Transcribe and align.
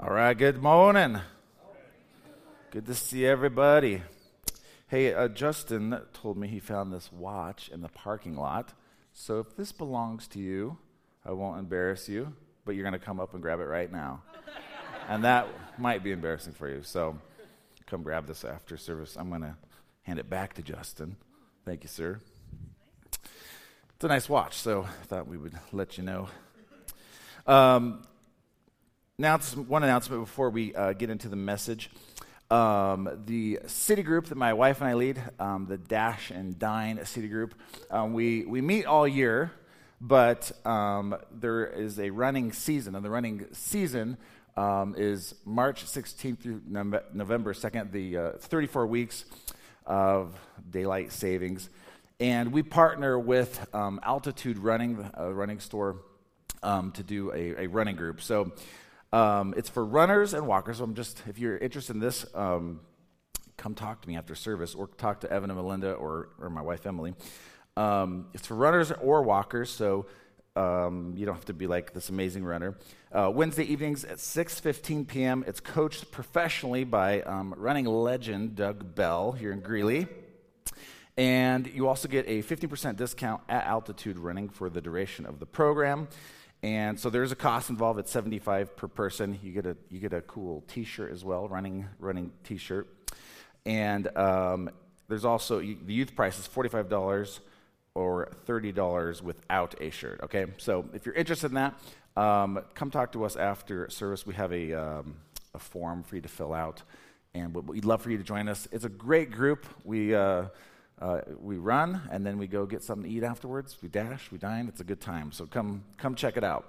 All 0.00 0.10
right, 0.10 0.36
good 0.36 0.62
morning. 0.62 1.20
Good 2.70 2.86
to 2.86 2.94
see 2.94 3.26
everybody. 3.26 4.02
Hey, 4.88 5.12
uh, 5.12 5.28
Justin 5.28 6.00
told 6.14 6.38
me 6.38 6.48
he 6.48 6.60
found 6.60 6.90
this 6.90 7.12
watch 7.12 7.68
in 7.68 7.82
the 7.82 7.90
parking 7.90 8.34
lot. 8.34 8.72
So 9.12 9.38
if 9.38 9.54
this 9.54 9.70
belongs 9.70 10.26
to 10.28 10.40
you, 10.40 10.78
I 11.26 11.32
won't 11.32 11.58
embarrass 11.58 12.08
you, 12.08 12.32
but 12.64 12.74
you're 12.74 12.84
going 12.84 12.98
to 12.98 13.04
come 13.04 13.20
up 13.20 13.34
and 13.34 13.42
grab 13.42 13.60
it 13.60 13.64
right 13.64 13.92
now. 13.92 14.22
and 15.10 15.24
that 15.24 15.46
might 15.78 16.02
be 16.02 16.10
embarrassing 16.10 16.54
for 16.54 16.70
you. 16.70 16.82
So 16.82 17.18
come 17.86 18.02
grab 18.02 18.26
this 18.26 18.46
after 18.46 18.78
service. 18.78 19.16
I'm 19.16 19.28
going 19.28 19.42
to 19.42 19.56
hand 20.04 20.18
it 20.18 20.30
back 20.30 20.54
to 20.54 20.62
Justin. 20.62 21.16
Thank 21.66 21.82
you, 21.82 21.88
sir. 21.88 22.18
It's 23.12 24.04
a 24.04 24.08
nice 24.08 24.28
watch, 24.28 24.54
so 24.54 24.84
I 24.84 25.04
thought 25.04 25.28
we 25.28 25.36
would 25.36 25.54
let 25.70 25.98
you 25.98 26.02
know. 26.02 26.28
Um, 27.46 28.04
one 29.22 29.84
announcement 29.84 30.24
before 30.24 30.50
we 30.50 30.74
uh, 30.74 30.94
get 30.94 31.08
into 31.08 31.28
the 31.28 31.36
message. 31.36 31.90
Um, 32.50 33.22
the 33.24 33.60
city 33.68 34.02
group 34.02 34.26
that 34.26 34.34
my 34.34 34.52
wife 34.52 34.80
and 34.80 34.90
I 34.90 34.94
lead, 34.94 35.22
um, 35.38 35.66
the 35.66 35.78
Dash 35.78 36.32
and 36.32 36.58
Dine 36.58 37.04
city 37.04 37.28
group, 37.28 37.54
um, 37.88 38.14
we, 38.14 38.44
we 38.44 38.60
meet 38.60 38.84
all 38.84 39.06
year, 39.06 39.52
but 40.00 40.50
um, 40.66 41.14
there 41.30 41.64
is 41.64 42.00
a 42.00 42.10
running 42.10 42.50
season, 42.50 42.96
and 42.96 43.04
the 43.04 43.10
running 43.10 43.46
season 43.52 44.16
um, 44.56 44.96
is 44.98 45.36
March 45.44 45.84
16th 45.84 46.40
through 46.40 46.60
November 46.66 47.52
2nd, 47.52 47.92
the 47.92 48.16
uh, 48.16 48.30
34 48.38 48.88
weeks 48.88 49.24
of 49.86 50.34
daylight 50.68 51.12
savings. 51.12 51.70
And 52.18 52.52
we 52.52 52.64
partner 52.64 53.16
with 53.20 53.72
um, 53.72 54.00
Altitude 54.02 54.58
Running, 54.58 55.08
a 55.14 55.32
running 55.32 55.60
store, 55.60 56.02
to 56.62 57.02
do 57.04 57.32
a, 57.32 57.64
a 57.64 57.66
running 57.68 57.94
group. 57.94 58.20
So 58.20 58.52
um, 59.12 59.54
it's 59.56 59.68
for 59.68 59.84
runners 59.84 60.34
and 60.34 60.46
walkers. 60.46 60.78
So 60.78 60.84
I'm 60.84 60.94
just, 60.94 61.22
if 61.28 61.38
you're 61.38 61.58
interested 61.58 61.94
in 61.94 62.00
this, 62.00 62.24
um, 62.34 62.80
come 63.56 63.74
talk 63.74 64.02
to 64.02 64.08
me 64.08 64.16
after 64.16 64.34
service 64.34 64.74
or 64.74 64.86
talk 64.86 65.20
to 65.20 65.30
Evan 65.30 65.50
and 65.50 65.58
Melinda 65.58 65.92
or, 65.92 66.30
or 66.40 66.50
my 66.50 66.62
wife 66.62 66.86
Emily. 66.86 67.14
Um, 67.76 68.26
it's 68.34 68.46
for 68.46 68.54
runners 68.54 68.90
or 68.90 69.22
walkers, 69.22 69.70
so 69.70 70.06
um, 70.56 71.14
you 71.16 71.24
don't 71.24 71.34
have 71.34 71.46
to 71.46 71.54
be 71.54 71.66
like 71.66 71.94
this 71.94 72.10
amazing 72.10 72.44
runner. 72.44 72.76
Uh, 73.10 73.30
Wednesday 73.34 73.64
evenings 73.64 74.04
at 74.04 74.18
6:15 74.18 75.06
p.m. 75.06 75.44
It's 75.46 75.60
coached 75.60 76.10
professionally 76.10 76.84
by 76.84 77.22
um, 77.22 77.54
running 77.56 77.86
legend 77.86 78.56
Doug 78.56 78.94
Bell 78.94 79.32
here 79.32 79.52
in 79.52 79.60
Greeley. 79.60 80.06
And 81.16 81.66
you 81.66 81.88
also 81.88 82.08
get 82.08 82.26
a 82.26 82.42
15% 82.42 82.96
discount 82.96 83.42
at 83.48 83.66
altitude 83.66 84.18
running 84.18 84.48
for 84.48 84.70
the 84.70 84.80
duration 84.80 85.26
of 85.26 85.40
the 85.40 85.46
program. 85.46 86.08
And 86.62 86.98
so 86.98 87.10
there's 87.10 87.32
a 87.32 87.36
cost 87.36 87.70
involved 87.70 87.98
at 87.98 88.08
75 88.08 88.76
per 88.76 88.86
person. 88.86 89.38
You 89.42 89.52
get 89.52 89.66
a 89.66 89.76
you 89.90 89.98
get 89.98 90.12
a 90.12 90.20
cool 90.20 90.62
T-shirt 90.68 91.10
as 91.10 91.24
well, 91.24 91.48
running 91.48 91.86
running 91.98 92.32
T-shirt. 92.44 92.88
And 93.66 94.16
um, 94.16 94.70
there's 95.08 95.24
also 95.24 95.58
the 95.58 95.92
youth 95.92 96.14
price 96.14 96.38
is 96.38 96.46
forty-five 96.46 96.88
dollars 96.88 97.40
or 97.94 98.30
thirty 98.46 98.72
dollars 98.72 99.22
without 99.22 99.74
a 99.80 99.90
shirt. 99.90 100.20
Okay, 100.22 100.46
so 100.58 100.84
if 100.94 101.04
you're 101.04 101.14
interested 101.14 101.48
in 101.48 101.54
that, 101.54 101.74
um, 102.16 102.62
come 102.74 102.90
talk 102.90 103.12
to 103.12 103.24
us 103.24 103.36
after 103.36 103.90
service. 103.90 104.24
We 104.24 104.34
have 104.34 104.52
a 104.52 104.72
um, 104.72 105.16
a 105.54 105.58
form 105.58 106.02
for 106.02 106.14
you 106.16 106.22
to 106.22 106.28
fill 106.28 106.54
out, 106.54 106.82
and 107.34 107.54
we'd 107.54 107.84
love 107.84 108.02
for 108.02 108.10
you 108.10 108.18
to 108.18 108.24
join 108.24 108.48
us. 108.48 108.68
It's 108.72 108.84
a 108.84 108.88
great 108.88 109.30
group. 109.30 109.66
We 109.84 110.14
uh, 110.14 110.46
uh, 111.00 111.20
we 111.40 111.56
run 111.56 112.00
and 112.10 112.24
then 112.24 112.38
we 112.38 112.46
go 112.46 112.66
get 112.66 112.82
something 112.82 113.10
to 113.10 113.16
eat 113.16 113.24
afterwards. 113.24 113.76
We 113.82 113.88
dash, 113.88 114.30
we 114.30 114.38
dine. 114.38 114.68
It's 114.68 114.80
a 114.80 114.84
good 114.84 115.00
time. 115.00 115.32
So 115.32 115.46
come, 115.46 115.84
come 115.96 116.14
check 116.14 116.36
it 116.36 116.44
out. 116.44 116.66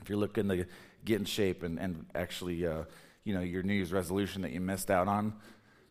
If 0.00 0.08
you're 0.08 0.18
looking 0.18 0.48
to 0.48 0.66
get 1.04 1.18
in 1.18 1.24
shape 1.24 1.62
and, 1.62 1.78
and 1.78 2.06
actually, 2.14 2.66
uh, 2.66 2.84
you 3.24 3.34
know, 3.34 3.40
your 3.40 3.62
New 3.62 3.74
Year's 3.74 3.92
resolution 3.92 4.42
that 4.42 4.52
you 4.52 4.60
missed 4.60 4.90
out 4.90 5.08
on, 5.08 5.34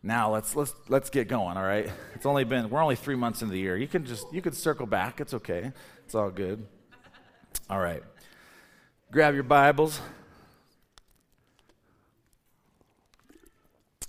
now 0.02 0.32
let's 0.32 0.56
let's 0.56 0.74
let's 0.88 1.10
get 1.10 1.28
going. 1.28 1.58
All 1.58 1.64
right. 1.64 1.90
It's 2.14 2.28
only 2.28 2.44
been 2.44 2.70
we're 2.70 2.82
only 2.82 2.96
three 2.96 3.16
months 3.16 3.42
into 3.42 3.54
the 3.54 3.60
year. 3.60 3.76
You 3.76 3.88
can 3.88 4.06
just 4.06 4.32
you 4.32 4.42
can 4.42 4.54
circle 4.54 4.86
back. 4.86 5.20
It's 5.20 5.34
okay. 5.34 5.72
It's 6.06 6.14
all 6.14 6.30
good. 6.30 6.66
All 7.70 7.80
right. 7.80 8.04
Grab 9.12 9.34
your 9.34 9.44
Bibles. 9.44 10.00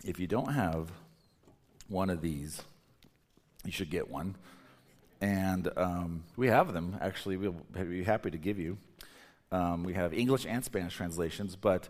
If 0.04 0.20
you 0.20 0.26
don't 0.26 0.52
have 0.52 0.92
one 1.88 2.10
of 2.10 2.20
these 2.20 2.60
you 3.66 3.72
should 3.72 3.90
get 3.90 4.10
one. 4.10 4.36
And 5.20 5.70
um, 5.76 6.24
we 6.36 6.48
have 6.48 6.72
them, 6.72 6.98
actually, 7.00 7.36
we'll 7.36 7.56
be 7.72 8.04
happy 8.04 8.30
to 8.30 8.38
give 8.38 8.58
you. 8.58 8.78
Um, 9.50 9.84
we 9.84 9.94
have 9.94 10.12
English 10.12 10.46
and 10.46 10.64
Spanish 10.64 10.94
translations, 10.94 11.56
but 11.56 11.88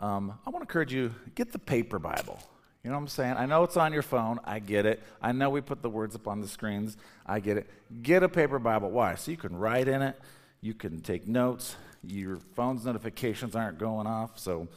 um, 0.00 0.38
I 0.46 0.50
want 0.50 0.62
to 0.62 0.68
encourage 0.68 0.92
you 0.92 1.14
get 1.34 1.52
the 1.52 1.58
paper 1.58 1.98
Bible. 1.98 2.38
You 2.84 2.90
know 2.90 2.96
what 2.96 3.02
I'm 3.02 3.08
saying? 3.08 3.34
I 3.36 3.46
know 3.46 3.64
it's 3.64 3.76
on 3.76 3.92
your 3.92 4.02
phone. 4.02 4.38
I 4.44 4.60
get 4.60 4.86
it. 4.86 5.02
I 5.20 5.32
know 5.32 5.50
we 5.50 5.60
put 5.60 5.82
the 5.82 5.90
words 5.90 6.14
up 6.14 6.28
on 6.28 6.40
the 6.40 6.48
screens. 6.48 6.96
I 7.26 7.40
get 7.40 7.56
it. 7.56 7.68
Get 8.02 8.22
a 8.22 8.28
paper 8.28 8.58
Bible. 8.58 8.90
Why? 8.90 9.16
So 9.16 9.30
you 9.30 9.36
can 9.36 9.56
write 9.56 9.88
in 9.88 10.00
it. 10.00 10.18
You 10.60 10.74
can 10.74 11.00
take 11.00 11.26
notes. 11.26 11.76
Your 12.04 12.38
phone's 12.54 12.84
notifications 12.84 13.56
aren't 13.56 13.78
going 13.78 14.06
off. 14.06 14.38
So 14.38 14.68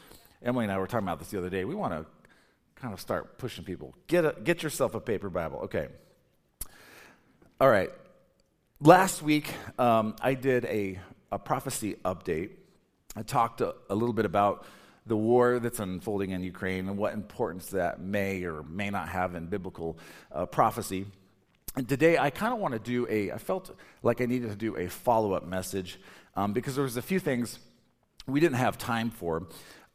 Emily 0.42 0.66
and 0.66 0.72
I 0.72 0.80
were 0.80 0.88
talking 0.88 1.08
about 1.08 1.20
this 1.20 1.30
the 1.30 1.38
other 1.38 1.50
day. 1.50 1.64
We 1.64 1.76
want 1.76 1.94
to 1.94 2.06
kind 2.82 2.94
of 2.94 3.00
start 3.00 3.38
pushing 3.38 3.64
people. 3.64 3.94
Get, 4.08 4.26
a, 4.26 4.36
get 4.44 4.64
yourself 4.64 4.96
a 4.96 5.00
paper 5.00 5.30
Bible. 5.30 5.60
Okay. 5.60 5.88
All 7.62 7.70
right. 7.70 7.92
Last 8.80 9.22
week, 9.22 9.54
um, 9.78 10.16
I 10.20 10.34
did 10.34 10.66
a, 10.66 11.00
a 11.32 11.38
prophecy 11.38 11.94
update. 12.04 12.50
I 13.16 13.22
talked 13.22 13.62
a, 13.62 13.76
a, 13.88 13.94
little 13.94 14.14
bit 14.14 14.26
about 14.26 14.66
the 15.06 15.16
war 15.16 15.60
that's 15.60 15.80
unfolding 15.80 16.32
in 16.32 16.42
Ukraine 16.42 16.88
and 16.90 16.98
what 16.98 17.14
importance 17.14 17.68
that 17.68 18.02
may 18.02 18.46
or 18.46 18.64
may 18.64 18.90
not 18.90 19.10
have 19.10 19.36
in 19.36 19.46
biblical 19.46 20.00
uh, 20.32 20.48
prophecy. 20.48 21.06
And 21.76 21.88
today, 21.88 22.18
I 22.18 22.32
kind 22.32 22.52
of 22.52 22.58
want 22.58 22.74
to 22.74 22.80
do 22.80 23.06
a, 23.08 23.32
I 23.32 23.38
felt 23.38 23.70
like 24.02 24.22
I 24.22 24.26
needed 24.26 24.50
to 24.50 24.56
do 24.56 24.76
a 24.78 24.88
follow 24.88 25.34
up 25.34 25.46
message 25.46 26.00
um, 26.36 26.54
because 26.54 26.74
there 26.74 26.84
was 26.84 26.98
a 26.98 27.02
few 27.04 27.20
things 27.20 27.60
we 28.26 28.40
didn't 28.40 28.56
have 28.56 28.80
time 28.80 29.12
for 29.12 29.46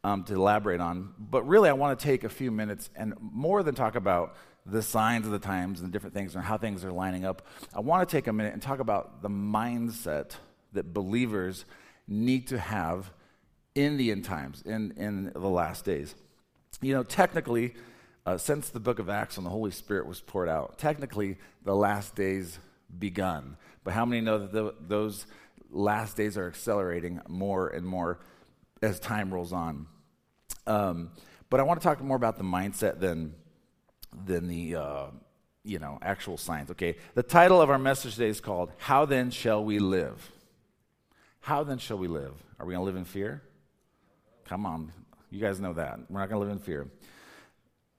um, 0.05 0.23
to 0.23 0.35
elaborate 0.35 0.79
on. 0.79 1.13
But 1.19 1.45
really, 1.45 1.67
I 1.67 1.73
want 1.73 1.99
to 1.99 2.05
take 2.05 2.23
a 2.23 2.29
few 2.29 2.49
minutes 2.49 2.89
and 2.95 3.13
more 3.19 3.61
than 3.61 3.75
talk 3.75 3.95
about 3.95 4.37
the 4.69 4.81
signs 4.81 5.25
of 5.25 5.31
the 5.31 5.39
times 5.39 5.79
and 5.79 5.89
the 5.89 5.91
different 5.91 6.13
things 6.13 6.35
and 6.35 6.43
how 6.43 6.57
things 6.57 6.83
are 6.83 6.91
lining 6.91 7.25
up, 7.25 7.47
I 7.73 7.79
want 7.79 8.07
to 8.07 8.15
take 8.15 8.27
a 8.27 8.33
minute 8.33 8.53
and 8.53 8.61
talk 8.61 8.79
about 8.79 9.21
the 9.21 9.29
mindset 9.29 10.33
that 10.73 10.93
believers 10.93 11.65
need 12.07 12.47
to 12.47 12.59
have 12.59 13.11
in 13.75 13.97
the 13.97 14.11
end 14.11 14.25
times, 14.25 14.61
in, 14.65 14.93
in 14.97 15.31
the 15.33 15.39
last 15.39 15.85
days. 15.85 16.15
You 16.81 16.93
know, 16.93 17.03
technically, 17.03 17.75
uh, 18.25 18.37
since 18.37 18.69
the 18.69 18.79
book 18.79 18.99
of 18.99 19.09
Acts 19.09 19.37
and 19.37 19.45
the 19.45 19.49
Holy 19.49 19.71
Spirit 19.71 20.05
was 20.05 20.19
poured 20.19 20.49
out, 20.49 20.77
technically 20.77 21.37
the 21.63 21.75
last 21.75 22.15
days 22.15 22.59
begun. 22.99 23.55
But 23.83 23.93
how 23.93 24.05
many 24.05 24.21
know 24.21 24.39
that 24.39 24.51
the, 24.51 24.73
those 24.81 25.25
last 25.69 26.17
days 26.17 26.37
are 26.37 26.47
accelerating 26.47 27.21
more 27.27 27.69
and 27.69 27.85
more 27.85 28.19
as 28.81 28.99
time 28.99 29.33
rolls 29.33 29.53
on? 29.53 29.87
Um, 30.65 31.11
but 31.49 31.59
I 31.59 31.63
want 31.63 31.79
to 31.79 31.83
talk 31.83 32.01
more 32.01 32.17
about 32.17 32.37
the 32.37 32.43
mindset 32.43 32.99
than 32.99 33.33
than 34.25 34.47
the 34.47 34.75
uh, 34.75 35.05
you 35.63 35.79
know 35.79 35.99
actual 36.01 36.37
science. 36.37 36.71
Okay, 36.71 36.95
the 37.13 37.23
title 37.23 37.61
of 37.61 37.69
our 37.69 37.79
message 37.79 38.13
today 38.15 38.29
is 38.29 38.41
called 38.41 38.71
"How 38.77 39.05
Then 39.05 39.31
Shall 39.31 39.63
We 39.63 39.79
Live." 39.79 40.31
How 41.47 41.63
then 41.63 41.77
shall 41.77 41.97
we 41.97 42.09
live? 42.09 42.33
Are 42.59 42.65
we 42.65 42.73
going 42.73 42.81
to 42.81 42.85
live 42.85 42.97
in 42.97 43.05
fear? 43.05 43.41
Come 44.43 44.65
on, 44.65 44.91
you 45.29 45.39
guys 45.39 45.61
know 45.61 45.71
that 45.71 45.97
we're 46.09 46.19
not 46.19 46.27
going 46.27 46.41
to 46.41 46.45
live 46.45 46.51
in 46.51 46.59
fear. 46.59 46.87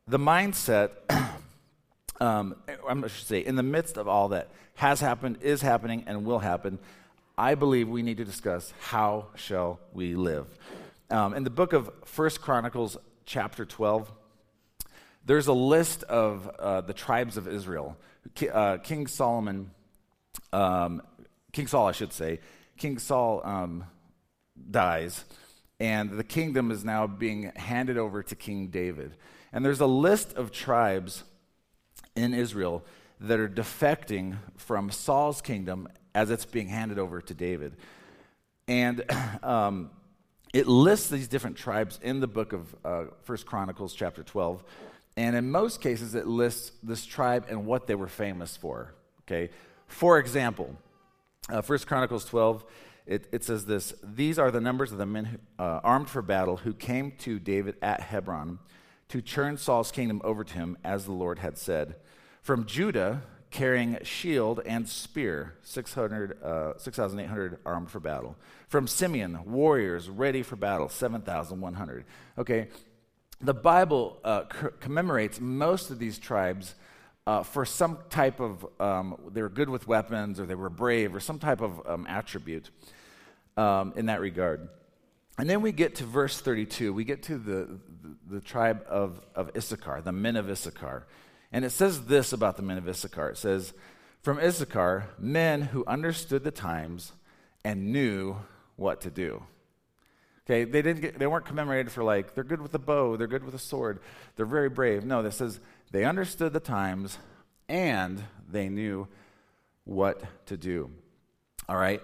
The 0.06 0.18
mindset. 0.18 0.90
um, 2.20 2.56
I 2.86 3.08
should 3.08 3.26
say, 3.26 3.38
in 3.38 3.56
the 3.56 3.62
midst 3.62 3.96
of 3.96 4.06
all 4.06 4.28
that 4.28 4.50
has 4.74 5.00
happened, 5.00 5.38
is 5.40 5.62
happening, 5.62 6.04
and 6.06 6.26
will 6.26 6.40
happen, 6.40 6.78
I 7.38 7.54
believe 7.54 7.88
we 7.88 8.02
need 8.02 8.18
to 8.18 8.24
discuss 8.24 8.72
how 8.80 9.28
shall 9.34 9.80
we 9.94 10.14
live. 10.14 10.46
Um, 11.10 11.32
in 11.32 11.44
the 11.44 11.50
book 11.50 11.72
of 11.72 11.90
First 12.04 12.42
Chronicles, 12.42 12.98
chapter 13.24 13.64
12, 13.64 14.12
there's 15.28 15.46
a 15.46 15.52
list 15.52 16.04
of 16.04 16.48
uh, 16.58 16.80
the 16.80 16.94
tribes 16.94 17.36
of 17.36 17.46
Israel. 17.46 17.98
Uh, 18.50 18.78
King 18.78 19.06
Solomon, 19.06 19.70
um, 20.54 21.02
King 21.52 21.66
Saul, 21.66 21.86
I 21.86 21.92
should 21.92 22.14
say, 22.14 22.40
King 22.78 22.98
Saul 22.98 23.42
um, 23.44 23.84
dies, 24.70 25.26
and 25.78 26.12
the 26.12 26.24
kingdom 26.24 26.70
is 26.70 26.82
now 26.82 27.06
being 27.06 27.52
handed 27.56 27.98
over 27.98 28.22
to 28.22 28.34
King 28.34 28.68
David. 28.68 29.16
And 29.52 29.62
there's 29.62 29.80
a 29.80 29.86
list 29.86 30.32
of 30.32 30.50
tribes 30.50 31.24
in 32.16 32.32
Israel 32.32 32.82
that 33.20 33.38
are 33.38 33.50
defecting 33.50 34.38
from 34.56 34.90
Saul's 34.90 35.42
kingdom 35.42 35.88
as 36.14 36.30
it's 36.30 36.46
being 36.46 36.68
handed 36.68 36.98
over 36.98 37.20
to 37.20 37.34
David. 37.34 37.76
And 38.66 39.04
um, 39.42 39.90
it 40.54 40.66
lists 40.66 41.10
these 41.10 41.28
different 41.28 41.58
tribes 41.58 42.00
in 42.02 42.20
the 42.20 42.26
book 42.26 42.54
of 42.54 42.74
uh, 42.82 43.04
First 43.24 43.44
Chronicles, 43.44 43.92
chapter 43.92 44.22
12. 44.22 44.64
And 45.18 45.34
in 45.34 45.50
most 45.50 45.80
cases, 45.80 46.14
it 46.14 46.28
lists 46.28 46.70
this 46.80 47.04
tribe 47.04 47.46
and 47.48 47.66
what 47.66 47.88
they 47.88 47.96
were 47.96 48.06
famous 48.06 48.56
for. 48.56 48.94
Okay? 49.22 49.50
For 49.88 50.16
example, 50.20 50.76
uh, 51.50 51.60
1 51.60 51.78
Chronicles 51.80 52.24
12, 52.26 52.64
it, 53.04 53.26
it 53.32 53.42
says 53.42 53.66
this 53.66 53.94
These 54.04 54.38
are 54.38 54.52
the 54.52 54.60
numbers 54.60 54.92
of 54.92 54.98
the 54.98 55.06
men 55.06 55.24
who, 55.24 55.38
uh, 55.58 55.80
armed 55.82 56.08
for 56.08 56.22
battle 56.22 56.58
who 56.58 56.72
came 56.72 57.14
to 57.18 57.40
David 57.40 57.74
at 57.82 58.00
Hebron 58.00 58.60
to 59.08 59.20
turn 59.20 59.56
Saul's 59.56 59.90
kingdom 59.90 60.20
over 60.22 60.44
to 60.44 60.54
him, 60.54 60.78
as 60.84 61.06
the 61.06 61.12
Lord 61.12 61.40
had 61.40 61.58
said. 61.58 61.96
From 62.40 62.64
Judah, 62.64 63.22
carrying 63.50 63.98
shield 64.04 64.60
and 64.66 64.88
spear, 64.88 65.54
600, 65.64 66.40
uh, 66.44 66.78
6,800 66.78 67.58
armed 67.66 67.90
for 67.90 67.98
battle. 67.98 68.36
From 68.68 68.86
Simeon, 68.86 69.40
warriors 69.46 70.08
ready 70.08 70.44
for 70.44 70.54
battle, 70.54 70.88
7,100. 70.88 72.04
Okay, 72.38 72.68
the 73.40 73.54
Bible 73.54 74.18
uh, 74.24 74.42
commemorates 74.80 75.40
most 75.40 75.90
of 75.90 75.98
these 75.98 76.18
tribes 76.18 76.74
uh, 77.26 77.42
for 77.42 77.64
some 77.64 77.98
type 78.10 78.40
of, 78.40 78.66
um, 78.80 79.16
they 79.32 79.42
were 79.42 79.48
good 79.48 79.68
with 79.68 79.86
weapons 79.86 80.40
or 80.40 80.46
they 80.46 80.54
were 80.54 80.70
brave 80.70 81.14
or 81.14 81.20
some 81.20 81.38
type 81.38 81.60
of 81.60 81.86
um, 81.86 82.06
attribute 82.08 82.70
um, 83.56 83.92
in 83.96 84.06
that 84.06 84.20
regard. 84.20 84.68
And 85.38 85.48
then 85.48 85.62
we 85.62 85.70
get 85.70 85.96
to 85.96 86.04
verse 86.04 86.40
32. 86.40 86.92
We 86.92 87.04
get 87.04 87.22
to 87.24 87.38
the, 87.38 87.78
the, 88.02 88.36
the 88.36 88.40
tribe 88.40 88.84
of, 88.88 89.20
of 89.34 89.50
Issachar, 89.56 90.00
the 90.00 90.10
men 90.10 90.36
of 90.36 90.50
Issachar. 90.50 91.06
And 91.52 91.64
it 91.64 91.70
says 91.70 92.06
this 92.06 92.32
about 92.32 92.56
the 92.56 92.62
men 92.62 92.78
of 92.78 92.88
Issachar 92.88 93.30
it 93.30 93.38
says, 93.38 93.72
From 94.22 94.38
Issachar, 94.38 95.10
men 95.18 95.62
who 95.62 95.84
understood 95.86 96.44
the 96.44 96.50
times 96.50 97.12
and 97.64 97.92
knew 97.92 98.36
what 98.76 99.00
to 99.02 99.10
do. 99.10 99.44
Okay, 100.48 100.64
they, 100.64 100.80
didn't 100.80 101.02
get, 101.02 101.18
they 101.18 101.26
weren't 101.26 101.44
commemorated 101.44 101.92
for 101.92 102.02
like, 102.02 102.34
they're 102.34 102.42
good 102.42 102.62
with 102.62 102.72
the 102.72 102.78
bow, 102.78 103.18
they're 103.18 103.26
good 103.26 103.44
with 103.44 103.52
the 103.52 103.58
sword, 103.58 104.00
they're 104.36 104.46
very 104.46 104.70
brave. 104.70 105.04
No, 105.04 105.22
this 105.22 105.36
says 105.36 105.60
they 105.90 106.04
understood 106.04 106.54
the 106.54 106.60
times 106.60 107.18
and 107.68 108.24
they 108.50 108.70
knew 108.70 109.08
what 109.84 110.22
to 110.46 110.56
do. 110.56 110.90
All 111.68 111.76
right? 111.76 112.00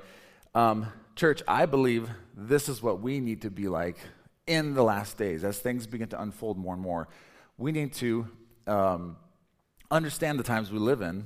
Um, 0.55 0.89
church, 1.17 1.43
I 1.49 1.65
believe 1.65 2.11
this 2.37 2.69
is 2.69 2.83
what 2.83 3.01
we 3.01 3.19
need 3.19 3.43
to 3.43 3.51
be 3.51 3.69
like 3.69 3.97
in 4.47 4.75
the 4.75 4.85
last 4.85 5.17
days 5.17 5.43
as 5.43 5.59
things 5.59 5.87
begin 5.87 6.09
to 6.09 6.21
unfold 6.21 6.59
more 6.59 6.75
and 6.75 6.83
more. 6.83 7.09
We 7.57 7.73
need 7.73 7.95
to 7.95 8.29
um, 8.67 9.17
understand 9.91 10.39
the 10.39 10.45
times 10.45 10.71
we 10.71 10.79
live 10.79 11.01
in 11.01 11.25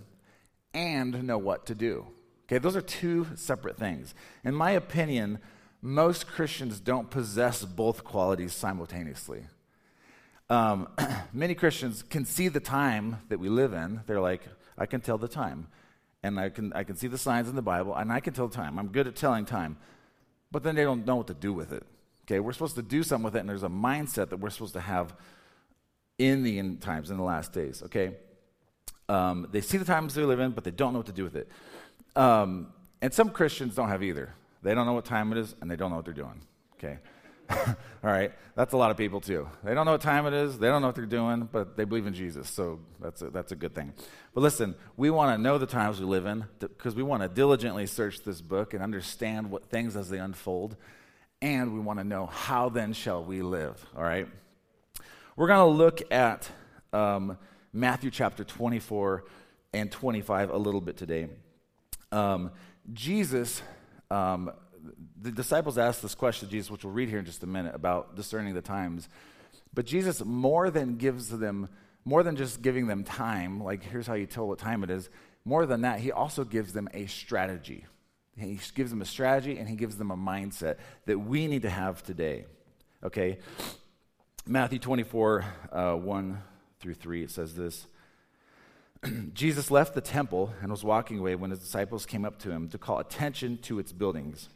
and 0.73 1.25
know 1.25 1.39
what 1.39 1.67
to 1.67 1.75
do. 1.75 2.07
Okay, 2.47 2.59
those 2.59 2.77
are 2.77 2.81
two 2.81 3.27
separate 3.35 3.77
things. 3.77 4.15
In 4.45 4.55
my 4.55 4.71
opinion, 4.71 5.41
most 5.81 6.27
Christians 6.27 6.81
don't 6.81 7.11
possess 7.11 7.65
both 7.65 8.05
qualities 8.05 8.53
simultaneously. 8.53 9.45
Um, 10.51 10.89
many 11.33 11.55
Christians 11.55 12.03
can 12.03 12.25
see 12.25 12.49
the 12.49 12.61
time 12.61 13.19
that 13.29 13.39
we 13.39 13.49
live 13.49 13.73
in. 13.73 14.01
They're 14.07 14.21
like, 14.21 14.43
I 14.77 14.87
can 14.87 15.01
tell 15.01 15.19
the 15.19 15.29
time. 15.29 15.69
And 16.23 16.41
I 16.41 16.49
can, 16.49 16.73
I 16.73 16.83
can 16.83 16.97
see 16.97 17.07
the 17.07 17.19
signs 17.19 17.49
in 17.49 17.55
the 17.55 17.63
Bible, 17.63 17.95
and 17.95 18.13
I 18.13 18.19
can 18.21 18.35
tell 18.35 18.49
time. 18.49 18.79
I'm 18.79 18.89
good 18.89 19.07
at 19.07 19.15
telling 19.15 19.45
time. 19.45 19.77
But 20.51 20.65
then 20.65 20.75
they 20.75 20.83
don't 20.83 21.07
know 21.07 21.17
what 21.17 21.29
to 21.29 21.35
do 21.35 21.53
with 21.53 21.73
it. 21.73 21.85
Okay, 22.25 22.41
we're 22.41 22.53
supposed 22.53 22.75
to 22.75 22.83
do 22.83 23.03
something 23.03 23.25
with 23.25 23.37
it, 23.37 23.41
and 23.41 23.49
there's 23.49 23.63
a 23.63 23.69
mindset 23.69 24.31
that 24.31 24.39
we're 24.41 24.51
supposed 24.51 24.75
to 24.75 24.81
have 24.81 25.15
in 26.19 26.43
the 26.43 26.59
end 26.59 26.81
times, 26.81 27.11
in 27.11 27.17
the 27.17 27.23
last 27.23 27.53
days. 27.53 27.83
Okay? 27.85 28.17
Um, 29.09 29.49
they 29.53 29.61
see 29.61 29.79
the 29.79 29.85
times 29.85 30.15
they 30.15 30.23
live 30.23 30.41
in, 30.41 30.51
but 30.51 30.65
they 30.65 30.71
don't 30.71 30.93
know 30.93 30.99
what 30.99 31.07
to 31.07 31.13
do 31.13 31.25
with 31.25 31.37
it. 31.37 31.49
Um, 32.17 32.73
and 33.01 33.15
some 33.15 33.31
Christians 33.31 33.77
don't 33.77 33.89
have 33.89 34.03
either. 34.03 34.35
They 34.63 34.75
don't 34.75 34.87
know 34.87 34.93
what 34.93 35.05
time 35.05 35.33
it 35.33 35.39
is, 35.39 35.55
and 35.61 35.71
they 35.71 35.77
don't 35.77 35.91
know 35.91 35.97
what 35.97 36.05
they're 36.05 36.15
doing. 36.15 36.41
Okay? 36.75 36.99
All 37.51 37.77
right? 38.03 38.33
That's 38.55 38.73
a 38.73 38.77
lot 38.77 38.91
of 38.91 38.97
people, 38.97 39.21
too. 39.21 39.49
They 39.65 39.75
don't 39.75 39.87
know 39.87 39.93
what 39.93 40.01
time 40.01 40.27
it 40.27 40.35
is, 40.35 40.59
they 40.59 40.69
don't 40.69 40.83
know 40.83 40.89
what 40.89 40.97
they're 40.97 41.07
doing, 41.07 41.49
but 41.51 41.77
they 41.77 41.85
believe 41.85 42.07
in 42.07 42.15
Jesus, 42.15 42.49
so 42.49 42.81
that's 43.01 43.23
a, 43.23 43.31
that's 43.31 43.53
a 43.53 43.57
good 43.57 43.75
thing. 43.75 43.93
But 44.35 44.41
listen, 44.41 44.75
we 44.97 45.11
want 45.11 45.37
to 45.37 45.43
know 45.43 45.59
the 45.59 45.67
times 45.67 46.01
we 46.01 46.07
live 46.07 46.27
in 46.27 46.45
because 46.59 46.95
we 46.95 47.03
want 47.03 47.23
to 47.23 47.29
diligently 47.29 47.87
search 47.87 48.23
this 48.23 48.41
book 48.41 48.75
and 48.75 48.83
understand 48.83 49.51
what 49.51 49.67
things 49.67 49.97
as 49.97 50.11
they 50.11 50.19
unfold, 50.19 50.77
and 51.41 51.73
we 51.73 51.81
want 51.81 51.99
to 51.99 52.05
know 52.05 52.27
how 52.27 52.69
then 52.69 52.93
shall 52.93 53.25
we 53.25 53.43
live. 53.43 53.85
All 53.97 54.03
right? 54.03 54.29
We're 55.37 55.47
going 55.47 55.71
to 55.71 55.77
look 55.77 56.03
at 56.13 56.51
um, 56.93 57.39
Matthew 57.73 58.11
chapter 58.11 58.43
24 58.43 59.25
and 59.73 59.91
25 59.93 60.51
a 60.51 60.57
little 60.57 60.81
bit 60.81 60.97
today. 60.97 61.29
Um, 62.11 62.51
Jesus, 62.93 63.63
um, 64.11 64.51
the 65.21 65.31
disciples 65.31 65.79
asked 65.79 66.03
this 66.03 66.15
question 66.15 66.49
to 66.49 66.53
Jesus, 66.53 66.71
which 66.71 66.85
we'll 66.85 66.93
read 66.93 67.09
here 67.09 67.19
in 67.19 67.25
just 67.25 67.43
a 67.43 67.47
minute, 67.47 67.75
about 67.75 68.17
discerning 68.17 68.55
the 68.55 68.63
times. 68.63 69.09
But 69.75 69.87
Jesus 69.87 70.25
more 70.25 70.71
than 70.71 70.97
gives 70.97 71.29
them, 71.29 71.69
more 72.05 72.23
than 72.23 72.37
just 72.37 72.63
giving 72.63 72.87
them 72.87 73.05
time, 73.05 73.63
like 73.63 73.83
here's 73.83 74.07
how 74.07 74.15
you 74.15 74.27
tell 74.27 74.49
what 74.49 74.59
time 74.59 74.83
it 74.83 74.91
is, 74.91 75.11
more 75.45 75.67
than 75.67 75.83
that, 75.83 76.01
he 76.01 76.13
also 76.13 76.45
gives 76.45 76.73
them 76.73 76.89
a 76.93 77.07
strategy. 77.07 77.87
He 78.37 78.59
gives 78.75 78.91
them 78.91 79.03
a 79.03 79.07
strategy 79.07 79.59
and 79.59 79.69
he 79.69 79.77
gives 79.77 79.97
them 79.97 80.11
a 80.11 80.17
mindset 80.17 80.77
that 81.07 81.19
we 81.19 81.47
need 81.47 81.63
to 81.63 81.71
have 81.71 82.03
today. 82.03 82.45
Okay? 83.03 83.39
Matthew 84.47 84.79
24, 84.79 85.45
uh, 85.73 85.93
1 85.95 86.43
through 86.81 86.95
3, 86.95 87.25
it 87.25 87.31
says 87.31 87.55
this. 87.55 87.87
Jesus 89.33 89.71
left 89.71 89.95
the 89.95 90.01
temple 90.01 90.53
and 90.61 90.71
was 90.71 90.85
walking 90.85 91.19
away 91.19 91.35
when 91.35 91.51
his 91.51 91.61
disciples 91.61 92.07
came 92.07 92.25
up 92.25 92.39
to 92.41 92.51
him 92.51 92.69
to 92.69 92.79
call 92.79 92.99
attention 92.99 93.59
to 93.59 93.79
its 93.79 93.93
buildings. 93.93 94.49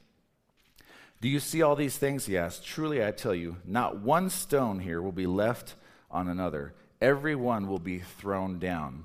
Do 1.20 1.28
you 1.28 1.38
see 1.38 1.62
all 1.62 1.76
these 1.76 1.96
things? 1.96 2.26
He 2.26 2.36
asked. 2.36 2.64
Truly, 2.64 3.04
I 3.04 3.12
tell 3.12 3.34
you, 3.34 3.56
not 3.64 4.00
one 4.00 4.28
stone 4.28 4.80
here 4.80 5.00
will 5.00 5.12
be 5.12 5.26
left 5.26 5.76
on 6.10 6.28
another. 6.28 6.74
Every 7.00 7.36
one 7.36 7.68
will 7.68 7.78
be 7.78 8.00
thrown 8.00 8.58
down. 8.58 9.04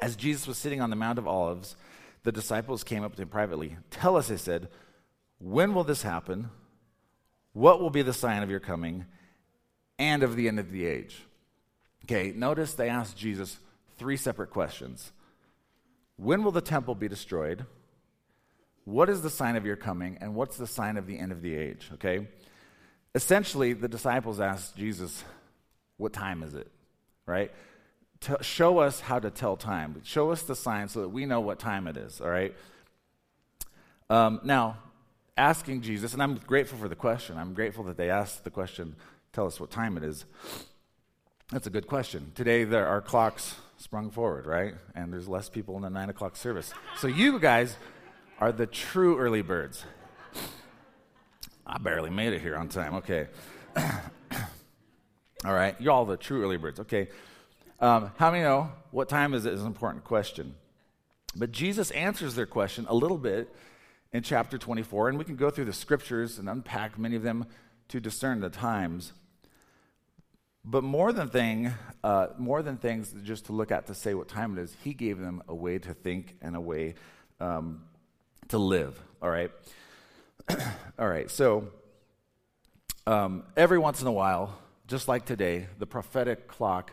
As 0.00 0.16
Jesus 0.16 0.46
was 0.46 0.58
sitting 0.58 0.80
on 0.80 0.90
the 0.90 0.96
Mount 0.96 1.18
of 1.18 1.26
Olives, 1.26 1.76
the 2.22 2.32
disciples 2.32 2.84
came 2.84 3.04
up 3.04 3.16
to 3.16 3.22
him 3.22 3.28
privately. 3.28 3.76
Tell 3.90 4.16
us, 4.16 4.28
they 4.28 4.36
said, 4.36 4.68
when 5.38 5.74
will 5.74 5.84
this 5.84 6.02
happen? 6.02 6.50
What 7.52 7.80
will 7.80 7.90
be 7.90 8.02
the 8.02 8.12
sign 8.12 8.42
of 8.42 8.50
your 8.50 8.60
coming 8.60 9.06
and 9.98 10.22
of 10.22 10.36
the 10.36 10.48
end 10.48 10.58
of 10.58 10.70
the 10.70 10.86
age? 10.86 11.22
Okay, 12.04 12.32
notice 12.34 12.74
they 12.74 12.88
asked 12.88 13.16
Jesus 13.16 13.58
three 13.98 14.16
separate 14.16 14.50
questions 14.50 15.12
When 16.16 16.42
will 16.42 16.52
the 16.52 16.60
temple 16.60 16.94
be 16.94 17.08
destroyed? 17.08 17.66
What 18.84 19.08
is 19.08 19.20
the 19.20 19.30
sign 19.30 19.56
of 19.56 19.66
your 19.66 19.76
coming? 19.76 20.16
And 20.20 20.34
what's 20.34 20.56
the 20.56 20.66
sign 20.66 20.96
of 20.96 21.08
the 21.08 21.18
end 21.18 21.32
of 21.32 21.42
the 21.42 21.54
age? 21.56 21.90
Okay? 21.94 22.28
Essentially, 23.16 23.72
the 23.72 23.88
disciples 23.88 24.40
asked 24.40 24.76
Jesus, 24.76 25.24
What 25.96 26.12
time 26.12 26.42
is 26.42 26.54
it? 26.54 26.70
Right? 27.26 27.50
To 28.20 28.38
show 28.42 28.78
us 28.78 29.00
how 29.00 29.18
to 29.18 29.30
tell 29.30 29.56
time. 29.56 30.00
Show 30.04 30.30
us 30.30 30.42
the 30.42 30.54
sign 30.54 30.88
so 30.88 31.00
that 31.00 31.08
we 31.08 31.26
know 31.26 31.40
what 31.40 31.58
time 31.58 31.88
it 31.88 31.96
is. 31.96 32.20
All 32.20 32.30
right? 32.30 32.54
Um, 34.08 34.40
now, 34.44 34.78
asking 35.36 35.82
Jesus, 35.82 36.12
and 36.12 36.22
I'm 36.22 36.36
grateful 36.36 36.78
for 36.78 36.88
the 36.88 36.94
question. 36.94 37.36
I'm 37.36 37.54
grateful 37.54 37.84
that 37.84 37.96
they 37.96 38.08
asked 38.08 38.44
the 38.44 38.50
question, 38.50 38.94
Tell 39.32 39.46
us 39.46 39.58
what 39.58 39.70
time 39.70 39.96
it 39.96 40.04
is. 40.04 40.24
That's 41.50 41.66
a 41.66 41.70
good 41.70 41.86
question. 41.86 42.32
Today, 42.34 42.64
there 42.64 42.86
are 42.86 43.00
clocks 43.00 43.56
sprung 43.76 44.10
forward, 44.10 44.46
right? 44.46 44.74
And 44.94 45.12
there's 45.12 45.28
less 45.28 45.48
people 45.48 45.76
in 45.76 45.82
the 45.82 45.90
nine 45.90 46.10
o'clock 46.10 46.36
service. 46.36 46.72
So 46.98 47.06
you 47.06 47.38
guys 47.38 47.76
are 48.40 48.52
the 48.52 48.66
true 48.66 49.18
early 49.18 49.42
birds. 49.42 49.84
I 51.66 51.78
barely 51.78 52.10
made 52.10 52.32
it 52.32 52.40
here 52.40 52.56
on 52.56 52.68
time. 52.68 52.94
Okay. 52.96 53.26
all 53.76 55.52
right. 55.52 55.74
You're 55.80 55.92
all 55.92 56.04
the 56.04 56.16
true 56.16 56.42
early 56.42 56.56
birds. 56.56 56.80
Okay. 56.80 57.08
Um, 57.80 58.10
how 58.16 58.30
many 58.30 58.42
know 58.42 58.70
what 58.90 59.08
time 59.08 59.34
is 59.34 59.44
it 59.44 59.52
is 59.52 59.60
an 59.60 59.66
important 59.66 60.04
question? 60.04 60.54
But 61.34 61.52
Jesus 61.52 61.90
answers 61.90 62.34
their 62.34 62.46
question 62.46 62.86
a 62.88 62.94
little 62.94 63.18
bit 63.18 63.54
in 64.12 64.22
chapter 64.22 64.56
24, 64.56 65.10
and 65.10 65.18
we 65.18 65.24
can 65.24 65.36
go 65.36 65.50
through 65.50 65.66
the 65.66 65.72
scriptures 65.72 66.38
and 66.38 66.48
unpack 66.48 66.98
many 66.98 67.16
of 67.16 67.22
them 67.22 67.44
to 67.88 68.00
discern 68.00 68.40
the 68.40 68.48
times. 68.48 69.12
But 70.68 70.82
more 70.82 71.12
than 71.12 71.28
thing, 71.28 71.72
uh, 72.02 72.28
more 72.38 72.60
than 72.60 72.76
things 72.76 73.14
just 73.22 73.46
to 73.46 73.52
look 73.52 73.70
at 73.70 73.86
to 73.86 73.94
say 73.94 74.14
what 74.14 74.26
time 74.26 74.58
it 74.58 74.62
is, 74.62 74.76
he 74.82 74.94
gave 74.94 75.18
them 75.18 75.42
a 75.46 75.54
way 75.54 75.78
to 75.78 75.94
think 75.94 76.36
and 76.42 76.56
a 76.56 76.60
way 76.60 76.94
um, 77.38 77.82
to 78.48 78.58
live. 78.58 79.00
All 79.22 79.30
right, 79.30 79.52
all 80.98 81.08
right. 81.08 81.30
So 81.30 81.68
um, 83.06 83.44
every 83.56 83.78
once 83.78 84.02
in 84.02 84.08
a 84.08 84.12
while, 84.12 84.58
just 84.88 85.06
like 85.06 85.24
today, 85.24 85.68
the 85.78 85.86
prophetic 85.86 86.48
clock 86.48 86.92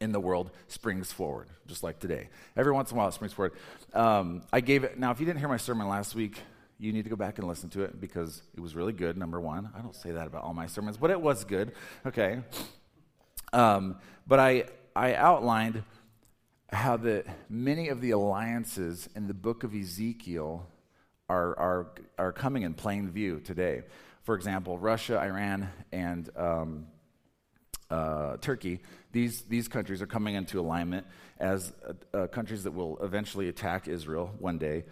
in 0.00 0.12
the 0.12 0.20
world 0.20 0.50
springs 0.68 1.12
forward, 1.12 1.48
just 1.66 1.82
like 1.82 1.98
today. 1.98 2.28
Every 2.56 2.72
once 2.72 2.90
in 2.90 2.96
a 2.96 2.98
while, 2.98 3.08
it 3.08 3.12
springs 3.12 3.34
forward. 3.34 3.52
Um, 3.92 4.42
I 4.50 4.60
gave 4.60 4.84
it. 4.84 4.98
Now, 4.98 5.10
if 5.10 5.20
you 5.20 5.26
didn't 5.26 5.40
hear 5.40 5.48
my 5.48 5.58
sermon 5.58 5.86
last 5.86 6.14
week, 6.14 6.38
you 6.80 6.92
need 6.92 7.04
to 7.04 7.10
go 7.10 7.16
back 7.16 7.38
and 7.38 7.46
listen 7.46 7.68
to 7.70 7.82
it 7.82 8.00
because 8.00 8.42
it 8.56 8.60
was 8.60 8.74
really 8.74 8.94
good, 8.94 9.18
number 9.18 9.38
one. 9.38 9.70
I 9.76 9.80
don't 9.80 9.94
say 9.94 10.12
that 10.12 10.26
about 10.26 10.42
all 10.42 10.54
my 10.54 10.66
sermons, 10.66 10.96
but 10.96 11.10
it 11.10 11.20
was 11.20 11.44
good. 11.44 11.72
Okay. 12.06 12.40
Um, 13.52 13.96
but 14.26 14.38
I, 14.38 14.64
I 14.96 15.14
outlined 15.14 15.82
how 16.72 16.96
that 16.98 17.26
many 17.50 17.88
of 17.88 18.00
the 18.00 18.12
alliances 18.12 19.08
in 19.14 19.26
the 19.26 19.34
book 19.34 19.62
of 19.62 19.74
Ezekiel 19.74 20.66
are, 21.28 21.58
are, 21.58 21.86
are 22.18 22.32
coming 22.32 22.62
in 22.62 22.74
plain 22.74 23.10
view 23.10 23.40
today. 23.40 23.82
For 24.22 24.34
example, 24.34 24.78
Russia, 24.78 25.20
Iran, 25.20 25.68
and 25.92 26.30
um, 26.36 26.86
uh, 27.90 28.36
Turkey, 28.38 28.80
these, 29.12 29.42
these 29.42 29.68
countries 29.68 30.00
are 30.00 30.06
coming 30.06 30.34
into 30.34 30.60
alignment 30.60 31.06
as 31.38 31.72
uh, 31.86 32.16
uh, 32.16 32.26
countries 32.28 32.64
that 32.64 32.72
will 32.72 32.98
eventually 33.02 33.48
attack 33.48 33.88
Israel 33.88 34.34
one 34.38 34.58
day. 34.58 34.84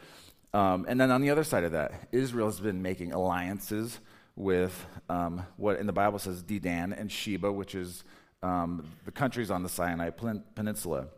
Um, 0.54 0.86
and 0.88 1.00
then 1.00 1.10
on 1.10 1.20
the 1.20 1.30
other 1.30 1.44
side 1.44 1.64
of 1.64 1.72
that, 1.72 2.08
Israel 2.12 2.46
has 2.46 2.60
been 2.60 2.80
making 2.82 3.12
alliances 3.12 4.00
with 4.34 4.86
um, 5.08 5.44
what 5.56 5.78
in 5.78 5.86
the 5.86 5.92
Bible 5.92 6.18
says 6.18 6.42
Dedan 6.42 6.98
and 6.98 7.10
Sheba, 7.10 7.52
which 7.52 7.74
is 7.74 8.04
um, 8.42 8.86
the 9.04 9.10
countries 9.10 9.50
on 9.50 9.62
the 9.62 9.68
Sinai 9.68 10.10
Peninsula. 10.10 11.08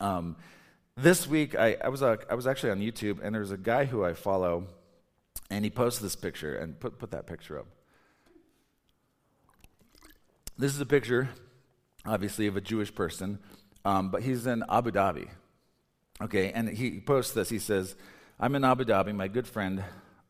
Um, 0.00 0.36
this 0.96 1.26
week, 1.26 1.54
I, 1.54 1.76
I 1.82 1.88
was, 1.88 2.02
uh, 2.02 2.16
I 2.28 2.34
was 2.34 2.46
actually 2.46 2.70
on 2.70 2.80
YouTube, 2.80 3.18
and 3.22 3.34
there's 3.34 3.50
a 3.50 3.56
guy 3.56 3.86
who 3.86 4.04
I 4.04 4.12
follow, 4.12 4.66
and 5.50 5.64
he 5.64 5.70
posted 5.70 6.04
this 6.04 6.16
picture, 6.16 6.54
and 6.54 6.78
put, 6.78 6.98
put 6.98 7.10
that 7.12 7.26
picture 7.26 7.58
up. 7.58 7.66
This 10.58 10.74
is 10.74 10.80
a 10.80 10.86
picture, 10.86 11.30
obviously, 12.04 12.46
of 12.46 12.56
a 12.56 12.60
Jewish 12.60 12.94
person, 12.94 13.38
um, 13.86 14.10
but 14.10 14.22
he's 14.22 14.46
in 14.46 14.62
Abu 14.68 14.90
Dhabi. 14.90 15.28
Okay, 16.20 16.52
and 16.52 16.68
he 16.68 17.00
posts 17.00 17.32
this. 17.32 17.48
He 17.48 17.58
says, 17.58 17.96
I'm 18.42 18.56
in 18.56 18.64
Abu 18.64 18.84
Dhabi. 18.84 19.14
My 19.14 19.28
good 19.28 19.46
friend, 19.46 19.84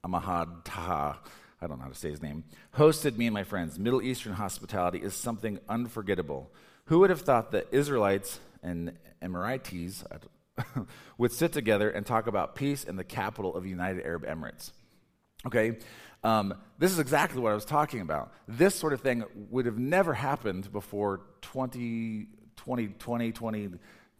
Ahmad 0.05 0.67
Taha, 0.67 1.19
I 1.63 1.67
don't 1.67 1.79
know 1.79 1.85
how 1.85 1.89
to 1.89 1.99
say 1.99 2.11
his 2.11 2.21
name, 2.21 2.45
hosted 2.77 3.17
me 3.17 3.25
and 3.25 3.33
my 3.33 3.43
friends. 3.43 3.79
Middle 3.79 4.03
Eastern 4.03 4.35
hospitality 4.35 4.99
is 4.99 5.15
something 5.15 5.59
unforgettable. 5.67 6.53
Who 6.87 6.99
would 6.99 7.09
have 7.09 7.23
thought 7.23 7.53
that 7.53 7.69
Israelites 7.73 8.39
and 8.63 8.93
Emiratis 9.23 10.05
would 11.17 11.33
sit 11.33 11.55
together 11.55 11.89
and 11.89 12.05
talk 12.05 12.27
about 12.27 12.55
peace 12.55 12.85
in 12.85 12.97
the 12.97 13.05
capital 13.05 13.57
of 13.57 13.63
the 13.63 13.71
United 13.71 14.05
Arab 14.05 14.27
Emirates? 14.27 14.73
Okay, 15.47 15.79
um, 16.23 16.53
this 16.79 16.93
is 16.93 16.99
exactly 16.99 17.41
what 17.41 17.53
I 17.53 17.55
was 17.55 17.65
talking 17.65 18.03
about. 18.03 18.31
This 18.47 18.75
sort 18.75 18.93
of 18.93 19.01
thing 19.01 19.25
would 19.49 19.65
have 19.65 19.79
never 19.79 20.13
happened 20.13 20.71
before 20.71 21.23
20, 21.41 22.27
2020, 22.57 23.33
20, 23.33 23.71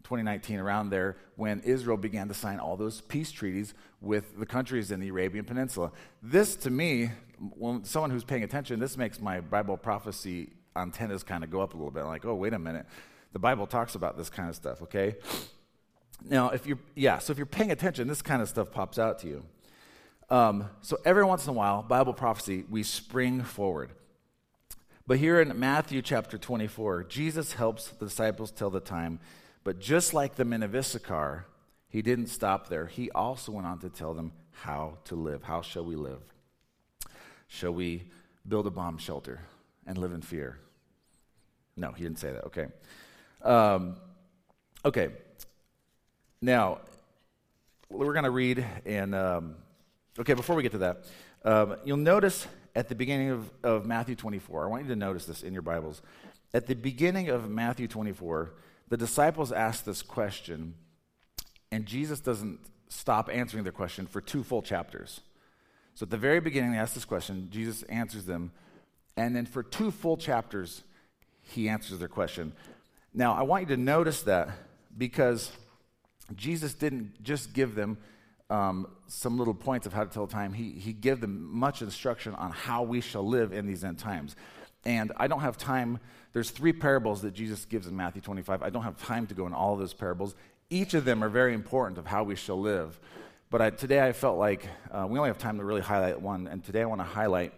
2019, 0.03 0.59
around 0.59 0.89
there, 0.89 1.17
when 1.35 1.59
Israel 1.61 1.97
began 1.97 2.27
to 2.27 2.33
sign 2.33 2.59
all 2.59 2.77
those 2.77 3.01
peace 3.01 3.31
treaties 3.31 3.73
with 4.01 4.37
the 4.37 4.45
countries 4.45 4.91
in 4.91 4.99
the 4.99 5.09
Arabian 5.09 5.45
Peninsula. 5.45 5.91
This, 6.21 6.55
to 6.57 6.69
me, 6.69 7.11
when 7.57 7.83
someone 7.83 8.11
who's 8.11 8.23
paying 8.23 8.43
attention, 8.43 8.79
this 8.79 8.97
makes 8.97 9.19
my 9.19 9.39
Bible 9.39 9.77
prophecy 9.77 10.51
antennas 10.75 11.23
kind 11.23 11.43
of 11.43 11.49
go 11.49 11.61
up 11.61 11.73
a 11.73 11.77
little 11.77 11.91
bit. 11.91 12.03
like, 12.03 12.25
oh, 12.25 12.35
wait 12.35 12.53
a 12.53 12.59
minute. 12.59 12.85
The 13.31 13.39
Bible 13.39 13.67
talks 13.67 13.95
about 13.95 14.17
this 14.17 14.29
kind 14.29 14.49
of 14.49 14.55
stuff, 14.55 14.81
okay? 14.83 15.15
Now, 16.29 16.49
if 16.49 16.65
you're, 16.65 16.79
yeah, 16.95 17.19
so 17.19 17.31
if 17.31 17.37
you're 17.37 17.45
paying 17.45 17.71
attention, 17.71 18.07
this 18.07 18.21
kind 18.21 18.41
of 18.41 18.49
stuff 18.49 18.71
pops 18.71 18.99
out 18.99 19.19
to 19.19 19.27
you. 19.27 19.43
Um, 20.29 20.69
so 20.81 20.97
every 21.05 21.23
once 21.23 21.45
in 21.45 21.49
a 21.49 21.53
while, 21.53 21.83
Bible 21.83 22.13
prophecy, 22.13 22.65
we 22.69 22.83
spring 22.83 23.43
forward. 23.43 23.91
But 25.05 25.17
here 25.17 25.41
in 25.41 25.59
Matthew 25.59 26.01
chapter 26.01 26.37
24, 26.37 27.03
Jesus 27.03 27.53
helps 27.53 27.87
the 27.87 28.05
disciples 28.05 28.51
tell 28.51 28.69
the 28.69 28.79
time. 28.79 29.19
But 29.63 29.79
just 29.79 30.13
like 30.13 30.35
the 30.35 30.45
men 30.45 30.63
of 30.63 30.75
Issachar, 30.75 31.45
he 31.87 32.01
didn't 32.01 32.27
stop 32.27 32.69
there. 32.69 32.87
He 32.87 33.09
also 33.11 33.51
went 33.51 33.67
on 33.67 33.79
to 33.79 33.89
tell 33.89 34.13
them 34.13 34.31
how 34.51 34.97
to 35.05 35.15
live. 35.15 35.43
How 35.43 35.61
shall 35.61 35.85
we 35.85 35.95
live? 35.95 36.21
Shall 37.47 37.71
we 37.71 38.09
build 38.47 38.67
a 38.67 38.71
bomb 38.71 38.97
shelter 38.97 39.41
and 39.85 39.97
live 39.97 40.11
in 40.11 40.21
fear? 40.21 40.59
No, 41.77 41.91
he 41.91 42.03
didn't 42.03 42.19
say 42.19 42.31
that. 42.31 42.45
Okay. 42.45 42.67
Um, 43.41 43.95
okay. 44.83 45.09
Now, 46.41 46.79
we're 47.89 48.13
going 48.13 48.25
to 48.25 48.31
read 48.31 48.65
and, 48.85 49.15
um, 49.15 49.55
okay, 50.19 50.33
before 50.33 50.55
we 50.55 50.63
get 50.63 50.71
to 50.73 50.79
that, 50.79 51.05
um, 51.45 51.75
you'll 51.85 51.97
notice 51.97 52.47
at 52.75 52.89
the 52.89 52.95
beginning 52.95 53.29
of, 53.29 53.49
of 53.63 53.85
Matthew 53.85 54.15
24, 54.15 54.65
I 54.65 54.67
want 54.67 54.83
you 54.83 54.89
to 54.89 54.95
notice 54.95 55.25
this 55.25 55.43
in 55.43 55.53
your 55.53 55.61
Bibles. 55.61 56.01
At 56.53 56.67
the 56.67 56.75
beginning 56.75 57.29
of 57.29 57.49
Matthew 57.49 57.87
24, 57.87 58.53
the 58.93 58.97
disciples 58.97 59.51
ask 59.51 59.85
this 59.85 60.03
question, 60.03 60.75
and 61.71 61.87
Jesus 61.87 62.19
doesn't 62.19 62.59
stop 62.89 63.27
answering 63.27 63.63
their 63.63 63.73
question 63.73 64.05
for 64.05 64.21
two 64.21 64.43
full 64.43 64.61
chapters. 64.61 65.21
So 65.95 66.03
at 66.03 66.11
the 66.11 66.17
very 66.17 66.39
beginning, 66.39 66.73
they 66.73 66.77
ask 66.77 66.93
this 66.93 67.03
question, 67.03 67.47
Jesus 67.49 67.81
answers 67.89 68.25
them, 68.25 68.51
and 69.17 69.35
then 69.35 69.47
for 69.47 69.63
two 69.63 69.89
full 69.89 70.15
chapters, 70.15 70.83
he 71.41 71.69
answers 71.69 71.97
their 71.97 72.07
question. 72.07 72.53
Now, 73.15 73.33
I 73.33 73.41
want 73.41 73.67
you 73.67 73.75
to 73.75 73.81
notice 73.81 74.21
that 74.23 74.49
because 74.95 75.51
Jesus 76.35 76.75
didn't 76.75 77.23
just 77.23 77.51
give 77.51 77.73
them 77.73 77.97
um, 78.51 78.85
some 79.07 79.39
little 79.39 79.55
points 79.55 79.87
of 79.87 79.93
how 79.93 80.03
to 80.03 80.09
tell 80.11 80.27
time, 80.27 80.53
he, 80.53 80.69
he 80.69 80.93
gave 80.93 81.19
them 81.19 81.51
much 81.51 81.81
instruction 81.81 82.35
on 82.35 82.51
how 82.51 82.83
we 82.83 83.01
shall 83.01 83.27
live 83.27 83.53
in 83.53 83.65
these 83.65 83.83
end 83.83 83.97
times. 83.97 84.35
And 84.85 85.11
I 85.17 85.27
don't 85.27 85.41
have 85.41 85.57
time. 85.57 85.99
There's 86.33 86.49
three 86.49 86.73
parables 86.73 87.21
that 87.21 87.33
Jesus 87.33 87.65
gives 87.65 87.87
in 87.87 87.95
Matthew 87.95 88.21
25. 88.21 88.63
I 88.63 88.69
don't 88.69 88.83
have 88.83 89.01
time 89.03 89.27
to 89.27 89.33
go 89.33 89.45
in 89.47 89.53
all 89.53 89.73
of 89.73 89.79
those 89.79 89.93
parables. 89.93 90.35
Each 90.69 90.93
of 90.93 91.05
them 91.05 91.23
are 91.23 91.29
very 91.29 91.53
important 91.53 91.97
of 91.97 92.05
how 92.05 92.23
we 92.23 92.35
shall 92.35 92.59
live. 92.59 92.99
But 93.49 93.61
I, 93.61 93.69
today 93.69 94.05
I 94.05 94.13
felt 94.13 94.39
like 94.39 94.67
uh, 94.91 95.05
we 95.07 95.19
only 95.19 95.29
have 95.29 95.37
time 95.37 95.59
to 95.59 95.63
really 95.63 95.81
highlight 95.81 96.19
one, 96.19 96.47
and 96.47 96.63
today 96.63 96.81
I 96.81 96.85
want 96.85 97.01
to 97.01 97.05
highlight 97.05 97.53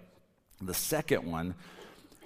the 0.62 0.74
second 0.74 1.30
one, 1.30 1.56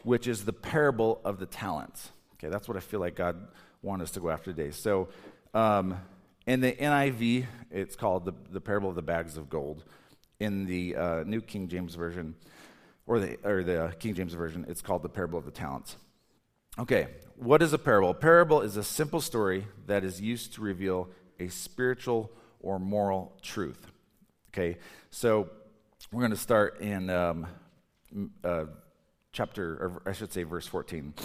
which 0.03 0.27
is 0.27 0.43
the 0.43 0.53
parable 0.53 1.21
of 1.23 1.39
the 1.39 1.45
talents. 1.45 2.09
Okay, 2.35 2.49
that's 2.49 2.67
what 2.67 2.77
I 2.77 2.79
feel 2.79 2.99
like 2.99 3.15
God 3.15 3.47
wanted 3.83 4.03
us 4.03 4.11
to 4.11 4.19
go 4.19 4.29
after 4.29 4.51
today. 4.51 4.71
So, 4.71 5.09
um, 5.53 5.99
in 6.47 6.61
the 6.61 6.71
NIV, 6.71 7.45
it's 7.69 7.95
called 7.95 8.25
the, 8.25 8.33
the 8.49 8.59
parable 8.59 8.89
of 8.89 8.95
the 8.95 9.03
bags 9.03 9.37
of 9.37 9.49
gold. 9.49 9.83
In 10.39 10.65
the 10.65 10.95
uh, 10.95 11.23
New 11.25 11.41
King 11.41 11.67
James 11.67 11.93
Version, 11.95 12.33
or 13.09 13.19
the, 13.19 13.37
or 13.43 13.63
the 13.63 13.91
King 13.97 14.13
James 14.13 14.35
Version, 14.35 14.65
it's 14.69 14.83
called 14.83 15.01
the 15.01 15.09
parable 15.09 15.39
of 15.39 15.43
the 15.43 15.51
talents. 15.51 15.97
Okay, 16.77 17.07
what 17.37 17.63
is 17.63 17.73
a 17.73 17.79
parable? 17.79 18.11
A 18.11 18.13
parable 18.13 18.61
is 18.61 18.77
a 18.77 18.83
simple 18.83 19.19
story 19.19 19.65
that 19.87 20.03
is 20.03 20.21
used 20.21 20.53
to 20.53 20.61
reveal 20.61 21.09
a 21.39 21.47
spiritual 21.47 22.31
or 22.59 22.77
moral 22.77 23.33
truth. 23.41 23.87
Okay, 24.53 24.77
so 25.09 25.49
we're 26.11 26.21
going 26.21 26.31
to 26.31 26.37
start 26.37 26.81
in 26.81 27.09
um, 27.09 27.47
uh, 28.43 28.65
chapter, 29.31 29.73
or 29.73 30.01
I 30.05 30.13
should 30.13 30.31
say, 30.31 30.43
verse 30.43 30.67
14. 30.67 31.15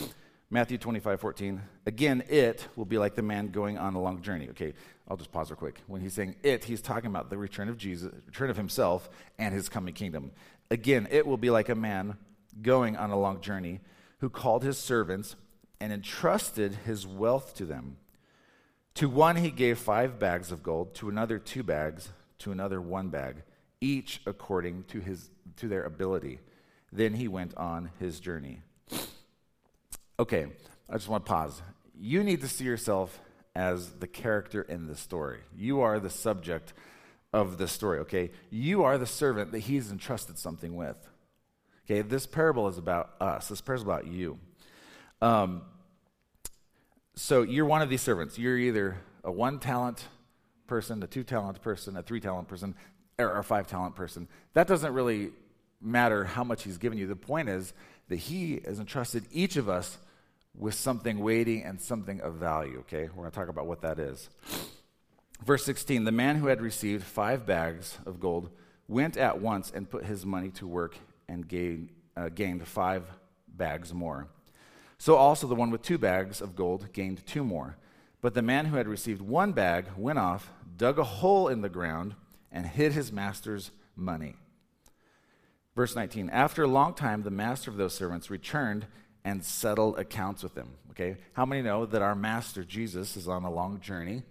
Matthew 0.51 0.79
25, 0.79 1.21
14. 1.21 1.63
Again, 1.85 2.23
it 2.29 2.69
will 2.77 2.85
be 2.85 2.97
like 2.97 3.15
the 3.15 3.23
man 3.23 3.49
going 3.49 3.77
on 3.77 3.95
a 3.95 4.01
long 4.01 4.23
journey. 4.23 4.49
Okay, 4.51 4.73
I'll 5.09 5.17
just 5.17 5.33
pause 5.33 5.51
real 5.51 5.57
quick. 5.57 5.81
When 5.87 6.01
he's 6.01 6.15
saying 6.15 6.37
it, 6.43 6.65
he's 6.65 6.81
talking 6.81 7.11
about 7.11 7.29
the 7.29 7.37
return 7.37 7.69
of 7.69 7.77
Jesus, 7.77 8.11
return 8.25 8.51
of 8.51 8.57
himself, 8.57 9.11
and 9.39 9.53
his 9.53 9.69
coming 9.69 9.95
kingdom. 9.95 10.31
Again, 10.71 11.09
it 11.11 11.27
will 11.27 11.37
be 11.37 11.51
like 11.51 11.69
a 11.69 11.75
man 11.75 12.17
going 12.61 12.97
on 12.97 13.11
a 13.11 13.19
long 13.19 13.41
journey 13.41 13.81
who 14.19 14.31
called 14.31 14.63
his 14.63 14.79
servants 14.79 15.37
and 15.81 15.93
entrusted 15.93 16.75
his 16.87 17.07
wealth 17.07 17.55
to 17.57 17.67
them. 17.67 17.97
To 18.95 19.09
one 19.09 19.37
he 19.37 19.51
gave 19.51 19.79
five 19.79 20.19
bags 20.19 20.53
of 20.53 20.63
gold, 20.63 20.95
to 20.97 21.09
another 21.09 21.39
two 21.39 21.63
bags, 21.63 22.11
to 22.39 22.53
another 22.53 22.81
one 22.81 23.09
bag, 23.09 23.43
each 23.81 24.21
according 24.25 24.85
to, 24.85 25.01
his, 25.01 25.31
to 25.57 25.69
their 25.69 25.85
ability. 25.85 26.39
Then 26.93 27.15
he 27.15 27.27
went 27.27 27.57
on 27.57 27.91
his 27.99 28.21
journey. 28.21 28.63
Okay, 30.19 30.47
I 30.89 30.93
just 30.93 31.09
want 31.09 31.27
to 31.27 31.31
pause. 31.31 31.61
You 31.99 32.23
need 32.23 32.41
to 32.43 32.49
see 32.49 32.65
yourself 32.65 33.21
as 33.57 33.91
the 33.95 34.07
character 34.07 34.63
in 34.63 34.87
the 34.87 34.97
story. 34.97 35.41
You 35.57 35.81
are 35.81 35.99
the 35.99 36.11
subject 36.11 36.73
of 37.35 37.59
the 37.59 37.67
story, 37.67 37.99
okay? 37.99 38.31
You 38.49 38.85
are 38.85 38.97
the 38.97 39.09
servant 39.09 39.51
that 39.51 39.59
he's 39.59 39.91
entrusted 39.91 40.39
something 40.39 40.77
with. 40.77 40.97
Okay, 41.85 42.01
this 42.01 42.27
parable 42.27 42.69
is 42.69 42.79
about 42.79 43.11
us. 43.21 43.49
This 43.49 43.61
parable 43.61 43.83
is 43.83 43.83
about 43.83 44.07
you. 44.07 44.39
Um, 45.21 45.63
so 47.17 47.43
you're 47.43 47.67
one 47.67 47.83
of 47.83 47.91
these 47.91 48.03
servants. 48.03 48.39
You're 48.39 48.57
either 48.57 48.99
a 49.25 49.33
one 49.33 49.59
talent 49.59 50.07
person, 50.69 51.03
a 51.03 51.09
two 51.09 51.25
talent 51.25 51.61
person, 51.61 51.97
a 51.97 52.05
three 52.05 52.21
talent 52.21 52.47
person, 52.47 52.77
or 53.19 53.37
a 53.37 53.45
five 53.45 53.67
talent 53.67 53.97
person. 53.97 54.29
That 54.53 54.69
doesn't 54.69 54.95
really 54.95 55.31
matter 55.83 56.23
how 56.25 56.45
much 56.45 56.63
he's 56.63 56.79
given 56.79 56.99
you. 56.99 57.09
The 57.09 57.17
point 57.17 57.49
is 57.49 57.73
that 58.11 58.17
he 58.17 58.61
has 58.65 58.79
entrusted 58.79 59.25
each 59.33 59.57
of 59.57 59.69
us 59.69 59.99
with 60.57 60.75
something 60.75 61.19
weighty 61.19 61.63
and 61.63 61.81
something 61.81 62.21
of 62.21 62.35
value. 62.35 62.79
Okay, 62.81 63.09
we're 63.09 63.25
going 63.25 63.31
to 63.33 63.37
talk 63.37 63.49
about 63.49 63.67
what 63.67 63.83
that 63.83 63.99
is. 63.99 64.29
Verse 65.43 65.65
16 65.65 66.05
The 66.05 66.13
man 66.13 66.37
who 66.37 66.49
had 66.49 66.61
received 66.61 67.05
five 67.05 67.47
bags 67.47 67.99
of 68.07 68.21
gold 68.21 68.51
went 68.89 69.17
at 69.17 69.41
once 69.41 69.71
and 69.75 69.89
put 69.89 70.05
his 70.05 70.27
money 70.27 70.51
to 70.51 70.67
work 70.67 70.97
and 71.29 71.49
gained, 71.49 71.91
uh, 72.17 72.29
gained 72.29 72.67
five 72.67 73.05
bags 73.49 73.95
more. 73.95 74.29
So 74.99 75.17
also 75.17 75.47
the 75.47 75.55
one 75.55 75.71
with 75.71 75.83
two 75.83 75.99
bags 75.99 76.41
of 76.41 76.57
gold 76.57 76.93
gained 76.93 77.27
two 77.27 77.45
more. 77.45 77.77
But 78.21 78.35
the 78.35 78.43
man 78.43 78.67
who 78.67 78.77
had 78.77 78.89
received 78.89 79.21
one 79.21 79.53
bag 79.53 79.87
went 79.97 80.19
off, 80.19 80.51
dug 80.77 80.99
a 80.99 81.05
hole 81.05 81.49
in 81.49 81.61
the 81.61 81.69
ground, 81.69 82.15
and 82.51 82.67
hid 82.67 82.93
his 82.93 83.13
master's 83.13 83.71
money. 83.97 84.37
Verse 85.77 85.95
19 85.95 86.31
After 86.31 86.63
a 86.63 86.69
long 86.69 86.95
time, 86.95 87.23
the 87.23 87.31
master 87.31 87.71
of 87.71 87.77
those 87.77 87.95
servants 87.95 88.31
returned 88.31 88.87
and 89.25 89.45
settled 89.45 89.99
accounts 89.99 90.43
with 90.43 90.55
them. 90.55 90.71
Okay? 90.91 91.17
How 91.33 91.45
many 91.45 91.63
know 91.63 91.87
that 91.87 92.03
our 92.03 92.15
master, 92.15 92.65
Jesus, 92.65 93.17
is 93.17 93.29
on 93.29 93.45
a 93.45 93.53
long 93.53 93.81
journey, 93.81 94.23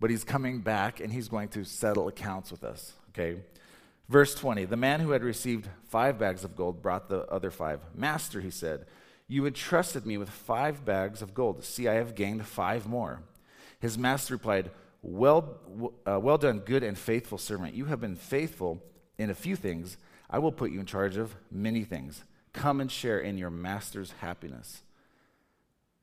but 0.00 0.10
he's 0.10 0.24
coming 0.24 0.60
back 0.60 0.98
and 0.98 1.12
he's 1.12 1.28
going 1.28 1.48
to 1.50 1.64
settle 1.64 2.08
accounts 2.08 2.50
with 2.50 2.64
us? 2.64 2.94
Okay? 3.10 3.40
Verse 4.08 4.34
20 4.34 4.64
The 4.64 4.76
man 4.76 5.00
who 5.00 5.10
had 5.10 5.22
received 5.22 5.68
five 5.88 6.18
bags 6.18 6.42
of 6.42 6.56
gold 6.56 6.82
brought 6.82 7.08
the 7.08 7.26
other 7.26 7.50
five. 7.50 7.80
Master, 7.94 8.40
he 8.40 8.50
said, 8.50 8.86
you 9.30 9.46
entrusted 9.46 10.04
me 10.04 10.18
with 10.18 10.28
five 10.28 10.84
bags 10.84 11.22
of 11.22 11.34
gold. 11.34 11.62
See, 11.62 11.86
I 11.86 11.94
have 11.94 12.16
gained 12.16 12.44
five 12.44 12.88
more. 12.88 13.22
His 13.78 13.96
master 13.96 14.34
replied, 14.34 14.72
well, 15.02 15.56
uh, 16.04 16.18
well 16.18 16.36
done, 16.36 16.58
good 16.58 16.82
and 16.82 16.98
faithful 16.98 17.38
servant. 17.38 17.74
You 17.74 17.84
have 17.84 18.00
been 18.00 18.16
faithful 18.16 18.82
in 19.18 19.30
a 19.30 19.34
few 19.34 19.54
things. 19.54 19.96
I 20.28 20.40
will 20.40 20.50
put 20.50 20.72
you 20.72 20.80
in 20.80 20.86
charge 20.86 21.16
of 21.16 21.36
many 21.48 21.84
things. 21.84 22.24
Come 22.52 22.80
and 22.80 22.90
share 22.90 23.20
in 23.20 23.38
your 23.38 23.50
master's 23.50 24.14
happiness. 24.18 24.82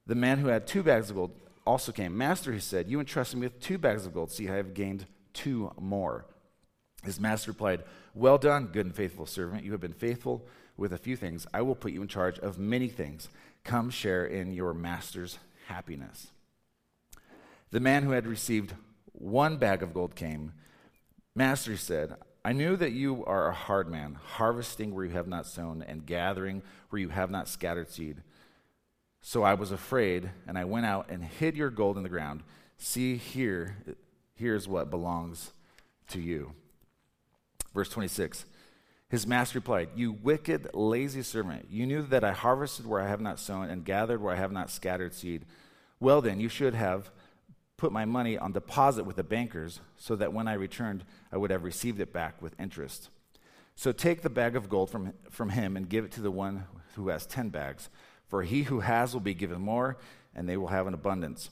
The 0.05 0.15
man 0.15 0.37
who 0.37 0.47
had 0.47 0.65
two 0.65 0.81
bags 0.81 1.09
of 1.09 1.17
gold 1.17 1.31
also 1.67 1.91
came. 1.91 2.17
Master, 2.17 2.53
he 2.53 2.59
said, 2.59 2.89
You 2.89 2.99
entrusted 2.99 3.39
me 3.39 3.47
with 3.47 3.59
two 3.59 3.77
bags 3.77 4.05
of 4.05 4.13
gold. 4.13 4.31
See, 4.31 4.49
I 4.49 4.55
have 4.55 4.73
gained 4.73 5.05
two 5.33 5.71
more. 5.79 6.25
His 7.03 7.19
master 7.19 7.51
replied, 7.51 7.83
Well 8.15 8.37
done, 8.37 8.67
good 8.67 8.85
and 8.85 8.95
faithful 8.95 9.25
servant. 9.25 9.63
You 9.63 9.73
have 9.73 9.81
been 9.81 9.93
faithful 9.93 10.47
with 10.77 10.93
a 10.93 10.97
few 10.97 11.15
things. 11.15 11.45
I 11.53 11.61
will 11.61 11.75
put 11.75 11.91
you 11.91 12.01
in 12.01 12.07
charge 12.07 12.39
of 12.39 12.57
many 12.57 12.87
things. 12.87 13.29
Come 13.63 13.89
share 13.89 14.25
in 14.25 14.53
your 14.53 14.73
master's 14.73 15.37
happiness. 15.67 16.27
The 17.71 17.79
man 17.81 18.03
who 18.03 18.11
had 18.11 18.25
received 18.25 18.73
one 19.11 19.57
bag 19.57 19.83
of 19.83 19.93
gold 19.93 20.15
came. 20.15 20.53
Master, 21.35 21.71
he 21.71 21.77
said, 21.77 22.15
I 22.45 22.53
knew 22.53 22.77
that 22.77 22.93
you 22.93 23.25
are 23.25 23.49
a 23.49 23.53
hard 23.53 23.91
man, 23.91 24.17
harvesting 24.23 24.95
where 24.95 25.03
you 25.03 25.11
have 25.11 25.27
not 25.27 25.45
sown 25.45 25.83
and 25.85 26.05
gathering 26.05 26.63
where 26.89 27.01
you 27.01 27.09
have 27.09 27.29
not 27.29 27.49
scattered 27.49 27.89
seed. 27.89 28.21
So 29.27 29.43
I 29.43 29.55
was 29.55 29.73
afraid, 29.73 30.29
and 30.47 30.57
I 30.57 30.63
went 30.63 30.85
out 30.85 31.09
and 31.09 31.21
hid 31.21 31.57
your 31.57 31.69
gold 31.69 31.97
in 31.97 32.03
the 32.03 32.07
ground. 32.07 32.43
See, 32.77 33.17
here, 33.17 33.75
here's 34.35 34.69
what 34.69 34.89
belongs 34.89 35.51
to 36.11 36.21
you. 36.21 36.53
Verse 37.73 37.89
26. 37.89 38.45
His 39.09 39.27
master 39.27 39.57
replied, 39.57 39.89
You 39.97 40.13
wicked, 40.13 40.69
lazy 40.73 41.23
servant, 41.23 41.65
you 41.69 41.85
knew 41.85 42.03
that 42.03 42.23
I 42.23 42.31
harvested 42.31 42.85
where 42.85 43.01
I 43.01 43.09
have 43.09 43.19
not 43.19 43.37
sown 43.37 43.69
and 43.69 43.83
gathered 43.83 44.21
where 44.21 44.33
I 44.33 44.37
have 44.37 44.53
not 44.53 44.71
scattered 44.71 45.13
seed. 45.13 45.43
Well, 45.99 46.21
then, 46.21 46.39
you 46.39 46.47
should 46.47 46.73
have 46.73 47.11
put 47.75 47.91
my 47.91 48.05
money 48.05 48.37
on 48.37 48.53
deposit 48.53 49.03
with 49.03 49.17
the 49.17 49.23
bankers, 49.23 49.81
so 49.97 50.15
that 50.15 50.31
when 50.31 50.47
I 50.47 50.53
returned, 50.53 51.03
I 51.33 51.37
would 51.37 51.51
have 51.51 51.65
received 51.65 51.99
it 51.99 52.13
back 52.13 52.41
with 52.41 52.57
interest. 52.57 53.09
So 53.75 53.91
take 53.91 54.21
the 54.21 54.29
bag 54.29 54.55
of 54.55 54.69
gold 54.69 54.89
from, 54.89 55.11
from 55.29 55.49
him 55.49 55.75
and 55.75 55.89
give 55.89 56.05
it 56.05 56.13
to 56.13 56.21
the 56.21 56.31
one 56.31 56.63
who 56.95 57.09
has 57.09 57.25
ten 57.25 57.49
bags. 57.49 57.89
For 58.27 58.43
he 58.43 58.63
who 58.63 58.81
has 58.81 59.13
will 59.13 59.21
be 59.21 59.33
given 59.33 59.61
more, 59.61 59.97
and 60.35 60.47
they 60.47 60.57
will 60.57 60.67
have 60.67 60.87
an 60.87 60.93
abundance. 60.93 61.49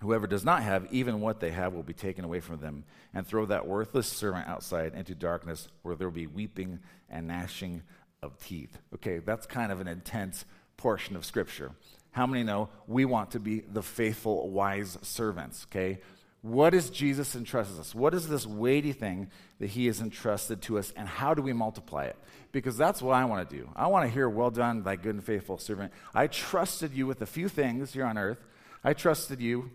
Whoever 0.00 0.26
does 0.26 0.44
not 0.44 0.62
have, 0.62 0.86
even 0.92 1.20
what 1.20 1.40
they 1.40 1.50
have 1.50 1.72
will 1.72 1.82
be 1.82 1.94
taken 1.94 2.24
away 2.24 2.40
from 2.40 2.58
them. 2.58 2.84
And 3.14 3.26
throw 3.26 3.46
that 3.46 3.66
worthless 3.66 4.06
servant 4.06 4.48
outside 4.48 4.94
into 4.94 5.14
darkness, 5.14 5.68
where 5.82 5.94
there 5.94 6.08
will 6.08 6.14
be 6.14 6.26
weeping 6.26 6.80
and 7.08 7.28
gnashing 7.28 7.82
of 8.22 8.38
teeth. 8.38 8.76
Okay, 8.94 9.18
that's 9.18 9.46
kind 9.46 9.70
of 9.70 9.80
an 9.80 9.88
intense 9.88 10.44
portion 10.76 11.16
of 11.16 11.24
Scripture. 11.24 11.72
How 12.10 12.26
many 12.26 12.42
know 12.42 12.68
we 12.86 13.04
want 13.04 13.32
to 13.32 13.40
be 13.40 13.60
the 13.60 13.82
faithful, 13.82 14.50
wise 14.50 14.98
servants? 15.02 15.66
Okay? 15.70 16.00
What 16.44 16.74
is 16.74 16.90
Jesus 16.90 17.34
entrusted 17.34 17.80
us? 17.80 17.94
What 17.94 18.12
is 18.12 18.28
this 18.28 18.46
weighty 18.46 18.92
thing 18.92 19.30
that 19.60 19.68
he 19.68 19.86
has 19.86 20.02
entrusted 20.02 20.60
to 20.62 20.78
us, 20.78 20.92
and 20.94 21.08
how 21.08 21.32
do 21.32 21.40
we 21.40 21.54
multiply 21.54 22.04
it? 22.04 22.18
Because 22.52 22.76
that's 22.76 23.00
what 23.00 23.14
I 23.14 23.24
want 23.24 23.48
to 23.48 23.56
do. 23.56 23.70
I 23.74 23.86
want 23.86 24.04
to 24.04 24.12
hear, 24.12 24.28
Well 24.28 24.50
done, 24.50 24.82
thy 24.82 24.96
good 24.96 25.14
and 25.14 25.24
faithful 25.24 25.56
servant. 25.56 25.90
I 26.12 26.26
trusted 26.26 26.92
you 26.92 27.06
with 27.06 27.22
a 27.22 27.26
few 27.26 27.48
things 27.48 27.94
here 27.94 28.04
on 28.04 28.18
earth. 28.18 28.44
I 28.84 28.92
trusted 28.92 29.40
you 29.40 29.70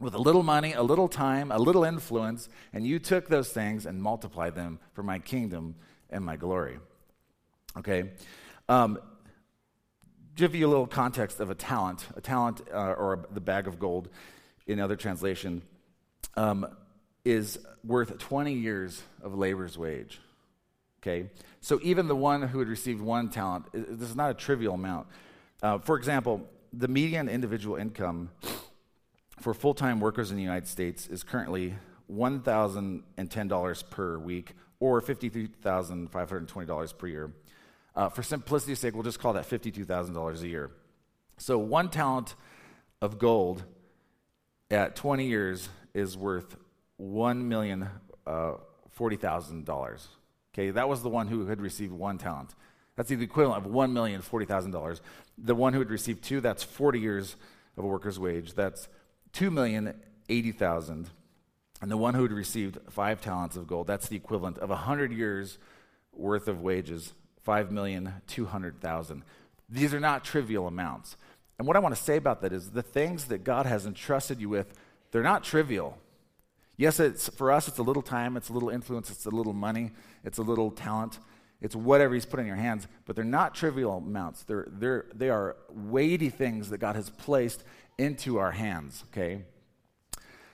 with 0.00 0.14
a 0.14 0.18
little 0.18 0.42
money, 0.42 0.72
a 0.72 0.82
little 0.82 1.06
time, 1.06 1.52
a 1.52 1.58
little 1.58 1.84
influence, 1.84 2.48
and 2.72 2.86
you 2.86 2.98
took 2.98 3.28
those 3.28 3.50
things 3.52 3.84
and 3.84 4.02
multiplied 4.02 4.54
them 4.54 4.78
for 4.94 5.02
my 5.02 5.18
kingdom 5.18 5.74
and 6.08 6.24
my 6.24 6.36
glory. 6.36 6.78
Okay? 7.76 8.12
Um, 8.70 8.98
give 10.34 10.54
you 10.54 10.66
a 10.66 10.70
little 10.70 10.86
context 10.86 11.40
of 11.40 11.50
a 11.50 11.54
talent, 11.54 12.06
a 12.16 12.22
talent 12.22 12.62
uh, 12.72 12.94
or 12.94 13.26
the 13.30 13.42
bag 13.42 13.66
of 13.66 13.78
gold 13.78 14.08
in 14.66 14.80
other 14.80 14.96
translation 14.96 15.60
um, 16.36 16.66
is 17.24 17.58
worth 17.84 18.18
20 18.18 18.52
years 18.52 19.02
of 19.22 19.34
labor's 19.34 19.76
wage. 19.76 20.20
Okay? 21.02 21.30
So 21.60 21.80
even 21.82 22.08
the 22.08 22.16
one 22.16 22.42
who 22.42 22.58
had 22.58 22.68
received 22.68 23.00
one 23.00 23.28
talent, 23.30 23.66
this 23.72 24.08
is 24.08 24.16
not 24.16 24.30
a 24.30 24.34
trivial 24.34 24.74
amount. 24.74 25.06
Uh, 25.62 25.78
for 25.78 25.96
example, 25.96 26.46
the 26.72 26.88
median 26.88 27.28
individual 27.28 27.76
income 27.76 28.30
for 29.40 29.54
full 29.54 29.74
time 29.74 30.00
workers 30.00 30.30
in 30.30 30.36
the 30.36 30.42
United 30.42 30.68
States 30.68 31.06
is 31.06 31.22
currently 31.22 31.74
$1,010 32.12 33.90
per 33.90 34.18
week 34.18 34.52
or 34.78 35.00
$53,520 35.00 36.98
per 36.98 37.06
year. 37.06 37.32
Uh, 37.94 38.08
for 38.08 38.22
simplicity's 38.22 38.78
sake, 38.78 38.94
we'll 38.94 39.02
just 39.02 39.18
call 39.18 39.32
that 39.34 39.48
$52,000 39.48 40.42
a 40.42 40.48
year. 40.48 40.70
So 41.38 41.58
one 41.58 41.90
talent 41.90 42.34
of 43.02 43.18
gold 43.18 43.64
at 44.70 44.94
20 44.96 45.26
years 45.26 45.68
is 45.94 46.16
worth 46.16 46.56
$1,040,000. 47.00 49.72
Uh, 49.72 49.76
okay, 50.54 50.70
that 50.70 50.88
was 50.88 51.02
the 51.02 51.08
one 51.08 51.28
who 51.28 51.46
had 51.46 51.60
received 51.60 51.92
one 51.92 52.18
talent. 52.18 52.54
That's 52.96 53.08
the 53.08 53.22
equivalent 53.22 53.64
of 53.64 53.72
$1,040,000. 53.72 55.00
The 55.38 55.54
one 55.54 55.72
who 55.72 55.78
had 55.78 55.90
received 55.90 56.22
two, 56.22 56.40
that's 56.40 56.62
40 56.62 57.00
years 57.00 57.36
of 57.76 57.84
a 57.84 57.86
worker's 57.86 58.18
wage. 58.18 58.54
That's 58.54 58.88
2,080,000. 59.32 61.06
And 61.82 61.90
the 61.90 61.96
one 61.96 62.14
who 62.14 62.22
had 62.22 62.32
received 62.32 62.78
five 62.90 63.22
talents 63.22 63.56
of 63.56 63.66
gold, 63.66 63.86
that's 63.86 64.08
the 64.08 64.16
equivalent 64.16 64.58
of 64.58 64.68
100 64.68 65.12
years 65.12 65.58
worth 66.12 66.46
of 66.46 66.60
wages 66.60 67.14
5,200,000. 67.46 69.22
These 69.68 69.94
are 69.94 70.00
not 70.00 70.24
trivial 70.24 70.66
amounts. 70.66 71.16
And 71.58 71.66
what 71.66 71.76
I 71.76 71.80
want 71.80 71.94
to 71.94 72.00
say 72.00 72.16
about 72.16 72.42
that 72.42 72.52
is 72.52 72.70
the 72.70 72.82
things 72.82 73.26
that 73.26 73.44
God 73.44 73.66
has 73.66 73.86
entrusted 73.86 74.40
you 74.40 74.48
with, 74.48 74.74
they're 75.10 75.22
not 75.22 75.44
trivial. 75.44 75.98
Yes, 76.76 76.98
it's, 76.98 77.28
for 77.28 77.52
us, 77.52 77.68
it's 77.68 77.78
a 77.78 77.82
little 77.82 78.02
time, 78.02 78.36
it's 78.36 78.48
a 78.48 78.52
little 78.52 78.70
influence, 78.70 79.10
it's 79.10 79.26
a 79.26 79.30
little 79.30 79.52
money, 79.52 79.90
it's 80.24 80.38
a 80.38 80.42
little 80.42 80.70
talent, 80.70 81.18
it's 81.60 81.76
whatever 81.76 82.14
He's 82.14 82.24
put 82.24 82.40
in 82.40 82.46
your 82.46 82.56
hands, 82.56 82.88
but 83.04 83.16
they're 83.16 83.24
not 83.24 83.54
trivial 83.54 83.98
amounts. 83.98 84.44
They're, 84.44 84.66
they're, 84.70 85.06
they 85.14 85.28
are 85.28 85.56
weighty 85.68 86.30
things 86.30 86.70
that 86.70 86.78
God 86.78 86.96
has 86.96 87.10
placed 87.10 87.64
into 87.98 88.38
our 88.38 88.52
hands, 88.52 89.04
okay? 89.10 89.42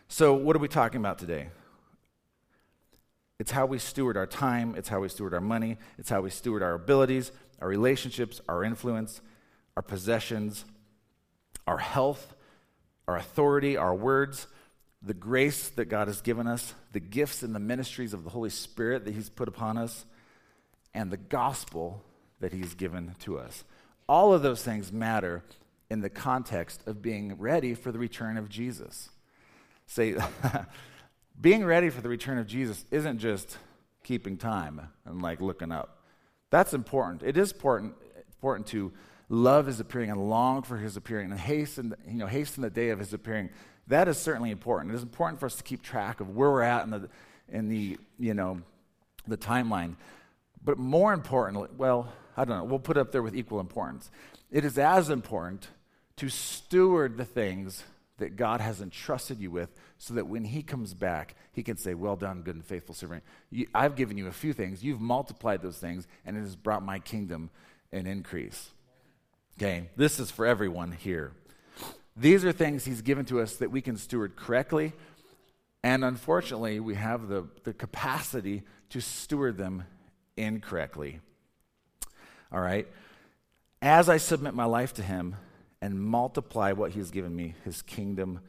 So, 0.09 0.35
what 0.35 0.57
are 0.57 0.59
we 0.59 0.69
talking 0.69 0.99
about 0.99 1.19
today? 1.19 1.49
It's 3.39 3.51
how 3.51 3.67
we 3.67 3.79
steward 3.79 4.17
our 4.17 4.27
time, 4.27 4.75
it's 4.77 4.89
how 4.89 5.01
we 5.01 5.09
steward 5.09 5.35
our 5.35 5.41
money, 5.41 5.77
it's 5.99 6.09
how 6.09 6.23
we 6.23 6.31
steward 6.31 6.63
our 6.63 6.75
abilities, 6.75 7.33
our 7.61 7.69
relationships, 7.69 8.41
our 8.49 8.65
influence, 8.65 9.21
our 9.77 9.83
possessions, 9.83 10.65
our 11.67 11.79
health, 11.79 12.35
our 13.09 13.17
authority, 13.17 13.77
our 13.77 13.95
words, 13.95 14.47
the 15.03 15.15
grace 15.15 15.69
that 15.71 15.87
God 15.87 16.09
has 16.09 16.21
given 16.21 16.47
us, 16.47 16.75
the 16.93 17.01
gifts 17.01 17.43
and 17.43 17.55
the 17.55 17.61
ministries 17.61 18.13
of 18.13 18.25
the 18.25 18.31
Holy 18.31 18.51
Spirit 18.51 19.05
that 19.05 19.15
He's 19.15 19.29
put 19.29 19.49
upon 19.49 19.79
us, 19.79 20.05
and 20.95 21.11
the 21.11 21.17
gospel 21.17 22.03
that 22.41 22.53
He's 22.53 22.75
given 22.75 23.15
to 23.21 23.39
us. 23.39 23.65
All 24.09 24.33
of 24.33 24.43
those 24.43 24.63
things 24.63 24.93
matter 24.93 25.43
in 25.91 26.01
the 26.01 26.11
context 26.11 26.83
of 26.87 27.03
being 27.03 27.39
ready 27.39 27.75
for 27.75 27.93
the 27.93 27.99
return 27.99 28.37
of 28.37 28.49
Jesus. 28.49 29.11
Say, 29.87 30.17
being 31.41 31.65
ready 31.65 31.91
for 31.91 32.01
the 32.01 32.09
return 32.09 32.39
of 32.39 32.47
Jesus 32.47 32.85
isn't 32.91 33.19
just 33.19 33.59
keeping 34.03 34.37
time 34.37 34.81
and 35.05 35.23
like 35.23 35.41
looking 35.41 35.71
up. 35.71 36.03
That's 36.51 36.75
important. 36.75 37.23
It 37.23 37.37
is 37.37 37.53
important, 37.53 37.95
important 38.37 38.67
to 38.69 38.93
love 39.29 39.67
his 39.67 39.81
appearing 39.81 40.11
and 40.11 40.29
long 40.29 40.63
for 40.63 40.77
his 40.77 40.97
appearing 40.97 41.31
and 41.31 41.41
hasten, 41.41 41.95
you 42.07 42.19
know, 42.19 42.27
hasten 42.27 42.63
the 42.63 42.71
day 42.71 42.91
of 42.91 42.99
his 42.99 43.13
appearing. 43.13 43.51
That 43.89 44.09
is 44.09 44.19
certainly 44.19 44.51
important. 44.51 44.93
It 44.93 44.97
is 44.97 45.03
important 45.03 45.41
for 45.41 45.47
us 45.47 45.57
to 45.57 45.63
keep 45.63 45.83
track 45.83 46.21
of 46.21 46.35
where 46.35 46.51
we're 46.51 46.63
at 46.63 46.85
in 46.85 46.91
the, 46.91 47.09
in 47.49 47.69
the 47.69 47.99
you 48.19 48.35
know, 48.35 48.61
the 49.27 49.37
timeline. 49.37 49.97
But 50.63 50.79
more 50.79 51.13
importantly, 51.13 51.69
well, 51.77 52.13
I 52.37 52.45
don't 52.45 52.59
know, 52.59 52.65
we'll 52.65 52.79
put 52.79 52.97
up 52.97 53.13
there 53.13 53.23
with 53.23 53.35
equal 53.35 53.61
importance. 53.61 54.11
It 54.51 54.65
is 54.65 54.79
as 54.79 55.11
important 55.11 55.69
to 56.17 56.29
steward 56.29 57.17
the 57.17 57.25
things 57.25 57.85
that 58.19 58.37
God 58.37 58.61
has 58.61 58.81
entrusted 58.81 59.39
you 59.39 59.51
with 59.51 59.69
so 59.99 60.15
that 60.15 60.27
when 60.27 60.45
he 60.45 60.63
comes 60.63 60.95
back, 60.95 61.35
he 61.53 61.63
can 61.63 61.77
say, 61.77 61.95
Well 61.95 62.17
done, 62.17 62.43
good 62.43 62.55
and 62.55 62.65
faithful 62.65 62.95
servant. 62.95 63.23
You, 63.51 63.67
I've 63.75 63.97
given 63.97 64.17
you 64.17 64.27
a 64.27 64.33
few 64.33 64.53
things. 64.53 64.83
You've 64.83 65.01
multiplied 65.01 65.63
those 65.63 65.79
things, 65.79 66.07
and 66.25 66.37
it 66.37 66.41
has 66.41 66.57
brought 66.57 66.83
my 66.83 66.99
kingdom 66.99 67.51
an 67.93 68.07
increase. 68.07 68.71
Okay, 69.59 69.89
this 69.97 70.21
is 70.21 70.31
for 70.31 70.45
everyone 70.45 70.93
here. 70.93 71.33
These 72.15 72.45
are 72.45 72.53
things 72.53 72.85
he's 72.85 73.01
given 73.01 73.25
to 73.27 73.41
us 73.41 73.57
that 73.57 73.71
we 73.71 73.81
can 73.81 73.97
steward 73.97 74.37
correctly, 74.37 74.93
and 75.83 76.05
unfortunately, 76.05 76.79
we 76.79 76.95
have 76.95 77.29
the, 77.29 77.47
the 77.65 77.73
capacity 77.73 78.65
to 78.91 79.01
steward 79.01 79.57
them 79.57 79.85
incorrectly. 80.37 81.21
All 82.53 82.61
right? 82.61 82.87
As 83.81 84.09
I 84.09 84.17
submit 84.17 84.53
my 84.53 84.65
life 84.65 84.93
to 84.95 85.03
him 85.03 85.37
and 85.81 86.01
multiply 86.01 86.73
what 86.73 86.93
he's 86.93 87.11
given 87.11 87.35
me, 87.35 87.55
his 87.65 87.83
kingdom 87.83 88.41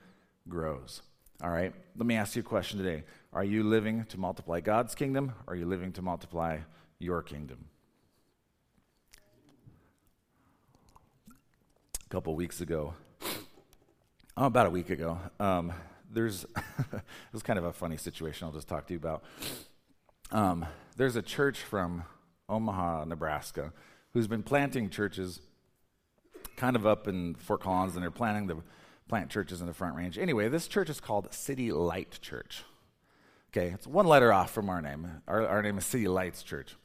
grows. 0.50 1.02
All 1.42 1.50
right? 1.50 1.74
Let 1.96 2.06
me 2.06 2.16
ask 2.16 2.36
you 2.36 2.42
a 2.42 2.46
question 2.46 2.80
today. 2.80 3.04
Are 3.32 3.44
you 3.44 3.64
living 3.64 4.06
to 4.06 4.20
multiply 4.20 4.60
God's 4.60 4.96
kingdom 4.96 5.34
or 5.46 5.54
are 5.54 5.58
you 5.58 5.66
living 5.68 5.92
to 5.94 6.02
multiply 6.02 6.60
your 7.00 7.22
kingdom? 7.22 7.66
A 12.08 12.10
couple 12.10 12.34
weeks 12.36 12.62
ago, 12.62 12.94
oh, 14.38 14.46
about 14.46 14.66
a 14.66 14.70
week 14.70 14.90
ago, 14.90 15.20
um, 15.42 15.74
there's 16.10 16.46
is 17.34 17.44
kind 17.44 17.60
of 17.60 17.66
a 17.66 17.74
funny 17.74 17.98
situation 17.98 18.48
I'll 18.48 18.54
just 18.54 18.70
talk 18.70 18.88
to 18.88 18.94
you 18.94 18.98
about. 18.98 19.26
Um, 20.32 20.66
there's 20.96 21.18
a 21.18 21.22
church 21.22 21.60
from 21.60 22.06
Omaha, 22.48 23.04
Nebraska, 23.04 23.74
who's 24.14 24.26
been 24.26 24.42
planting 24.42 24.90
churches 24.90 25.42
kind 26.56 26.78
of 26.78 26.88
up 26.88 27.10
in 27.10 27.36
Fort 27.36 27.60
Collins, 27.60 27.96
and 27.96 28.04
they're 28.04 28.10
planning 28.10 28.48
to 28.48 28.64
plant 29.10 29.30
churches 29.30 29.60
in 29.60 29.68
the 29.68 29.74
Front 29.74 29.98
Range. 29.98 30.18
Anyway, 30.18 30.48
this 30.48 30.70
church 30.70 30.90
is 30.90 31.02
called 31.02 31.34
City 31.34 31.74
Light 31.74 32.20
Church. 32.22 32.64
Okay, 33.52 33.74
it's 33.74 33.86
one 33.86 34.08
letter 34.08 34.32
off 34.32 34.52
from 34.52 34.70
our 34.70 34.82
name. 34.82 35.24
Our, 35.28 35.46
our 35.46 35.62
name 35.62 35.78
is 35.78 35.86
City 35.86 36.08
Lights 36.08 36.42
Church. 36.42 36.78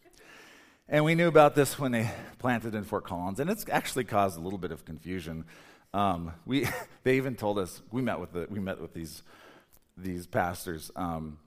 And 0.93 1.07
we 1.07 1.15
knew 1.15 1.27
about 1.27 1.55
this 1.55 1.79
when 1.79 1.91
they 1.91 2.11
planted 2.39 2.75
in 2.75 2.85
Fort 2.85 3.05
Collins, 3.05 3.41
and 3.41 3.49
it's 3.49 3.65
actually 3.71 4.05
caused 4.05 4.39
a 4.39 4.43
little 4.43 4.59
bit 4.59 4.73
of 4.73 4.85
confusion. 4.85 5.47
Um, 5.95 6.35
we, 6.45 6.69
they 7.03 7.17
even 7.17 7.35
told 7.35 7.59
us 7.59 7.81
we 7.91 8.03
met 8.03 8.21
with 8.21 8.35
the, 8.35 8.47
we 8.51 8.61
met 8.61 8.79
with 8.79 8.93
these 8.93 9.23
these 9.97 10.27
pastors, 10.27 10.91
um, 10.95 11.39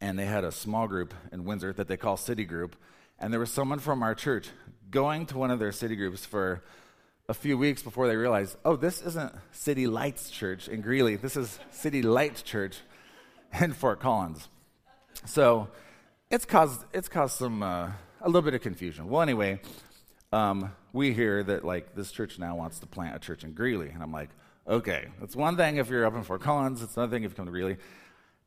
and 0.00 0.18
they 0.18 0.24
had 0.24 0.42
a 0.42 0.50
small 0.50 0.88
group 0.88 1.14
in 1.30 1.44
Windsor 1.44 1.72
that 1.74 1.86
they 1.86 1.96
call 1.96 2.16
City 2.16 2.44
Group, 2.44 2.74
and 3.20 3.32
there 3.32 3.38
was 3.38 3.52
someone 3.52 3.78
from 3.78 4.02
our 4.02 4.16
church 4.16 4.48
going 4.90 5.26
to 5.26 5.38
one 5.38 5.52
of 5.52 5.60
their 5.60 5.70
city 5.70 5.94
groups 5.94 6.26
for 6.26 6.64
a 7.28 7.34
few 7.34 7.56
weeks 7.56 7.84
before 7.84 8.08
they 8.08 8.16
realized, 8.16 8.56
oh, 8.64 8.74
this 8.74 9.00
isn't 9.02 9.32
City 9.52 9.86
Lights 9.86 10.28
Church 10.28 10.66
in 10.66 10.80
Greeley. 10.80 11.14
This 11.14 11.36
is 11.36 11.60
City 11.70 12.02
Lights 12.02 12.42
Church 12.42 12.78
in 13.60 13.74
Fort 13.74 14.00
Collins. 14.00 14.48
So 15.24 15.68
it's 16.32 16.44
caused 16.44 16.84
it's 16.92 17.08
caused 17.08 17.36
some 17.36 17.62
uh, 17.62 17.92
a 18.22 18.26
little 18.26 18.42
bit 18.42 18.54
of 18.54 18.60
confusion. 18.60 19.08
Well, 19.08 19.20
anyway, 19.20 19.60
um, 20.32 20.72
we 20.92 21.12
hear 21.12 21.42
that 21.42 21.64
like 21.64 21.94
this 21.94 22.12
church 22.12 22.38
now 22.38 22.56
wants 22.56 22.78
to 22.78 22.86
plant 22.86 23.16
a 23.16 23.18
church 23.18 23.44
in 23.44 23.52
Greeley, 23.52 23.90
and 23.90 24.02
I'm 24.02 24.12
like, 24.12 24.30
okay, 24.66 25.08
it's 25.20 25.36
one 25.36 25.56
thing 25.56 25.76
if 25.76 25.88
you're 25.90 26.06
up 26.06 26.14
in 26.14 26.22
Fort 26.22 26.40
Collins, 26.40 26.82
it's 26.82 26.96
another 26.96 27.10
thing 27.14 27.24
if 27.24 27.32
you 27.32 27.36
come 27.36 27.46
to 27.46 27.52
Greeley. 27.52 27.76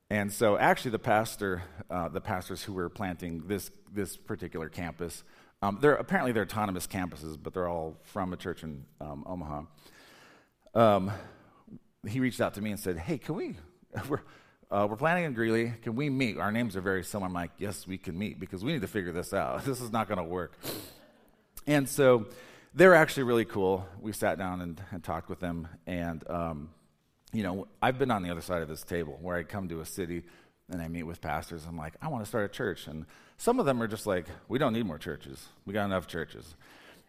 And 0.09 0.31
so, 0.31 0.57
actually, 0.57 0.91
the 0.91 0.99
pastor, 0.99 1.63
uh, 1.89 2.09
the 2.09 2.21
pastors 2.21 2.63
who 2.63 2.73
were 2.73 2.89
planting 2.89 3.47
this 3.47 3.71
this 3.91 4.15
particular 4.15 4.69
campus, 4.69 5.23
um, 5.61 5.79
they're 5.81 5.95
apparently 5.95 6.31
they're 6.31 6.43
autonomous 6.43 6.87
campuses, 6.87 7.37
but 7.41 7.53
they're 7.53 7.67
all 7.67 7.97
from 8.03 8.31
a 8.33 8.37
church 8.37 8.63
in 8.63 8.85
um, 9.01 9.23
Omaha. 9.27 9.63
Um, 10.73 11.11
he 12.07 12.19
reached 12.19 12.39
out 12.39 12.53
to 12.53 12.61
me 12.61 12.71
and 12.71 12.79
said, 12.79 12.97
"Hey, 12.97 13.17
can 13.17 13.35
we? 13.35 13.55
We're 14.09 14.21
uh, 14.71 14.87
we're 14.89 14.95
planning 14.95 15.25
in 15.25 15.33
Greeley. 15.33 15.73
Can 15.81 15.95
we 15.95 16.09
meet? 16.09 16.37
Our 16.37 16.51
names 16.51 16.75
are 16.75 16.81
very 16.81 17.03
similar." 17.03 17.27
I'm 17.27 17.33
like, 17.33 17.51
"Yes, 17.57 17.87
we 17.87 17.97
can 17.97 18.17
meet 18.17 18.39
because 18.39 18.63
we 18.63 18.73
need 18.73 18.81
to 18.81 18.87
figure 18.87 19.11
this 19.11 19.33
out. 19.33 19.65
This 19.65 19.81
is 19.81 19.91
not 19.91 20.07
going 20.07 20.17
to 20.17 20.23
work." 20.23 20.53
And 21.67 21.89
so 21.89 22.27
they're 22.75 22.93
actually 22.93 23.23
really 23.23 23.45
cool. 23.45 23.87
We 24.01 24.11
sat 24.11 24.37
down 24.37 24.61
and, 24.61 24.81
and 24.91 25.03
talked 25.03 25.29
with 25.29 25.39
them. 25.39 25.67
And, 25.87 26.29
um, 26.29 26.69
you 27.31 27.41
know, 27.41 27.67
I've 27.81 27.97
been 27.97 28.11
on 28.11 28.21
the 28.21 28.29
other 28.29 28.41
side 28.41 28.61
of 28.61 28.67
this 28.67 28.83
table 28.83 29.17
where 29.21 29.37
I 29.37 29.43
come 29.43 29.69
to 29.69 29.79
a 29.79 29.85
city 29.85 30.23
and 30.69 30.81
I 30.81 30.89
meet 30.89 31.03
with 31.03 31.21
pastors. 31.21 31.65
I'm 31.67 31.77
like, 31.77 31.93
I 32.01 32.09
want 32.09 32.23
to 32.23 32.27
start 32.27 32.43
a 32.43 32.49
church. 32.49 32.87
And 32.87 33.05
some 33.37 33.59
of 33.59 33.65
them 33.65 33.81
are 33.81 33.87
just 33.87 34.05
like, 34.05 34.25
we 34.49 34.59
don't 34.59 34.73
need 34.73 34.85
more 34.85 34.97
churches. 34.97 35.47
We 35.65 35.73
got 35.73 35.85
enough 35.85 36.07
churches. 36.07 36.55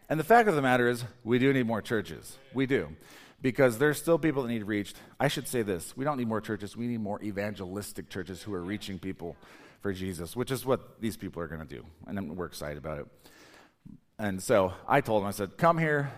And 0.09 0.17
the 0.19 0.23
fact 0.23 0.47
of 0.47 0.55
the 0.55 0.61
matter 0.61 0.87
is, 0.87 1.03
we 1.25 1.37
do 1.37 1.51
need 1.51 1.67
more 1.67 1.81
churches. 1.81 2.37
We 2.53 2.65
do. 2.65 2.95
Because 3.41 3.77
there's 3.77 3.99
still 3.99 4.17
people 4.17 4.43
that 4.43 4.49
need 4.49 4.63
reached. 4.63 4.97
I 5.19 5.27
should 5.27 5.47
say 5.47 5.61
this 5.61 5.95
we 5.95 6.03
don't 6.03 6.17
need 6.17 6.27
more 6.27 6.41
churches. 6.41 6.75
We 6.75 6.87
need 6.87 7.01
more 7.01 7.21
evangelistic 7.21 8.09
churches 8.09 8.41
who 8.41 8.53
are 8.53 8.63
reaching 8.63 8.97
people 8.97 9.35
for 9.81 9.93
Jesus, 9.93 10.35
which 10.35 10.51
is 10.51 10.65
what 10.65 10.99
these 10.99 11.17
people 11.17 11.41
are 11.41 11.47
going 11.47 11.65
to 11.65 11.67
do. 11.67 11.85
And 12.07 12.35
we're 12.35 12.45
excited 12.45 12.77
about 12.77 12.99
it. 12.99 13.07
And 14.19 14.41
so 14.41 14.73
I 14.87 15.01
told 15.01 15.21
him, 15.21 15.27
I 15.27 15.31
said, 15.31 15.57
come 15.57 15.77
here, 15.77 16.11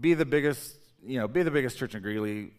be 0.00 0.14
the 0.14 0.24
biggest, 0.24 0.74
you 1.04 1.18
know, 1.20 1.28
be 1.28 1.42
the 1.42 1.50
biggest 1.50 1.78
church 1.78 1.94
in 1.94 2.02
Greeley, 2.02 2.50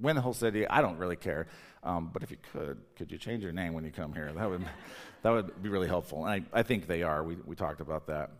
win 0.00 0.16
the 0.16 0.22
whole 0.22 0.34
city. 0.34 0.68
I 0.68 0.82
don't 0.82 0.98
really 0.98 1.16
care. 1.16 1.46
Um, 1.82 2.10
but 2.12 2.22
if 2.22 2.30
you 2.30 2.36
could, 2.52 2.78
could 2.96 3.10
you 3.10 3.18
change 3.18 3.42
your 3.42 3.52
name 3.52 3.72
when 3.72 3.84
you 3.84 3.90
come 3.90 4.12
here? 4.12 4.30
That 4.32 4.50
would, 4.50 4.64
that 5.22 5.30
would 5.30 5.62
be 5.62 5.68
really 5.68 5.88
helpful. 5.88 6.26
And 6.26 6.46
I, 6.52 6.60
I 6.60 6.62
think 6.62 6.86
they 6.86 7.02
are. 7.02 7.24
We, 7.24 7.36
we 7.46 7.56
talked 7.56 7.80
about 7.80 8.06
that. 8.08 8.30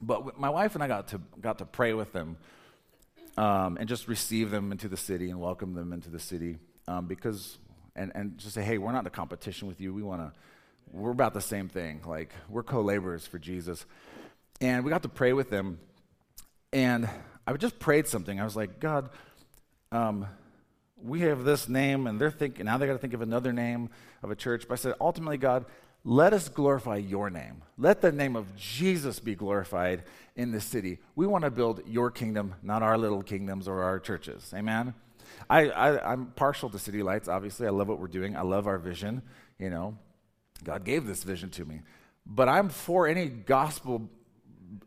But 0.00 0.38
my 0.38 0.48
wife 0.48 0.74
and 0.74 0.84
I 0.84 0.88
got 0.88 1.08
to, 1.08 1.20
got 1.40 1.58
to 1.58 1.64
pray 1.64 1.92
with 1.92 2.12
them 2.12 2.36
um, 3.38 3.76
and 3.78 3.88
just 3.88 4.08
receive 4.08 4.50
them 4.50 4.72
into 4.72 4.88
the 4.88 4.96
city 4.96 5.30
and 5.30 5.40
welcome 5.40 5.72
them 5.74 5.92
into 5.92 6.10
the 6.10 6.18
city 6.18 6.58
um, 6.88 7.06
because, 7.06 7.58
and, 7.94 8.10
and 8.16 8.36
just 8.36 8.52
say, 8.52 8.64
hey, 8.64 8.78
we're 8.78 8.90
not 8.90 9.00
in 9.00 9.06
a 9.06 9.10
competition 9.10 9.68
with 9.68 9.80
you. 9.80 9.94
We 9.94 10.02
want 10.02 10.22
to, 10.22 10.32
we're 10.90 11.12
about 11.12 11.34
the 11.34 11.40
same 11.40 11.68
thing. 11.68 12.00
Like, 12.04 12.32
we're 12.48 12.64
co 12.64 12.80
laborers 12.80 13.28
for 13.28 13.38
Jesus. 13.38 13.86
And 14.60 14.84
we 14.84 14.90
got 14.90 15.04
to 15.04 15.08
pray 15.08 15.32
with 15.32 15.50
them. 15.50 15.78
And 16.72 17.08
I 17.46 17.52
just 17.52 17.78
prayed 17.78 18.08
something. 18.08 18.40
I 18.40 18.44
was 18.44 18.56
like, 18.56 18.80
God, 18.80 19.08
um, 19.92 20.26
we 21.00 21.20
have 21.20 21.44
this 21.44 21.68
name, 21.68 22.08
and 22.08 22.20
they're 22.20 22.32
thinking, 22.32 22.66
now 22.66 22.76
they 22.76 22.88
got 22.88 22.94
to 22.94 22.98
think 22.98 23.14
of 23.14 23.22
another 23.22 23.52
name 23.52 23.90
of 24.20 24.32
a 24.32 24.36
church. 24.36 24.64
But 24.66 24.74
I 24.74 24.76
said, 24.82 24.94
ultimately, 25.00 25.38
God, 25.38 25.64
let 26.08 26.32
us 26.32 26.48
glorify 26.48 26.96
your 26.96 27.28
name. 27.28 27.60
Let 27.76 28.00
the 28.00 28.10
name 28.10 28.34
of 28.34 28.56
Jesus 28.56 29.20
be 29.20 29.34
glorified 29.34 30.04
in 30.36 30.52
this 30.52 30.64
city. 30.64 31.00
We 31.14 31.26
want 31.26 31.44
to 31.44 31.50
build 31.50 31.82
your 31.86 32.10
kingdom, 32.10 32.54
not 32.62 32.82
our 32.82 32.96
little 32.96 33.22
kingdoms 33.22 33.68
or 33.68 33.82
our 33.82 34.00
churches. 34.00 34.50
Amen? 34.56 34.94
I, 35.50 35.68
I, 35.68 36.12
I'm 36.12 36.28
partial 36.28 36.70
to 36.70 36.78
City 36.78 37.02
Lights, 37.02 37.28
obviously. 37.28 37.66
I 37.66 37.70
love 37.70 37.88
what 37.88 38.00
we're 38.00 38.06
doing, 38.06 38.38
I 38.38 38.40
love 38.40 38.66
our 38.66 38.78
vision. 38.78 39.20
You 39.58 39.68
know, 39.68 39.98
God 40.64 40.82
gave 40.82 41.06
this 41.06 41.24
vision 41.24 41.50
to 41.50 41.66
me. 41.66 41.82
But 42.24 42.48
I'm 42.48 42.70
for 42.70 43.06
any 43.06 43.26
gospel 43.26 44.08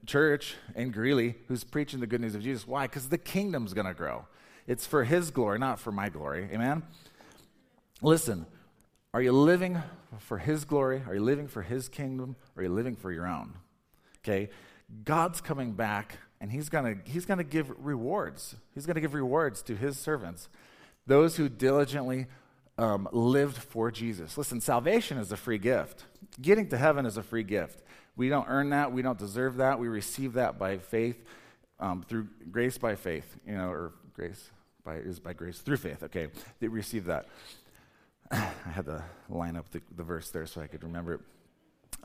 church 0.07 0.55
in 0.75 0.89
Greeley 0.89 1.35
who's 1.47 1.63
preaching 1.63 1.99
the 1.99 2.07
good 2.07 2.21
news 2.21 2.33
of 2.33 2.41
Jesus. 2.41 2.65
Why? 2.65 2.87
Because 2.87 3.09
the 3.09 3.19
kingdom's 3.19 3.75
going 3.75 3.85
to 3.85 3.93
grow. 3.93 4.25
It's 4.65 4.87
for 4.87 5.03
his 5.03 5.29
glory, 5.29 5.59
not 5.59 5.79
for 5.79 5.91
my 5.91 6.09
glory. 6.09 6.49
Amen? 6.51 6.81
Listen, 8.01 8.47
are 9.13 9.21
you 9.21 9.31
living 9.31 9.81
for 10.19 10.37
his 10.37 10.65
glory? 10.65 11.03
Are 11.07 11.15
you 11.15 11.21
living 11.21 11.47
for 11.47 11.61
his 11.61 11.89
kingdom? 11.89 12.35
Or 12.55 12.61
are 12.61 12.63
you 12.63 12.73
living 12.73 12.95
for 12.95 13.11
your 13.11 13.27
own? 13.27 13.53
Okay? 14.19 14.49
God's 15.03 15.41
coming 15.41 15.73
back 15.73 16.17
and 16.41 16.51
he's 16.51 16.69
going 16.69 16.83
to 16.83 17.09
he's 17.09 17.25
going 17.25 17.37
to 17.37 17.43
give 17.43 17.71
rewards. 17.77 18.55
He's 18.73 18.85
going 18.85 18.95
to 18.95 19.01
give 19.01 19.13
rewards 19.13 19.61
to 19.63 19.75
his 19.75 19.97
servants, 19.97 20.49
those 21.05 21.37
who 21.37 21.47
diligently 21.47 22.27
um, 22.77 23.07
lived 23.11 23.57
for 23.57 23.91
Jesus. 23.91 24.37
Listen, 24.37 24.59
salvation 24.59 25.17
is 25.17 25.31
a 25.31 25.37
free 25.37 25.59
gift. 25.59 26.05
Getting 26.41 26.67
to 26.69 26.77
heaven 26.77 27.05
is 27.05 27.15
a 27.15 27.23
free 27.23 27.43
gift. 27.43 27.83
We 28.15 28.27
don't 28.27 28.47
earn 28.49 28.71
that. 28.71 28.91
We 28.91 29.03
don't 29.03 29.19
deserve 29.19 29.57
that. 29.57 29.79
We 29.79 29.87
receive 29.87 30.33
that 30.33 30.57
by 30.57 30.79
faith, 30.79 31.23
um, 31.79 32.03
through 32.07 32.27
grace 32.49 32.77
by 32.77 32.95
faith, 32.95 33.37
you 33.45 33.55
know, 33.55 33.69
or 33.69 33.93
grace 34.13 34.49
by 34.83 34.95
is 34.95 35.19
by 35.19 35.33
grace 35.33 35.59
through 35.59 35.77
faith. 35.77 36.01
Okay, 36.03 36.27
they 36.59 36.67
receive 36.67 37.05
that. 37.05 37.27
I 38.65 38.71
had 38.71 38.85
to 38.85 39.03
line 39.29 39.55
up 39.55 39.69
the, 39.71 39.81
the 39.95 40.03
verse 40.03 40.29
there 40.29 40.45
so 40.45 40.61
I 40.61 40.67
could 40.67 40.83
remember 40.83 41.15
it. 41.15 41.19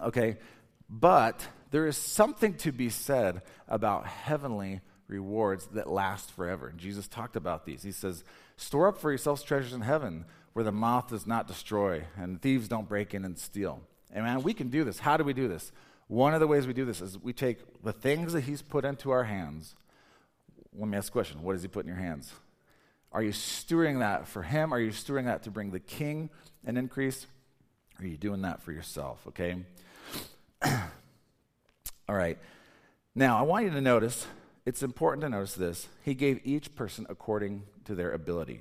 Okay, 0.03 0.37
but 0.89 1.47
there 1.71 1.87
is 1.87 1.97
something 1.97 2.55
to 2.55 2.73
be 2.73 2.89
said 2.89 3.43
about 3.69 4.07
heavenly 4.07 4.81
rewards 5.09 5.67
that 5.69 5.89
last 5.89 6.33
forever. 6.33 6.69
And 6.69 6.79
Jesus 6.79 7.09
talked 7.09 7.37
about 7.37 7.65
these. 7.65 7.83
He 7.83 7.93
says, 7.93 8.25
Store 8.57 8.89
up 8.89 8.99
for 8.99 9.11
yourselves 9.11 9.43
treasures 9.43 9.73
in 9.73 9.83
heaven 9.83 10.25
where 10.53 10.65
the 10.65 10.73
moth 10.73 11.09
does 11.09 11.27
not 11.27 11.47
destroy 11.47 12.05
and 12.17 12.41
thieves 12.41 12.69
don't 12.69 12.89
break 12.89 13.15
in 13.15 13.25
and 13.25 13.39
steal. 13.39 13.83
Amen. 14.17 14.43
We 14.43 14.55
can 14.55 14.69
do 14.69 14.85
this. 14.85 14.99
How 14.99 15.17
do 15.17 15.25
we 15.25 15.33
do 15.33 15.49
this? 15.49 15.73
One 16.09 16.35
of 16.35 16.41
the 16.41 16.47
ways 16.47 16.67
we 16.67 16.73
do 16.73 16.85
this 16.85 17.01
is 17.01 17.19
we 17.19 17.33
take 17.33 17.83
the 17.83 17.93
things 17.93 18.33
that 18.33 18.43
He's 18.45 18.63
put 18.63 18.85
into 18.85 19.11
our 19.11 19.25
hands. 19.25 19.75
Let 20.73 20.89
me 20.89 20.97
ask 20.97 21.09
a 21.09 21.13
question 21.13 21.43
What 21.43 21.53
does 21.53 21.63
He 21.63 21.69
put 21.69 21.85
in 21.85 21.89
your 21.89 21.99
hands? 21.99 22.33
Are 23.17 23.23
you 23.23 23.33
stewarding 23.33 24.01
that 24.01 24.29
for 24.29 24.43
Him? 24.43 24.75
Are 24.75 24.79
you 24.79 24.91
stewarding 24.91 25.25
that 25.25 25.45
to 25.45 25.51
bring 25.51 25.71
the 25.71 25.81
King 25.81 26.29
an 26.67 26.77
increase? 26.77 27.27
Are 27.99 28.05
you 28.05 28.19
doing 28.19 28.43
that 28.43 28.63
for 28.63 28.73
yourself? 28.73 29.27
Okay? 29.29 29.57
All 30.63 32.15
right. 32.15 32.37
Now, 33.15 33.39
I 33.39 33.43
want 33.43 33.65
you 33.65 33.71
to 33.71 33.81
notice, 33.81 34.27
it's 34.67 34.83
important 34.83 35.23
to 35.23 35.31
notice 35.31 35.55
this. 35.55 35.89
He 36.05 36.13
gave 36.13 36.43
each 36.45 36.75
person 36.75 37.07
according 37.09 37.63
to 37.87 37.95
their 37.95 38.13
ability. 38.13 38.61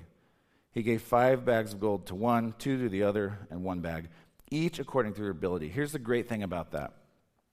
He 0.71 0.83
gave 0.83 1.01
five 1.01 1.43
bags 1.43 1.73
of 1.73 1.81
gold 1.81 2.05
to 2.05 2.15
one, 2.15 2.53
two 2.57 2.81
to 2.81 2.87
the 2.87 3.03
other, 3.03 3.39
and 3.51 3.61
one 3.61 3.81
bag, 3.81 4.07
each 4.49 4.79
according 4.79 5.15
to 5.15 5.21
their 5.21 5.31
ability. 5.31 5.67
Here's 5.67 5.91
the 5.91 5.99
great 5.99 6.29
thing 6.29 6.43
about 6.43 6.71
that 6.71 6.93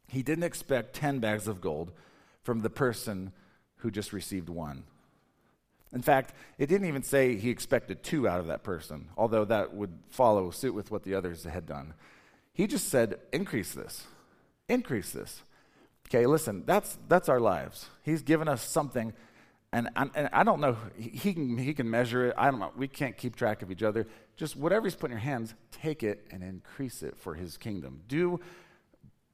he 0.06 0.22
didn't 0.22 0.44
expect 0.44 0.94
10 0.94 1.18
bags 1.18 1.48
of 1.48 1.60
gold 1.60 1.90
from 2.44 2.60
the 2.60 2.70
person 2.70 3.32
who 3.78 3.90
just 3.90 4.12
received 4.12 4.48
one. 4.48 4.84
In 5.92 6.02
fact, 6.02 6.34
it 6.58 6.66
didn't 6.66 6.88
even 6.88 7.02
say 7.02 7.36
he 7.36 7.50
expected 7.50 8.02
two 8.02 8.26
out 8.26 8.40
of 8.40 8.46
that 8.46 8.62
person, 8.62 9.08
although 9.16 9.44
that 9.44 9.74
would 9.74 9.98
follow 10.10 10.50
suit 10.50 10.74
with 10.74 10.90
what 10.90 11.02
the 11.02 11.14
others 11.14 11.44
had 11.44 11.66
done. 11.66 11.94
He 12.54 12.66
just 12.66 12.88
said, 12.88 13.18
increase 13.32 13.72
this, 13.72 14.06
increase 14.68 15.10
this. 15.10 15.42
Okay, 16.08 16.26
listen, 16.26 16.64
that's, 16.66 16.98
that's 17.08 17.28
our 17.28 17.40
lives. 17.40 17.88
He's 18.02 18.22
given 18.22 18.48
us 18.48 18.62
something, 18.62 19.12
and, 19.72 19.88
and, 19.96 20.10
and 20.14 20.28
I 20.32 20.44
don't 20.44 20.60
know, 20.60 20.76
he 20.96 21.34
can, 21.34 21.58
he 21.58 21.74
can 21.74 21.90
measure 21.90 22.28
it. 22.28 22.34
I 22.36 22.50
don't 22.50 22.60
know, 22.60 22.72
we 22.76 22.88
can't 22.88 23.16
keep 23.16 23.36
track 23.36 23.62
of 23.62 23.70
each 23.70 23.82
other. 23.82 24.06
Just 24.36 24.56
whatever 24.56 24.86
he's 24.86 24.94
put 24.94 25.10
in 25.10 25.12
your 25.12 25.20
hands, 25.20 25.54
take 25.70 26.02
it 26.02 26.26
and 26.30 26.42
increase 26.42 27.02
it 27.02 27.16
for 27.18 27.34
his 27.34 27.56
kingdom. 27.56 28.02
Do 28.08 28.40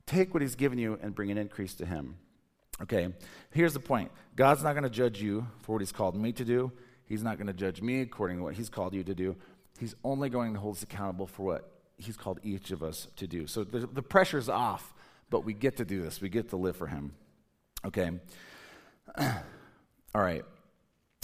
Take 0.08 0.32
what 0.32 0.40
He's 0.40 0.54
given 0.54 0.78
you 0.78 0.98
and 1.02 1.14
bring 1.14 1.30
an 1.30 1.36
increase 1.36 1.74
to 1.74 1.86
Him. 1.86 2.16
Okay, 2.82 3.08
here's 3.50 3.74
the 3.74 3.80
point 3.80 4.10
God's 4.36 4.62
not 4.62 4.72
going 4.72 4.84
to 4.84 4.90
judge 4.90 5.20
you 5.20 5.46
for 5.62 5.72
what 5.72 5.82
He's 5.82 5.92
called 5.92 6.16
me 6.16 6.32
to 6.32 6.44
do. 6.44 6.72
He's 7.06 7.22
not 7.22 7.38
going 7.38 7.46
to 7.46 7.52
judge 7.52 7.80
me 7.80 8.00
according 8.00 8.38
to 8.38 8.42
what 8.42 8.54
He's 8.54 8.68
called 8.68 8.94
you 8.94 9.02
to 9.04 9.14
do. 9.14 9.36
He's 9.78 9.94
only 10.04 10.28
going 10.28 10.54
to 10.54 10.60
hold 10.60 10.76
us 10.76 10.82
accountable 10.82 11.26
for 11.26 11.44
what 11.44 11.72
He's 11.96 12.16
called 12.16 12.38
each 12.42 12.70
of 12.70 12.82
us 12.82 13.08
to 13.16 13.26
do. 13.26 13.46
So 13.46 13.64
the, 13.64 13.86
the 13.86 14.02
pressure's 14.02 14.48
off, 14.48 14.94
but 15.30 15.44
we 15.44 15.54
get 15.54 15.76
to 15.78 15.84
do 15.84 16.02
this. 16.02 16.20
We 16.20 16.28
get 16.28 16.50
to 16.50 16.56
live 16.56 16.76
for 16.76 16.86
Him. 16.86 17.12
Okay? 17.84 18.10
All 19.18 20.22
right. 20.22 20.44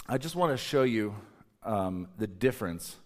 I 0.08 0.18
just 0.18 0.36
want 0.36 0.52
to 0.52 0.56
show 0.56 0.82
you 0.82 1.14
um, 1.62 2.08
the 2.18 2.26
difference 2.26 2.96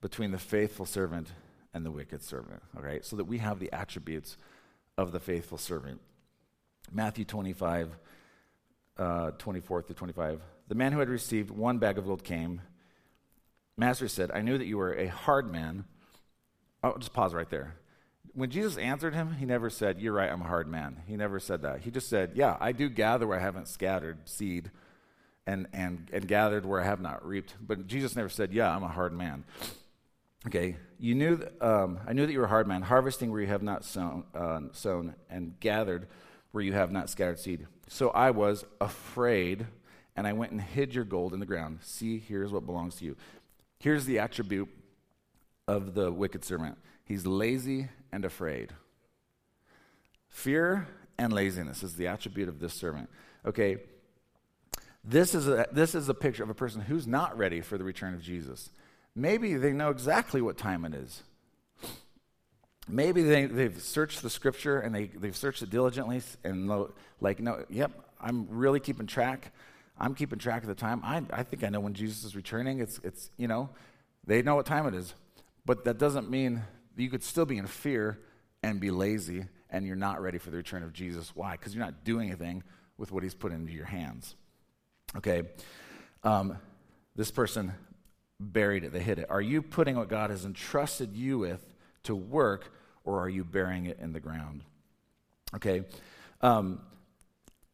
between 0.00 0.30
the 0.30 0.38
faithful 0.38 0.86
servant 0.86 1.28
and 1.72 1.84
the 1.84 1.90
wicked 1.90 2.22
servant, 2.22 2.62
all 2.76 2.82
right? 2.82 3.04
So 3.04 3.16
that 3.16 3.24
we 3.24 3.38
have 3.38 3.58
the 3.58 3.72
attributes 3.72 4.36
of 4.96 5.10
the 5.10 5.18
faithful 5.18 5.58
servant. 5.58 6.00
Matthew 6.92 7.24
25, 7.24 7.96
uh, 8.98 9.30
24 9.32 9.82
through 9.82 9.94
25. 9.94 10.40
The 10.68 10.74
man 10.74 10.92
who 10.92 10.98
had 10.98 11.08
received 11.08 11.50
one 11.50 11.78
bag 11.78 11.98
of 11.98 12.06
gold 12.06 12.24
came. 12.24 12.62
Master 13.76 14.08
said, 14.08 14.30
I 14.30 14.42
knew 14.42 14.56
that 14.56 14.66
you 14.66 14.78
were 14.78 14.94
a 14.94 15.06
hard 15.06 15.50
man. 15.50 15.84
I'll 16.82 16.98
just 16.98 17.12
pause 17.12 17.34
right 17.34 17.48
there. 17.50 17.76
When 18.32 18.50
Jesus 18.50 18.76
answered 18.76 19.14
him, 19.14 19.34
he 19.34 19.46
never 19.46 19.70
said, 19.70 20.00
You're 20.00 20.12
right, 20.12 20.30
I'm 20.30 20.42
a 20.42 20.46
hard 20.46 20.66
man. 20.66 21.02
He 21.06 21.16
never 21.16 21.38
said 21.38 21.62
that. 21.62 21.80
He 21.80 21.90
just 21.90 22.08
said, 22.08 22.32
Yeah, 22.34 22.56
I 22.60 22.72
do 22.72 22.88
gather 22.88 23.26
where 23.26 23.38
I 23.38 23.42
haven't 23.42 23.68
scattered 23.68 24.28
seed 24.28 24.70
and, 25.46 25.66
and, 25.72 26.08
and 26.12 26.26
gathered 26.26 26.66
where 26.66 26.80
I 26.80 26.84
have 26.84 27.00
not 27.00 27.24
reaped. 27.26 27.54
But 27.60 27.86
Jesus 27.86 28.16
never 28.16 28.28
said, 28.28 28.52
Yeah, 28.52 28.74
I'm 28.74 28.82
a 28.82 28.88
hard 28.88 29.12
man. 29.12 29.44
Okay, 30.46 30.76
you 30.98 31.14
knew, 31.14 31.40
um, 31.60 32.00
I 32.06 32.12
knew 32.12 32.26
that 32.26 32.32
you 32.32 32.38
were 32.38 32.44
a 32.44 32.48
hard 32.48 32.66
man, 32.66 32.82
harvesting 32.82 33.30
where 33.30 33.40
you 33.40 33.46
have 33.46 33.62
not 33.62 33.82
sown, 33.82 34.24
uh, 34.34 34.60
sown, 34.72 35.14
and 35.30 35.58
gathered 35.58 36.06
where 36.54 36.62
you 36.62 36.72
have 36.72 36.92
not 36.92 37.10
scattered 37.10 37.40
seed. 37.40 37.66
So 37.88 38.10
I 38.10 38.30
was 38.30 38.64
afraid, 38.80 39.66
and 40.14 40.24
I 40.24 40.34
went 40.34 40.52
and 40.52 40.60
hid 40.60 40.94
your 40.94 41.02
gold 41.02 41.34
in 41.34 41.40
the 41.40 41.46
ground. 41.46 41.80
See, 41.82 42.20
here's 42.20 42.52
what 42.52 42.64
belongs 42.64 42.94
to 42.96 43.04
you. 43.04 43.16
Here's 43.80 44.04
the 44.04 44.20
attribute 44.20 44.68
of 45.66 45.94
the 45.94 46.12
wicked 46.12 46.44
servant 46.44 46.78
he's 47.06 47.26
lazy 47.26 47.88
and 48.12 48.24
afraid. 48.24 48.72
Fear 50.28 50.86
and 51.18 51.32
laziness 51.32 51.82
is 51.82 51.96
the 51.96 52.06
attribute 52.06 52.48
of 52.48 52.60
this 52.60 52.72
servant. 52.72 53.10
Okay, 53.44 53.78
this 55.02 55.34
is 55.34 55.48
a, 55.48 55.66
this 55.72 55.96
is 55.96 56.08
a 56.08 56.14
picture 56.14 56.44
of 56.44 56.50
a 56.50 56.54
person 56.54 56.82
who's 56.82 57.08
not 57.08 57.36
ready 57.36 57.62
for 57.62 57.76
the 57.78 57.84
return 57.84 58.14
of 58.14 58.22
Jesus. 58.22 58.70
Maybe 59.16 59.54
they 59.54 59.72
know 59.72 59.90
exactly 59.90 60.40
what 60.40 60.56
time 60.56 60.84
it 60.84 60.94
is. 60.94 61.24
Maybe 62.88 63.22
they, 63.22 63.46
they've 63.46 63.80
searched 63.80 64.22
the 64.22 64.30
scripture 64.30 64.80
and 64.80 64.94
they, 64.94 65.06
they've 65.06 65.36
searched 65.36 65.62
it 65.62 65.70
diligently 65.70 66.20
and 66.44 66.70
like, 67.20 67.40
no, 67.40 67.64
yep, 67.70 67.92
I'm 68.20 68.46
really 68.50 68.80
keeping 68.80 69.06
track. 69.06 69.52
I'm 69.98 70.14
keeping 70.14 70.38
track 70.38 70.62
of 70.62 70.68
the 70.68 70.74
time. 70.74 71.00
I, 71.02 71.22
I 71.32 71.42
think 71.44 71.64
I 71.64 71.68
know 71.68 71.80
when 71.80 71.94
Jesus 71.94 72.24
is 72.24 72.36
returning. 72.36 72.80
It's, 72.80 73.00
it's, 73.02 73.30
you 73.36 73.48
know, 73.48 73.70
they 74.26 74.42
know 74.42 74.56
what 74.56 74.66
time 74.66 74.86
it 74.86 74.94
is. 74.94 75.14
But 75.64 75.84
that 75.84 75.98
doesn't 75.98 76.28
mean 76.28 76.62
you 76.96 77.08
could 77.08 77.22
still 77.22 77.46
be 77.46 77.56
in 77.58 77.66
fear 77.66 78.18
and 78.62 78.80
be 78.80 78.90
lazy 78.90 79.44
and 79.70 79.86
you're 79.86 79.96
not 79.96 80.20
ready 80.20 80.38
for 80.38 80.50
the 80.50 80.56
return 80.56 80.82
of 80.82 80.92
Jesus. 80.92 81.32
Why? 81.34 81.52
Because 81.52 81.74
you're 81.74 81.84
not 81.84 82.04
doing 82.04 82.28
anything 82.28 82.62
with 82.98 83.12
what 83.12 83.22
he's 83.22 83.34
put 83.34 83.52
into 83.52 83.72
your 83.72 83.86
hands. 83.86 84.34
Okay? 85.16 85.44
Um, 86.22 86.58
this 87.16 87.30
person 87.30 87.72
buried 88.38 88.84
it, 88.84 88.92
they 88.92 89.00
hid 89.02 89.18
it. 89.18 89.26
Are 89.30 89.40
you 89.40 89.62
putting 89.62 89.96
what 89.96 90.08
God 90.08 90.30
has 90.30 90.44
entrusted 90.44 91.16
you 91.16 91.38
with 91.38 91.73
to 92.04 92.14
work, 92.14 92.72
or 93.04 93.20
are 93.20 93.28
you 93.28 93.44
burying 93.44 93.86
it 93.86 93.98
in 94.00 94.12
the 94.12 94.20
ground? 94.20 94.62
Okay, 95.54 95.84
um, 96.40 96.80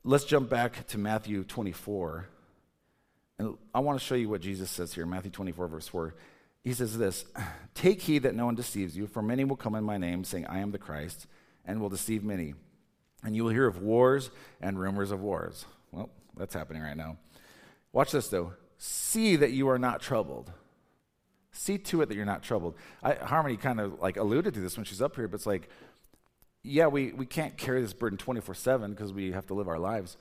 let's 0.04 0.24
jump 0.24 0.48
back 0.50 0.86
to 0.88 0.98
Matthew 0.98 1.44
24. 1.44 2.26
And 3.38 3.56
I 3.74 3.80
want 3.80 3.98
to 3.98 4.04
show 4.04 4.14
you 4.14 4.28
what 4.28 4.40
Jesus 4.40 4.70
says 4.70 4.92
here, 4.92 5.06
Matthew 5.06 5.30
24, 5.30 5.68
verse 5.68 5.88
4. 5.88 6.14
He 6.62 6.74
says 6.74 6.96
this 6.98 7.24
Take 7.74 8.02
heed 8.02 8.24
that 8.24 8.34
no 8.34 8.46
one 8.46 8.54
deceives 8.54 8.96
you, 8.96 9.06
for 9.06 9.22
many 9.22 9.44
will 9.44 9.56
come 9.56 9.74
in 9.74 9.84
my 9.84 9.96
name, 9.96 10.24
saying, 10.24 10.46
I 10.46 10.58
am 10.58 10.72
the 10.72 10.78
Christ, 10.78 11.26
and 11.64 11.80
will 11.80 11.88
deceive 11.88 12.22
many. 12.22 12.54
And 13.22 13.36
you 13.36 13.44
will 13.44 13.50
hear 13.50 13.66
of 13.66 13.82
wars 13.82 14.30
and 14.60 14.78
rumors 14.78 15.10
of 15.10 15.20
wars. 15.20 15.64
Well, 15.92 16.10
that's 16.36 16.54
happening 16.54 16.82
right 16.82 16.96
now. 16.96 17.16
Watch 17.92 18.12
this, 18.12 18.28
though. 18.28 18.54
See 18.78 19.36
that 19.36 19.52
you 19.52 19.68
are 19.68 19.78
not 19.78 20.00
troubled. 20.00 20.50
See 21.60 21.76
to 21.76 22.00
it 22.00 22.08
that 22.08 22.14
you're 22.14 22.24
not 22.24 22.42
troubled. 22.42 22.74
I, 23.02 23.12
Harmony 23.12 23.58
kind 23.58 23.80
of 23.80 24.00
like 24.00 24.16
alluded 24.16 24.54
to 24.54 24.60
this 24.60 24.78
when 24.78 24.86
she's 24.86 25.02
up 25.02 25.14
here, 25.14 25.28
but 25.28 25.34
it's 25.34 25.44
like, 25.44 25.68
yeah, 26.62 26.86
we, 26.86 27.12
we 27.12 27.26
can't 27.26 27.58
carry 27.58 27.82
this 27.82 27.92
burden 27.92 28.16
24 28.16 28.54
7 28.54 28.92
because 28.92 29.12
we 29.12 29.32
have 29.32 29.46
to 29.48 29.52
live 29.52 29.68
our 29.68 29.78
lives. 29.78 30.16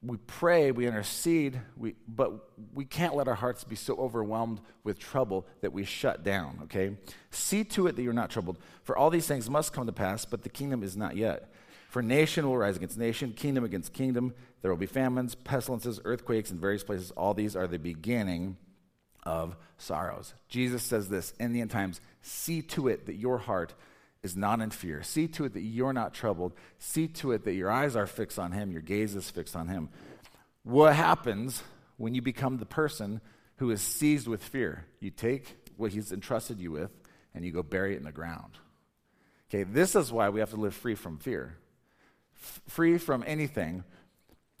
We 0.00 0.18
pray, 0.28 0.70
we 0.70 0.86
intercede, 0.86 1.60
we, 1.76 1.96
but 2.06 2.50
we 2.72 2.84
can't 2.84 3.16
let 3.16 3.26
our 3.26 3.34
hearts 3.34 3.64
be 3.64 3.74
so 3.74 3.96
overwhelmed 3.96 4.60
with 4.84 4.96
trouble 5.00 5.48
that 5.60 5.72
we 5.72 5.82
shut 5.82 6.22
down, 6.22 6.60
okay? 6.62 6.96
See 7.32 7.64
to 7.64 7.88
it 7.88 7.96
that 7.96 8.02
you're 8.02 8.12
not 8.12 8.30
troubled. 8.30 8.56
For 8.84 8.96
all 8.96 9.10
these 9.10 9.26
things 9.26 9.50
must 9.50 9.72
come 9.72 9.86
to 9.86 9.92
pass, 9.92 10.24
but 10.24 10.44
the 10.44 10.48
kingdom 10.48 10.84
is 10.84 10.96
not 10.96 11.16
yet. 11.16 11.52
For 11.88 12.00
nation 12.00 12.46
will 12.46 12.58
rise 12.58 12.76
against 12.76 12.96
nation, 12.96 13.32
kingdom 13.32 13.64
against 13.64 13.92
kingdom. 13.92 14.34
There 14.62 14.70
will 14.70 14.78
be 14.78 14.86
famines, 14.86 15.34
pestilences, 15.34 15.98
earthquakes 16.04 16.52
in 16.52 16.60
various 16.60 16.84
places. 16.84 17.10
All 17.10 17.34
these 17.34 17.56
are 17.56 17.66
the 17.66 17.80
beginning 17.80 18.56
of 19.26 19.56
sorrows. 19.76 20.32
Jesus 20.48 20.82
says 20.82 21.08
this 21.10 21.34
in 21.38 21.52
the 21.52 21.60
end 21.60 21.70
times 21.70 22.00
see 22.22 22.62
to 22.62 22.88
it 22.88 23.06
that 23.06 23.16
your 23.16 23.36
heart 23.36 23.74
is 24.22 24.36
not 24.36 24.60
in 24.60 24.70
fear. 24.70 25.02
See 25.02 25.28
to 25.28 25.44
it 25.44 25.52
that 25.52 25.60
you're 25.60 25.92
not 25.92 26.14
troubled. 26.14 26.54
See 26.78 27.08
to 27.08 27.32
it 27.32 27.44
that 27.44 27.54
your 27.54 27.70
eyes 27.70 27.96
are 27.96 28.06
fixed 28.06 28.38
on 28.38 28.52
Him, 28.52 28.72
your 28.72 28.80
gaze 28.80 29.14
is 29.14 29.28
fixed 29.28 29.54
on 29.54 29.68
Him. 29.68 29.90
What 30.62 30.94
happens 30.94 31.62
when 31.96 32.14
you 32.14 32.22
become 32.22 32.56
the 32.56 32.66
person 32.66 33.20
who 33.56 33.70
is 33.70 33.82
seized 33.82 34.26
with 34.26 34.42
fear? 34.42 34.86
You 35.00 35.10
take 35.10 35.56
what 35.76 35.92
He's 35.92 36.12
entrusted 36.12 36.58
you 36.58 36.70
with 36.70 36.90
and 37.34 37.44
you 37.44 37.52
go 37.52 37.62
bury 37.62 37.94
it 37.94 37.98
in 37.98 38.04
the 38.04 38.12
ground. 38.12 38.58
Okay, 39.50 39.64
this 39.64 39.94
is 39.94 40.10
why 40.10 40.28
we 40.28 40.40
have 40.40 40.50
to 40.50 40.56
live 40.56 40.74
free 40.74 40.96
from 40.96 41.18
fear, 41.18 41.56
F- 42.34 42.60
free 42.68 42.98
from 42.98 43.22
anything. 43.26 43.84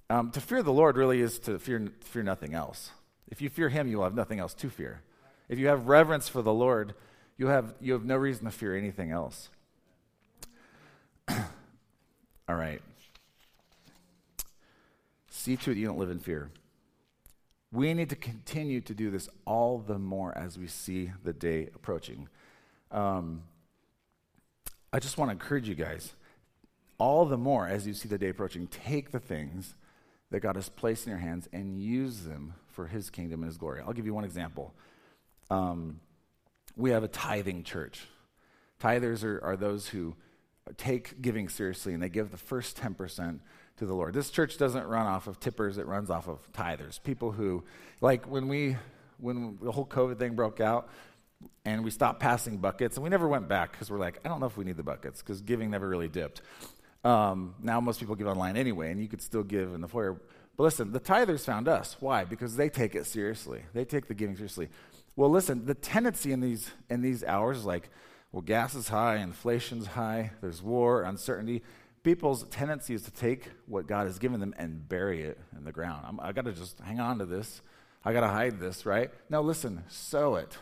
Um, 0.08 0.30
to 0.30 0.40
fear 0.40 0.62
the 0.62 0.72
Lord 0.72 0.96
really 0.96 1.20
is 1.20 1.40
to 1.40 1.58
fear, 1.58 1.88
fear 2.02 2.22
nothing 2.22 2.54
else. 2.54 2.90
If 3.28 3.42
you 3.42 3.48
fear 3.48 3.68
him, 3.68 3.88
you 3.88 3.98
will 3.98 4.04
have 4.04 4.14
nothing 4.14 4.38
else 4.38 4.54
to 4.54 4.70
fear. 4.70 5.02
If 5.48 5.58
you 5.58 5.66
have 5.68 5.88
reverence 5.88 6.28
for 6.28 6.42
the 6.42 6.52
Lord, 6.52 6.94
you 7.36 7.48
have, 7.48 7.74
you 7.80 7.92
have 7.92 8.04
no 8.04 8.16
reason 8.16 8.44
to 8.44 8.50
fear 8.50 8.76
anything 8.76 9.10
else. 9.10 9.48
All 11.28 11.36
right. 12.48 12.80
See 15.30 15.56
to 15.56 15.70
it 15.70 15.76
you 15.76 15.86
don't 15.86 15.98
live 15.98 16.10
in 16.10 16.18
fear. 16.18 16.50
We 17.72 17.92
need 17.94 18.10
to 18.10 18.16
continue 18.16 18.80
to 18.80 18.94
do 18.94 19.10
this 19.10 19.28
all 19.44 19.78
the 19.78 19.98
more 19.98 20.36
as 20.36 20.56
we 20.56 20.66
see 20.66 21.10
the 21.24 21.32
day 21.32 21.68
approaching. 21.74 22.28
Um, 22.90 23.42
I 24.92 24.98
just 24.98 25.18
want 25.18 25.28
to 25.28 25.32
encourage 25.32 25.68
you 25.68 25.74
guys, 25.74 26.14
all 26.96 27.26
the 27.26 27.36
more 27.36 27.66
as 27.66 27.86
you 27.86 27.92
see 27.92 28.08
the 28.08 28.18
day 28.18 28.28
approaching, 28.28 28.66
take 28.68 29.10
the 29.10 29.20
things 29.20 29.74
that 30.30 30.40
God 30.40 30.56
has 30.56 30.68
placed 30.68 31.06
in 31.06 31.10
your 31.10 31.18
hands 31.18 31.48
and 31.52 31.78
use 31.78 32.20
them 32.20 32.54
for 32.76 32.86
his 32.86 33.10
kingdom 33.10 33.42
and 33.42 33.48
his 33.48 33.56
glory. 33.56 33.80
I'll 33.84 33.94
give 33.94 34.04
you 34.06 34.14
one 34.14 34.24
example. 34.24 34.74
Um, 35.50 36.00
we 36.76 36.90
have 36.90 37.02
a 37.02 37.08
tithing 37.08 37.64
church. 37.64 38.06
Tithers 38.80 39.24
are, 39.24 39.42
are 39.42 39.56
those 39.56 39.88
who 39.88 40.14
take 40.76 41.22
giving 41.22 41.48
seriously 41.48 41.94
and 41.94 42.02
they 42.02 42.10
give 42.10 42.30
the 42.30 42.36
first 42.36 42.76
10% 42.76 43.40
to 43.78 43.86
the 43.86 43.94
Lord. 43.94 44.12
This 44.12 44.30
church 44.30 44.58
doesn't 44.58 44.86
run 44.86 45.06
off 45.06 45.26
of 45.26 45.40
tippers, 45.40 45.78
it 45.78 45.86
runs 45.86 46.10
off 46.10 46.28
of 46.28 46.52
tithers. 46.52 47.02
People 47.02 47.32
who, 47.32 47.64
like 48.02 48.26
when 48.26 48.46
we, 48.46 48.76
when 49.18 49.58
the 49.62 49.72
whole 49.72 49.86
COVID 49.86 50.18
thing 50.18 50.34
broke 50.34 50.60
out, 50.60 50.90
and 51.66 51.84
we 51.84 51.90
stopped 51.90 52.18
passing 52.18 52.56
buckets, 52.56 52.96
and 52.96 53.04
we 53.04 53.10
never 53.10 53.28
went 53.28 53.46
back 53.46 53.72
because 53.72 53.90
we're 53.90 53.98
like, 53.98 54.18
I 54.24 54.28
don't 54.28 54.40
know 54.40 54.46
if 54.46 54.56
we 54.56 54.64
need 54.64 54.76
the 54.76 54.82
buckets 54.82 55.22
because 55.22 55.42
giving 55.42 55.70
never 55.70 55.86
really 55.86 56.08
dipped. 56.08 56.40
Um, 57.04 57.54
now 57.62 57.78
most 57.80 58.00
people 58.00 58.14
give 58.14 58.26
online 58.26 58.56
anyway, 58.56 58.90
and 58.90 59.00
you 59.00 59.06
could 59.06 59.20
still 59.20 59.42
give 59.42 59.74
in 59.74 59.80
the 59.80 59.88
foyer. 59.88 60.18
But 60.56 60.64
listen, 60.64 60.92
the 60.92 61.00
tithers 61.00 61.44
found 61.44 61.68
us. 61.68 61.96
Why? 62.00 62.24
Because 62.24 62.56
they 62.56 62.68
take 62.68 62.94
it 62.94 63.06
seriously. 63.06 63.62
They 63.74 63.84
take 63.84 64.08
the 64.08 64.14
giving 64.14 64.36
seriously. 64.36 64.68
Well, 65.14 65.30
listen, 65.30 65.66
the 65.66 65.74
tendency 65.74 66.32
in 66.32 66.40
these 66.40 66.70
in 66.88 67.02
these 67.02 67.24
hours 67.24 67.58
is 67.58 67.64
like, 67.64 67.90
well, 68.32 68.42
gas 68.42 68.74
is 68.74 68.88
high, 68.88 69.16
inflation's 69.16 69.86
high, 69.86 70.32
there's 70.40 70.62
war, 70.62 71.02
uncertainty. 71.02 71.62
People's 72.02 72.44
tendency 72.44 72.94
is 72.94 73.02
to 73.02 73.10
take 73.10 73.50
what 73.66 73.86
God 73.86 74.06
has 74.06 74.18
given 74.18 74.40
them 74.40 74.54
and 74.58 74.88
bury 74.88 75.22
it 75.22 75.38
in 75.56 75.64
the 75.64 75.72
ground. 75.72 76.04
I'm, 76.06 76.20
I 76.20 76.32
got 76.32 76.44
to 76.44 76.52
just 76.52 76.78
hang 76.80 77.00
on 77.00 77.18
to 77.18 77.26
this. 77.26 77.62
I 78.04 78.12
got 78.12 78.20
to 78.20 78.28
hide 78.28 78.60
this, 78.60 78.86
right? 78.86 79.10
No, 79.28 79.40
listen, 79.40 79.82
sow 79.88 80.36
it. 80.36 80.56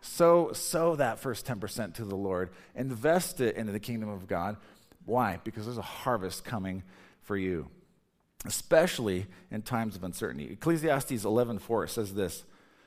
Sow, 0.00 0.52
sow 0.52 0.96
that 0.96 1.18
first 1.18 1.46
10% 1.46 1.94
to 1.94 2.04
the 2.04 2.16
Lord. 2.16 2.50
Invest 2.74 3.40
it 3.40 3.56
into 3.56 3.72
the 3.72 3.80
kingdom 3.80 4.08
of 4.08 4.26
God. 4.26 4.56
Why? 5.04 5.38
Because 5.44 5.66
there's 5.66 5.76
a 5.76 5.82
harvest 5.82 6.44
coming 6.44 6.82
for 7.20 7.36
you 7.36 7.68
especially 8.44 9.26
in 9.50 9.62
times 9.62 9.96
of 9.96 10.04
uncertainty. 10.04 10.52
Ecclesiastes 10.52 11.24
11:4 11.24 11.86
says 11.86 12.14
this, 12.14 12.44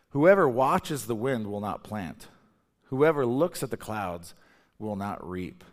"Whoever 0.10 0.48
watches 0.48 1.08
the 1.08 1.16
wind 1.16 1.48
will 1.48 1.62
not 1.62 1.84
plant. 1.84 2.28
Whoever 2.86 3.26
looks 3.26 3.64
at 3.64 3.72
the 3.72 3.78
clouds 3.78 4.34
will 4.80 4.96
not 4.96 5.28
reap." 5.28 5.64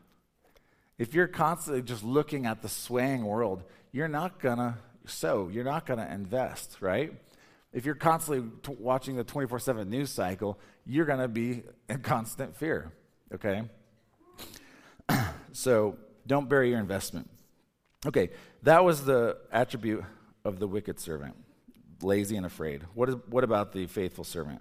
If 0.99 1.15
you're 1.15 1.29
constantly 1.29 1.83
just 1.83 2.05
looking 2.05 2.47
at 2.47 2.63
the 2.63 2.69
swaying 2.69 3.25
world, 3.25 3.65
you're 3.91 4.09
not 4.09 4.39
going 4.39 4.59
to 4.59 4.77
sow, 5.07 5.49
you're 5.49 5.65
not 5.65 5.87
going 5.87 5.99
to 5.99 6.13
invest, 6.13 6.81
right? 6.81 7.13
If 7.73 7.87
you're 7.87 7.95
constantly 7.95 8.51
t- 8.63 8.77
watching 8.79 9.17
the 9.17 9.25
24 9.25 9.59
7 9.59 9.89
news 9.89 10.11
cycle, 10.11 10.59
you're 10.85 11.07
going 11.07 11.21
to 11.21 11.29
be 11.29 11.63
in 11.89 12.01
constant 12.01 12.57
fear, 12.57 12.93
okay? 13.35 13.63
so 15.53 15.97
don't 16.27 16.49
bury 16.49 16.71
your 16.71 16.79
investment. 16.79 17.31
Okay, 18.07 18.31
that 18.63 18.85
was 18.85 19.05
the 19.05 19.39
attribute 19.53 20.05
of 20.45 20.59
the 20.59 20.67
wicked 20.67 20.99
servant 20.99 21.37
lazy 22.03 22.37
and 22.37 22.47
afraid. 22.47 22.83
What, 22.95 23.09
is, 23.09 23.17
what 23.29 23.45
about 23.45 23.73
the 23.73 23.87
faithful 23.87 24.25
servant? 24.25 24.61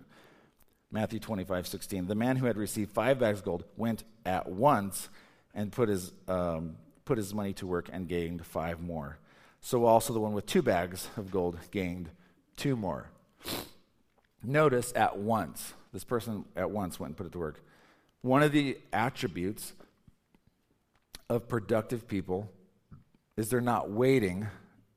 Matthew 0.92 1.20
25, 1.20 1.68
16. 1.68 2.08
The 2.08 2.16
man 2.16 2.36
who 2.36 2.46
had 2.46 2.58
received 2.58 2.92
five 2.92 3.20
bags 3.20 3.40
of 3.40 3.46
gold 3.46 3.64
went 3.78 4.04
at 4.26 4.50
once 4.50 5.10
and 5.54 5.72
put 5.72 5.90
his, 5.90 6.12
um, 6.28 6.78
put 7.06 7.18
his 7.18 7.34
money 7.34 7.54
to 7.54 7.68
work 7.68 7.90
and 7.92 8.08
gained 8.08 8.46
five 8.46 8.82
more. 8.82 9.18
So 9.62 9.86
also 9.86 10.14
the 10.14 10.20
one 10.20 10.34
with 10.34 10.46
two 10.46 10.62
bags 10.62 11.08
of 11.18 11.32
gold 11.32 11.58
gained 11.72 12.10
two 12.58 12.76
more. 12.76 13.10
Notice 14.44 14.92
at 14.96 15.18
once, 15.18 15.74
this 15.94 16.04
person 16.04 16.46
at 16.56 16.72
once 16.72 17.00
went 17.00 17.12
and 17.12 17.18
put 17.18 17.28
it 17.28 17.32
to 17.34 17.40
work. 17.40 17.62
One 18.22 18.44
of 18.44 18.52
the 18.52 18.78
attributes 18.92 19.74
of 21.30 21.48
productive 21.48 22.08
people 22.08 22.52
is 23.42 23.50
they're 23.50 23.60
not 23.60 23.90
waiting 23.90 24.48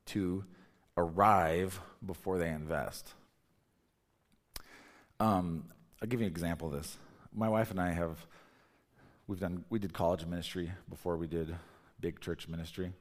to 0.05 0.45
arrive 0.97 1.81
before 2.05 2.37
they 2.37 2.49
invest. 2.49 3.15
Um, 5.19 5.65
I'll 5.99 6.07
give 6.07 6.19
you 6.19 6.27
an 6.27 6.31
example 6.31 6.67
of 6.67 6.75
this. 6.75 6.95
My 7.33 7.49
wife 7.49 7.71
and 7.71 7.81
I 7.81 7.91
have 7.91 8.23
we've 9.25 9.39
done 9.39 9.65
we 9.71 9.79
did 9.79 9.93
college 9.93 10.27
ministry 10.27 10.71
before 10.87 11.17
we 11.17 11.25
did 11.25 11.55
big 11.99 12.19
church 12.19 12.47
ministry, 12.47 12.93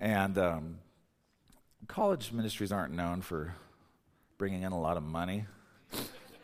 and 0.00 0.36
um, 0.36 0.78
college 1.86 2.32
ministries 2.32 2.72
aren't 2.72 2.92
known 2.92 3.22
for 3.22 3.54
bringing 4.36 4.62
in 4.62 4.72
a 4.72 4.80
lot 4.80 4.96
of 4.96 5.04
money. 5.04 5.46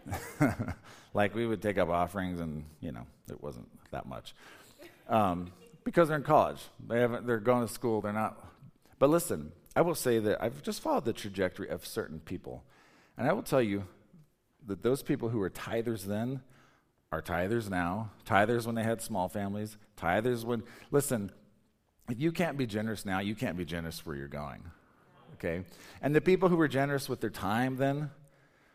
like 1.13 1.35
we 1.35 1.45
would 1.45 1.61
take 1.61 1.77
up 1.77 1.89
offerings, 1.89 2.39
and 2.39 2.67
you 2.81 2.93
know 2.93 3.05
it 3.29 3.43
wasn't 3.43 3.69
that 3.91 4.07
much 4.07 4.33
um, 5.09 5.53
because 5.85 6.09
they're 6.09 6.17
in 6.17 6.23
college. 6.23 6.61
They 6.87 7.01
haven't. 7.01 7.27
They're 7.27 7.39
going 7.39 7.67
to 7.67 7.73
school. 7.73 8.01
They're 8.01 8.13
not. 8.13 8.37
But 8.99 9.11
listen, 9.11 9.53
I 9.75 9.81
will 9.83 9.95
say 9.95 10.19
that 10.19 10.43
I've 10.43 10.63
just 10.63 10.81
followed 10.81 11.05
the 11.05 11.13
trajectory 11.13 11.69
of 11.69 11.87
certain 11.87 12.21
people, 12.21 12.65
and 13.17 13.29
I 13.29 13.33
will 13.33 13.43
tell 13.43 13.63
you 13.63 13.85
that 14.67 14.83
those 14.83 15.03
people 15.03 15.29
who 15.29 15.39
were 15.39 15.51
tithers 15.51 16.05
then 16.05 16.41
are 17.11 17.21
tithers 17.21 17.69
now. 17.69 18.11
Tithers 18.27 18.67
when 18.67 18.75
they 18.75 18.83
had 18.83 19.03
small 19.03 19.29
families. 19.29 19.77
Tithers 19.97 20.45
when 20.45 20.63
listen. 20.91 21.31
If 22.11 22.21
you 22.21 22.33
can't 22.33 22.59
be 22.59 22.67
generous 22.67 23.07
now, 23.07 23.21
you 23.21 23.35
can't 23.37 23.57
be 23.57 23.65
generous 23.65 24.05
where 24.05 24.17
you're 24.17 24.27
going. 24.27 24.65
Okay? 25.35 25.65
And 26.01 26.15
the 26.15 26.21
people 26.21 26.49
who 26.49 26.57
were 26.57 26.69
generous 26.69 27.09
with 27.09 27.21
their 27.21 27.31
time 27.31 27.77
then 27.77 28.11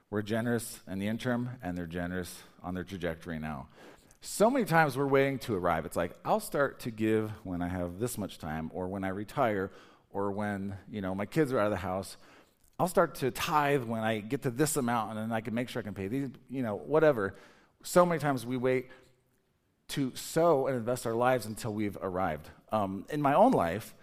were 0.09 0.21
generous 0.21 0.79
in 0.87 0.99
the 0.99 1.07
interim 1.07 1.49
and 1.61 1.77
they're 1.77 1.85
generous 1.85 2.41
on 2.63 2.73
their 2.73 2.83
trajectory 2.83 3.39
now. 3.39 3.67
So 4.21 4.49
many 4.49 4.65
times 4.65 4.97
we're 4.97 5.05
waiting 5.05 5.39
to 5.39 5.55
arrive. 5.55 5.85
It's 5.85 5.95
like, 5.95 6.17
I'll 6.25 6.39
start 6.39 6.79
to 6.81 6.91
give 6.91 7.31
when 7.43 7.61
I 7.61 7.67
have 7.67 7.99
this 7.99 8.17
much 8.17 8.39
time 8.39 8.71
or 8.73 8.87
when 8.87 9.03
I 9.03 9.09
retire 9.09 9.71
or 10.11 10.31
when, 10.31 10.75
you 10.91 11.01
know, 11.01 11.13
my 11.13 11.25
kids 11.25 11.53
are 11.53 11.59
out 11.59 11.65
of 11.65 11.71
the 11.71 11.77
house. 11.77 12.17
I'll 12.79 12.87
start 12.87 13.15
to 13.15 13.31
tithe 13.31 13.83
when 13.83 14.01
I 14.01 14.19
get 14.19 14.43
to 14.43 14.49
this 14.49 14.75
amount 14.75 15.11
and 15.11 15.19
then 15.19 15.31
I 15.31 15.41
can 15.41 15.53
make 15.53 15.69
sure 15.69 15.81
I 15.81 15.83
can 15.83 15.93
pay 15.93 16.07
these, 16.07 16.29
you 16.49 16.63
know, 16.63 16.75
whatever. 16.75 17.35
So 17.83 18.05
many 18.05 18.19
times 18.19 18.45
we 18.45 18.57
wait 18.57 18.89
to 19.89 20.11
sow 20.15 20.67
and 20.67 20.75
invest 20.75 21.05
our 21.05 21.15
lives 21.15 21.45
until 21.45 21.73
we've 21.73 21.97
arrived. 22.01 22.49
Um, 22.71 23.05
in 23.09 23.21
my 23.21 23.33
own 23.33 23.51
life, 23.51 23.95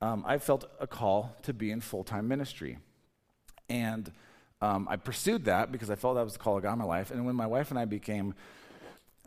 um, 0.00 0.24
I 0.26 0.38
felt 0.38 0.68
a 0.80 0.86
call 0.86 1.36
to 1.42 1.54
be 1.54 1.70
in 1.70 1.80
full 1.80 2.04
time 2.04 2.26
ministry. 2.26 2.78
And 3.68 4.10
um, 4.60 4.86
I 4.90 4.96
pursued 4.96 5.44
that 5.46 5.72
because 5.72 5.88
I 5.88 5.94
felt 5.94 6.16
that 6.16 6.24
was 6.24 6.34
the 6.34 6.38
call 6.40 6.56
of 6.56 6.64
God 6.64 6.74
in 6.74 6.78
my 6.80 6.84
life. 6.84 7.10
And 7.10 7.24
when 7.24 7.36
my 7.36 7.46
wife 7.46 7.70
and 7.70 7.78
I 7.78 7.84
became 7.84 8.34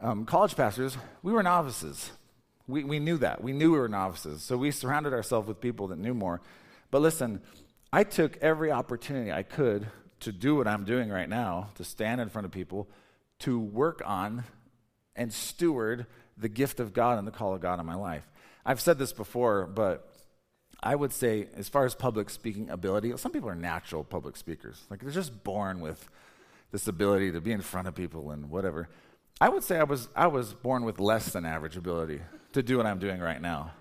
um, 0.02 0.26
college 0.26 0.56
pastors, 0.56 0.98
we 1.24 1.32
were 1.32 1.44
novices. 1.44 2.12
We, 2.68 2.84
we 2.84 3.00
knew 3.00 3.18
that. 3.18 3.44
We 3.44 3.54
knew 3.54 3.72
we 3.72 3.80
were 3.80 3.90
novices. 3.90 4.42
So 4.42 4.58
we 4.58 4.72
surrounded 4.72 5.14
ourselves 5.14 5.48
with 5.48 5.62
people 5.62 5.88
that 5.88 6.00
knew 6.00 6.14
more. 6.14 6.42
But 6.92 7.02
listen, 7.02 7.42
I 7.94 8.04
took 8.04 8.38
every 8.38 8.72
opportunity 8.72 9.32
I 9.32 9.44
could 9.44 9.88
to 10.22 10.32
do 10.32 10.56
what 10.56 10.68
I'm 10.68 10.86
doing 10.86 11.10
right 11.10 11.30
now, 11.30 11.70
to 11.76 11.84
stand 11.84 12.20
in 12.20 12.30
front 12.30 12.46
of 12.46 12.52
people, 12.52 12.90
to 13.40 13.60
work 13.60 14.02
on 14.06 14.44
and 15.16 15.32
steward 15.32 16.06
the 16.38 16.50
gift 16.50 16.80
of 16.80 16.94
God 16.94 17.18
and 17.18 17.28
the 17.28 17.32
call 17.32 17.54
of 17.54 17.62
God 17.62 17.80
in 17.80 17.86
my 17.86 17.96
life. 17.96 18.28
I've 18.66 18.82
said 18.82 18.98
this 18.98 19.14
before, 19.14 19.68
but 19.68 20.12
I 20.82 20.96
would 20.96 21.14
say, 21.14 21.48
as 21.56 21.70
far 21.70 21.86
as 21.86 21.96
public 21.96 22.30
speaking 22.30 22.70
ability, 22.70 23.16
some 23.18 23.32
people 23.32 23.50
are 23.50 23.56
natural 23.56 24.04
public 24.04 24.36
speakers. 24.36 24.84
Like 24.90 25.02
they're 25.02 25.12
just 25.12 25.44
born 25.44 25.80
with 25.80 26.10
this 26.72 26.88
ability 26.88 27.32
to 27.32 27.42
be 27.42 27.52
in 27.52 27.62
front 27.62 27.88
of 27.88 27.96
people 27.96 28.32
and 28.32 28.50
whatever. 28.50 28.90
I 29.42 29.50
would 29.50 29.64
say 29.64 29.78
I 29.78 29.84
was, 29.84 30.08
I 30.16 30.28
was 30.28 30.54
born 30.54 30.86
with 30.86 31.00
less 31.00 31.34
than 31.34 31.46
average 31.46 31.76
ability 31.76 32.22
to 32.54 32.64
do 32.64 32.78
what 32.78 32.86
I'm 32.86 33.00
doing 33.00 33.20
right 33.20 33.42
now. 33.42 33.72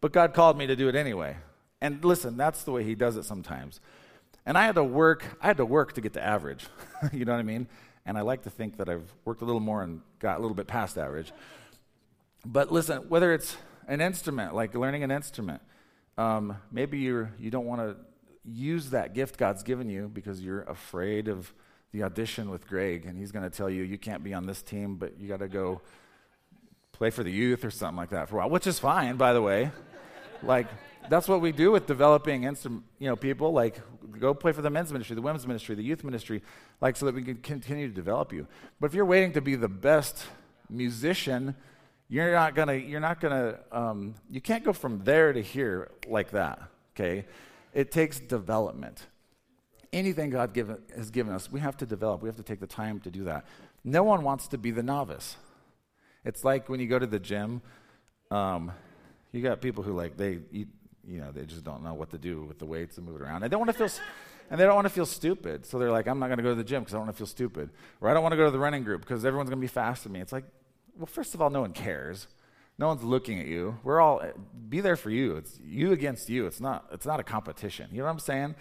But 0.00 0.12
God 0.12 0.32
called 0.32 0.56
me 0.56 0.66
to 0.66 0.76
do 0.76 0.88
it 0.88 0.94
anyway. 0.94 1.36
And 1.80 2.02
listen, 2.04 2.36
that's 2.36 2.64
the 2.64 2.72
way 2.72 2.84
He 2.84 2.94
does 2.94 3.16
it 3.16 3.24
sometimes. 3.24 3.80
And 4.46 4.56
I 4.56 4.64
had 4.64 4.76
to 4.76 4.84
work, 4.84 5.36
I 5.42 5.46
had 5.46 5.58
to 5.58 5.66
work 5.66 5.92
to 5.94 6.00
get 6.00 6.14
to 6.14 6.24
average. 6.24 6.66
you 7.12 7.26
know 7.26 7.32
what 7.32 7.38
I 7.38 7.42
mean? 7.42 7.68
And 8.06 8.16
I 8.16 8.22
like 8.22 8.44
to 8.44 8.50
think 8.50 8.78
that 8.78 8.88
I've 8.88 9.12
worked 9.26 9.42
a 9.42 9.44
little 9.44 9.60
more 9.60 9.82
and 9.82 10.00
got 10.18 10.38
a 10.38 10.40
little 10.40 10.54
bit 10.54 10.66
past 10.66 10.96
average. 10.96 11.32
But 12.46 12.72
listen, 12.72 13.10
whether 13.10 13.34
it's 13.34 13.58
an 13.86 14.00
instrument, 14.00 14.54
like 14.54 14.74
learning 14.74 15.02
an 15.02 15.10
instrument, 15.10 15.60
um, 16.16 16.56
maybe 16.72 16.98
you're, 16.98 17.30
you 17.38 17.50
don't 17.50 17.66
want 17.66 17.82
to 17.82 17.96
use 18.50 18.90
that 18.90 19.12
gift 19.12 19.36
God's 19.36 19.62
given 19.62 19.90
you 19.90 20.08
because 20.08 20.40
you're 20.40 20.62
afraid 20.62 21.28
of 21.28 21.52
the 21.92 22.02
audition 22.02 22.50
with 22.50 22.66
Greg, 22.66 23.06
and 23.06 23.16
he's 23.16 23.32
going 23.32 23.48
to 23.48 23.50
tell 23.50 23.70
you 23.70 23.82
you 23.82 23.98
can't 23.98 24.22
be 24.22 24.34
on 24.34 24.46
this 24.46 24.62
team, 24.62 24.96
but 24.96 25.18
you 25.18 25.28
got 25.28 25.40
to 25.40 25.48
go 25.48 25.80
play 26.92 27.10
for 27.10 27.22
the 27.22 27.30
youth 27.30 27.64
or 27.64 27.70
something 27.70 27.96
like 27.96 28.10
that 28.10 28.28
for 28.28 28.36
a 28.36 28.38
while, 28.40 28.50
which 28.50 28.66
is 28.66 28.78
fine, 28.78 29.16
by 29.16 29.32
the 29.32 29.40
way. 29.40 29.70
like 30.42 30.66
that's 31.08 31.28
what 31.28 31.40
we 31.40 31.52
do 31.52 31.70
with 31.70 31.86
developing 31.86 32.44
instant, 32.44 32.82
you 32.98 33.08
know, 33.08 33.16
people. 33.16 33.52
Like 33.52 33.80
go 34.18 34.34
play 34.34 34.52
for 34.52 34.62
the 34.62 34.70
men's 34.70 34.92
ministry, 34.92 35.14
the 35.14 35.22
women's 35.22 35.46
ministry, 35.46 35.74
the 35.74 35.82
youth 35.82 36.04
ministry, 36.04 36.42
like 36.80 36.96
so 36.96 37.06
that 37.06 37.14
we 37.14 37.22
can 37.22 37.36
continue 37.36 37.88
to 37.88 37.94
develop 37.94 38.32
you. 38.32 38.46
But 38.80 38.88
if 38.88 38.94
you're 38.94 39.06
waiting 39.06 39.32
to 39.32 39.40
be 39.40 39.54
the 39.54 39.68
best 39.68 40.26
musician, 40.68 41.54
you're 42.08 42.32
not 42.32 42.54
gonna. 42.54 42.74
You're 42.74 43.00
not 43.00 43.20
gonna. 43.20 43.58
Um, 43.70 44.14
you 44.30 44.40
can't 44.40 44.64
go 44.64 44.72
from 44.72 45.04
there 45.04 45.32
to 45.32 45.42
here 45.42 45.90
like 46.06 46.30
that. 46.30 46.60
Okay, 46.94 47.26
it 47.72 47.90
takes 47.90 48.18
development 48.18 49.06
anything 49.92 50.30
God 50.30 50.52
given, 50.52 50.78
has 50.96 51.10
given 51.10 51.32
us, 51.32 51.50
we 51.50 51.60
have 51.60 51.76
to 51.78 51.86
develop. 51.86 52.22
We 52.22 52.28
have 52.28 52.36
to 52.36 52.42
take 52.42 52.60
the 52.60 52.66
time 52.66 53.00
to 53.00 53.10
do 53.10 53.24
that. 53.24 53.46
No 53.84 54.02
one 54.02 54.22
wants 54.22 54.48
to 54.48 54.58
be 54.58 54.70
the 54.70 54.82
novice. 54.82 55.36
It's 56.24 56.44
like 56.44 56.68
when 56.68 56.80
you 56.80 56.86
go 56.86 56.98
to 56.98 57.06
the 57.06 57.18
gym, 57.18 57.62
um, 58.30 58.72
you 59.32 59.42
got 59.42 59.60
people 59.60 59.82
who 59.82 59.92
like 59.92 60.16
they 60.16 60.40
eat, 60.52 60.68
you 61.06 61.20
know, 61.20 61.30
they 61.32 61.44
just 61.44 61.64
don't 61.64 61.82
know 61.82 61.94
what 61.94 62.10
to 62.10 62.18
do 62.18 62.42
with 62.44 62.58
the 62.58 62.66
weights 62.66 62.98
and 62.98 63.06
move 63.06 63.16
it 63.16 63.22
around. 63.22 63.36
And 63.36 63.44
they 63.44 63.48
don't 63.48 63.60
want 63.60 63.70
to 63.70 63.78
feel, 63.78 64.04
and 64.50 64.60
they 64.60 64.64
don't 64.64 64.74
want 64.74 64.86
to 64.86 64.92
feel 64.92 65.06
stupid. 65.06 65.64
So 65.64 65.78
they're 65.78 65.90
like, 65.90 66.06
I'm 66.06 66.18
not 66.18 66.26
going 66.26 66.38
to 66.38 66.42
go 66.42 66.50
to 66.50 66.54
the 66.54 66.64
gym 66.64 66.82
because 66.82 66.94
I 66.94 66.98
don't 66.98 67.06
want 67.06 67.16
to 67.16 67.18
feel 67.18 67.26
stupid, 67.26 67.70
or 68.00 68.10
I 68.10 68.14
don't 68.14 68.22
want 68.22 68.32
to 68.32 68.36
go 68.36 68.44
to 68.44 68.50
the 68.50 68.58
running 68.58 68.84
group 68.84 69.02
because 69.02 69.24
everyone's 69.24 69.48
going 69.48 69.60
to 69.60 69.64
be 69.64 69.68
faster 69.68 70.04
than 70.04 70.12
me. 70.12 70.20
It's 70.20 70.32
like, 70.32 70.44
well, 70.96 71.06
first 71.06 71.34
of 71.34 71.40
all, 71.40 71.50
no 71.50 71.60
one 71.60 71.72
cares. 71.72 72.26
No 72.78 72.88
one's 72.88 73.02
looking 73.02 73.40
at 73.40 73.46
you. 73.46 73.76
We're 73.82 74.00
all 74.00 74.22
be 74.68 74.80
there 74.80 74.96
for 74.96 75.10
you. 75.10 75.36
It's 75.36 75.58
you 75.64 75.92
against 75.92 76.28
you. 76.28 76.46
It's 76.46 76.60
not. 76.60 76.86
It's 76.92 77.06
not 77.06 77.18
a 77.18 77.24
competition. 77.24 77.88
You 77.90 77.98
know 77.98 78.04
what 78.04 78.10
I'm 78.10 78.18
saying? 78.20 78.54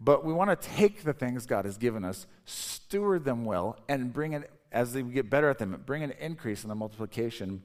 But 0.00 0.24
we 0.24 0.32
want 0.32 0.50
to 0.50 0.68
take 0.68 1.02
the 1.02 1.12
things 1.12 1.46
God 1.46 1.64
has 1.64 1.76
given 1.76 2.04
us, 2.04 2.26
steward 2.44 3.24
them 3.24 3.44
well, 3.44 3.78
and 3.88 4.12
bring 4.12 4.32
it, 4.32 4.50
as 4.70 4.94
we 4.94 5.02
get 5.02 5.28
better 5.28 5.50
at 5.50 5.58
them, 5.58 5.80
bring 5.84 6.02
an 6.02 6.12
increase 6.20 6.62
in 6.62 6.68
the 6.68 6.74
multiplication, 6.74 7.62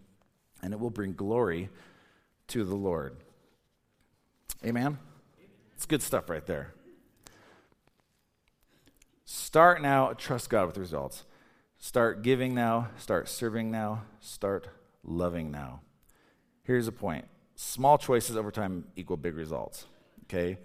and 0.61 0.73
it 0.73 0.79
will 0.79 0.89
bring 0.89 1.13
glory 1.13 1.69
to 2.47 2.63
the 2.63 2.75
Lord. 2.75 3.17
Amen? 4.65 4.97
It's 5.75 5.85
good 5.85 6.01
stuff 6.01 6.29
right 6.29 6.45
there. 6.45 6.73
Start 9.25 9.81
now, 9.81 10.13
trust 10.13 10.49
God 10.49 10.67
with 10.67 10.77
results. 10.77 11.25
Start 11.77 12.23
giving 12.23 12.55
now, 12.55 12.89
start 12.97 13.27
serving 13.27 13.69
now, 13.69 14.03
start 14.19 14.69
loving 15.03 15.51
now. 15.51 15.81
Here's 16.63 16.87
a 16.87 16.91
point 16.91 17.25
small 17.55 17.97
choices 17.97 18.37
over 18.37 18.51
time 18.51 18.85
equal 18.95 19.17
big 19.17 19.35
results. 19.35 19.85
Okay? 20.23 20.57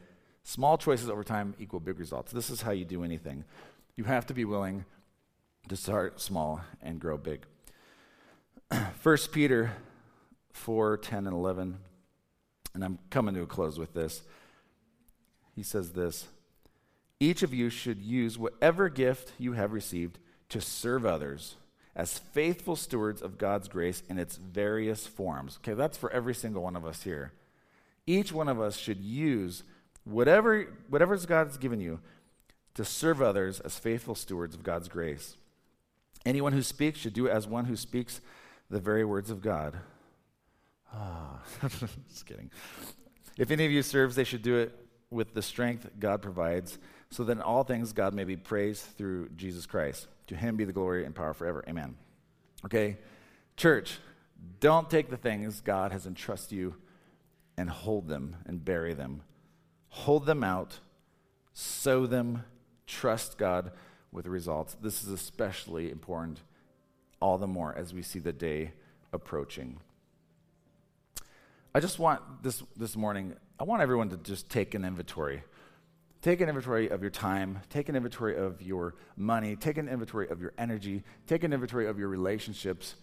Small 0.49 0.78
choices 0.78 1.11
over 1.11 1.22
time 1.22 1.55
equal 1.59 1.78
big 1.78 1.99
results. 1.99 2.32
This 2.32 2.49
is 2.49 2.62
how 2.62 2.70
you 2.70 2.86
do 2.86 3.05
anything. 3.05 3.44
You 3.96 4.05
have 4.05 4.24
to 4.28 4.32
be 4.32 4.46
willing 4.46 4.86
to 5.68 5.76
start 5.76 6.22
small 6.22 6.62
and 6.80 6.99
grow 6.99 7.18
big. 7.18 7.44
1 9.03 9.16
Peter 9.30 9.72
4 10.55 10.96
10 10.96 11.26
and 11.26 11.36
11, 11.36 11.76
and 12.72 12.82
I'm 12.82 12.99
coming 13.11 13.34
to 13.34 13.42
a 13.42 13.46
close 13.46 13.78
with 13.78 13.92
this. 13.92 14.22
He 15.55 15.62
says 15.62 15.92
this 15.92 16.28
Each 17.20 17.42
of 17.42 17.53
you 17.53 17.68
should 17.68 18.01
use 18.01 18.38
whatever 18.38 18.88
gift 18.88 19.32
you 19.36 19.53
have 19.53 19.74
received 19.74 20.18
to 20.49 20.62
serve 20.62 21.05
others 21.05 21.57
as 21.94 22.20
faithful 22.20 22.74
stewards 22.74 23.20
of 23.20 23.36
God's 23.36 23.68
grace 23.68 24.03
in 24.09 24.18
its 24.18 24.36
various 24.36 25.07
forms. 25.07 25.59
Okay, 25.59 25.74
that's 25.74 25.99
for 25.99 26.11
every 26.11 26.34
single 26.34 26.62
one 26.62 26.74
of 26.74 26.86
us 26.86 27.03
here. 27.03 27.34
Each 28.07 28.32
one 28.32 28.49
of 28.49 28.59
us 28.59 28.78
should 28.78 29.03
use 29.03 29.62
whatever 30.09 30.75
whatever 30.89 31.17
God's 31.19 31.59
given 31.59 31.81
you 31.81 32.01
to 32.75 32.85
serve 32.85 33.21
others 33.21 33.61
as 33.61 33.79
faithful 33.79 34.15
stewards 34.15 34.55
of 34.55 34.63
God's 34.63 34.89
grace. 34.89 35.37
Anyone 36.25 36.53
who 36.53 36.63
speaks 36.63 36.99
should 36.99 37.15
do 37.15 37.27
it 37.27 37.31
as 37.31 37.47
one 37.47 37.65
who 37.67 37.77
speaks 37.77 38.21
the 38.71 38.81
very 38.81 39.05
words 39.05 39.31
of 39.31 39.41
God. 39.41 39.79
Ah, 40.93 41.43
just 42.09 42.27
kidding. 42.27 42.51
If 43.37 43.51
any 43.51 43.65
of 43.65 43.71
you 43.71 43.83
serves, 43.83 44.17
they 44.17 44.25
should 44.25 44.43
do 44.43 44.57
it 44.57 44.75
with 45.11 45.35
the 45.35 45.43
strength 45.43 45.89
God 45.99 46.23
provides, 46.23 46.79
so 47.11 47.25
that 47.25 47.33
in 47.33 47.41
all 47.41 47.65
things 47.65 47.93
God 47.93 48.15
may 48.15 48.25
be 48.25 48.37
praised 48.37 48.83
through 48.97 49.31
Jesus 49.31 49.65
Christ. 49.65 50.07
To 50.27 50.37
him 50.37 50.57
be 50.57 50.65
the 50.65 50.73
glory 50.73 51.05
and 51.05 51.15
power 51.15 51.35
forever. 51.35 51.65
Amen. 51.69 51.97
Okay? 52.65 52.99
Church, 53.57 53.99
don't 54.61 54.91
take 54.91 55.09
the 55.09 55.17
things 55.17 55.61
God 55.61 55.93
has 55.93 56.07
entrusted 56.07 56.53
you 56.53 56.75
and 57.57 57.71
hold 57.71 58.09
them 58.09 58.37
and 58.47 58.65
bury 58.65 58.95
them. 58.95 59.23
Hold 59.91 60.26
them 60.26 60.45
out, 60.45 60.80
sow 61.53 62.07
them, 62.07 62.45
trust 62.86 63.39
God 63.39 63.72
with 64.12 64.26
results. 64.26 64.76
This 64.80 65.03
is 65.03 65.11
especially 65.11 65.91
important, 65.91 66.41
all 67.20 67.39
the 67.39 67.47
more 67.47 67.74
as 67.76 67.93
we 67.93 68.03
see 68.03 68.18
the 68.18 68.32
day 68.32 68.72
approaching. 69.12 69.80
I 71.74 71.80
just 71.80 71.99
want 71.99 72.43
this 72.43 72.62
this 72.76 72.97
morning, 72.97 73.34
I 73.61 73.64
want 73.64 73.82
everyone 73.82 74.09
to 74.11 74.16
just 74.16 74.51
take 74.51 74.74
an 74.74 74.84
inventory. 74.84 75.43
Take 76.20 76.41
an 76.41 76.49
inventory 76.49 76.89
of 76.89 77.01
your 77.01 77.11
time, 77.11 77.61
take 77.70 77.89
an 77.89 77.95
inventory 77.95 78.36
of 78.36 78.61
your 78.61 78.97
money, 79.16 79.55
take 79.55 79.78
an 79.78 79.89
inventory 79.89 80.28
of 80.28 80.41
your 80.41 80.53
energy, 80.59 81.05
take 81.28 81.45
an 81.45 81.53
inventory 81.53 81.86
of 81.86 81.99
your 81.99 82.09
relationships. 82.09 82.97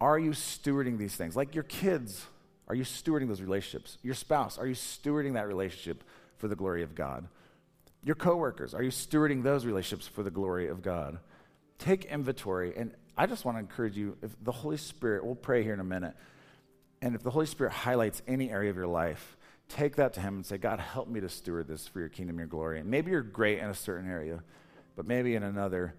Are 0.00 0.18
you 0.18 0.30
stewarding 0.30 0.96
these 0.96 1.16
things? 1.16 1.34
Like 1.34 1.54
your 1.54 1.64
kids, 1.64 2.26
are 2.68 2.74
you 2.76 2.84
stewarding 2.84 3.26
those 3.26 3.42
relationships? 3.42 3.98
Your 4.02 4.14
spouse, 4.14 4.56
are 4.56 4.66
you 4.66 4.76
stewarding 4.76 5.34
that 5.34 5.48
relationship 5.48 6.04
for 6.40 6.48
the 6.48 6.56
glory 6.56 6.82
of 6.82 6.94
God? 6.94 7.28
Your 8.02 8.16
coworkers, 8.16 8.74
are 8.74 8.82
you 8.82 8.90
stewarding 8.90 9.42
those 9.42 9.66
relationships 9.66 10.08
for 10.08 10.22
the 10.22 10.30
glory 10.30 10.68
of 10.68 10.82
God? 10.82 11.18
Take 11.78 12.06
inventory. 12.06 12.74
And 12.76 12.94
I 13.16 13.26
just 13.26 13.44
want 13.44 13.56
to 13.56 13.60
encourage 13.60 13.96
you, 13.96 14.16
if 14.22 14.34
the 14.42 14.52
Holy 14.52 14.78
Spirit, 14.78 15.24
we'll 15.24 15.34
pray 15.34 15.62
here 15.62 15.74
in 15.74 15.80
a 15.80 15.84
minute, 15.84 16.14
and 17.02 17.14
if 17.14 17.22
the 17.22 17.30
Holy 17.30 17.46
Spirit 17.46 17.72
highlights 17.72 18.22
any 18.26 18.50
area 18.50 18.70
of 18.70 18.76
your 18.76 18.86
life, 18.86 19.36
take 19.68 19.96
that 19.96 20.14
to 20.14 20.20
Him 20.20 20.36
and 20.36 20.46
say, 20.46 20.56
God, 20.56 20.80
help 20.80 21.08
me 21.08 21.20
to 21.20 21.28
steward 21.28 21.68
this 21.68 21.86
for 21.86 22.00
your 22.00 22.08
kingdom, 22.08 22.38
your 22.38 22.46
glory. 22.46 22.80
And 22.80 22.90
maybe 22.90 23.10
you're 23.10 23.22
great 23.22 23.58
in 23.58 23.66
a 23.66 23.74
certain 23.74 24.10
area, 24.10 24.42
but 24.96 25.06
maybe 25.06 25.34
in 25.34 25.42
another, 25.42 25.94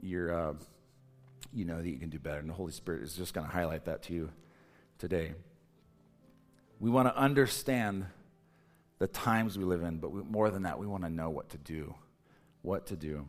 you're, 0.00 0.50
uh, 0.50 0.54
you 1.52 1.64
know 1.64 1.80
that 1.80 1.88
you 1.88 1.98
can 1.98 2.10
do 2.10 2.18
better. 2.18 2.38
And 2.38 2.48
the 2.48 2.54
Holy 2.54 2.72
Spirit 2.72 3.02
is 3.02 3.14
just 3.14 3.34
going 3.34 3.46
to 3.46 3.52
highlight 3.52 3.86
that 3.86 4.02
to 4.04 4.12
you 4.12 4.30
today. 4.98 5.32
We 6.80 6.90
want 6.90 7.08
to 7.08 7.16
understand 7.16 8.06
the 8.98 9.06
times 9.06 9.56
we 9.56 9.64
live 9.64 9.82
in, 9.82 9.98
but 9.98 10.10
we, 10.10 10.22
more 10.22 10.50
than 10.50 10.62
that, 10.64 10.78
we 10.78 10.86
want 10.86 11.04
to 11.04 11.10
know 11.10 11.30
what 11.30 11.50
to 11.50 11.58
do. 11.58 11.94
What 12.62 12.86
to 12.86 12.96
do. 12.96 13.26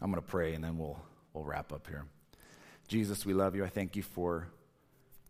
I'm 0.00 0.10
going 0.10 0.22
to 0.22 0.28
pray 0.28 0.54
and 0.54 0.62
then 0.62 0.76
we'll, 0.76 0.98
we'll 1.32 1.44
wrap 1.44 1.72
up 1.72 1.86
here. 1.86 2.04
Jesus, 2.88 3.24
we 3.24 3.32
love 3.32 3.54
you. 3.54 3.64
I 3.64 3.68
thank 3.68 3.96
you 3.96 4.02
for 4.02 4.48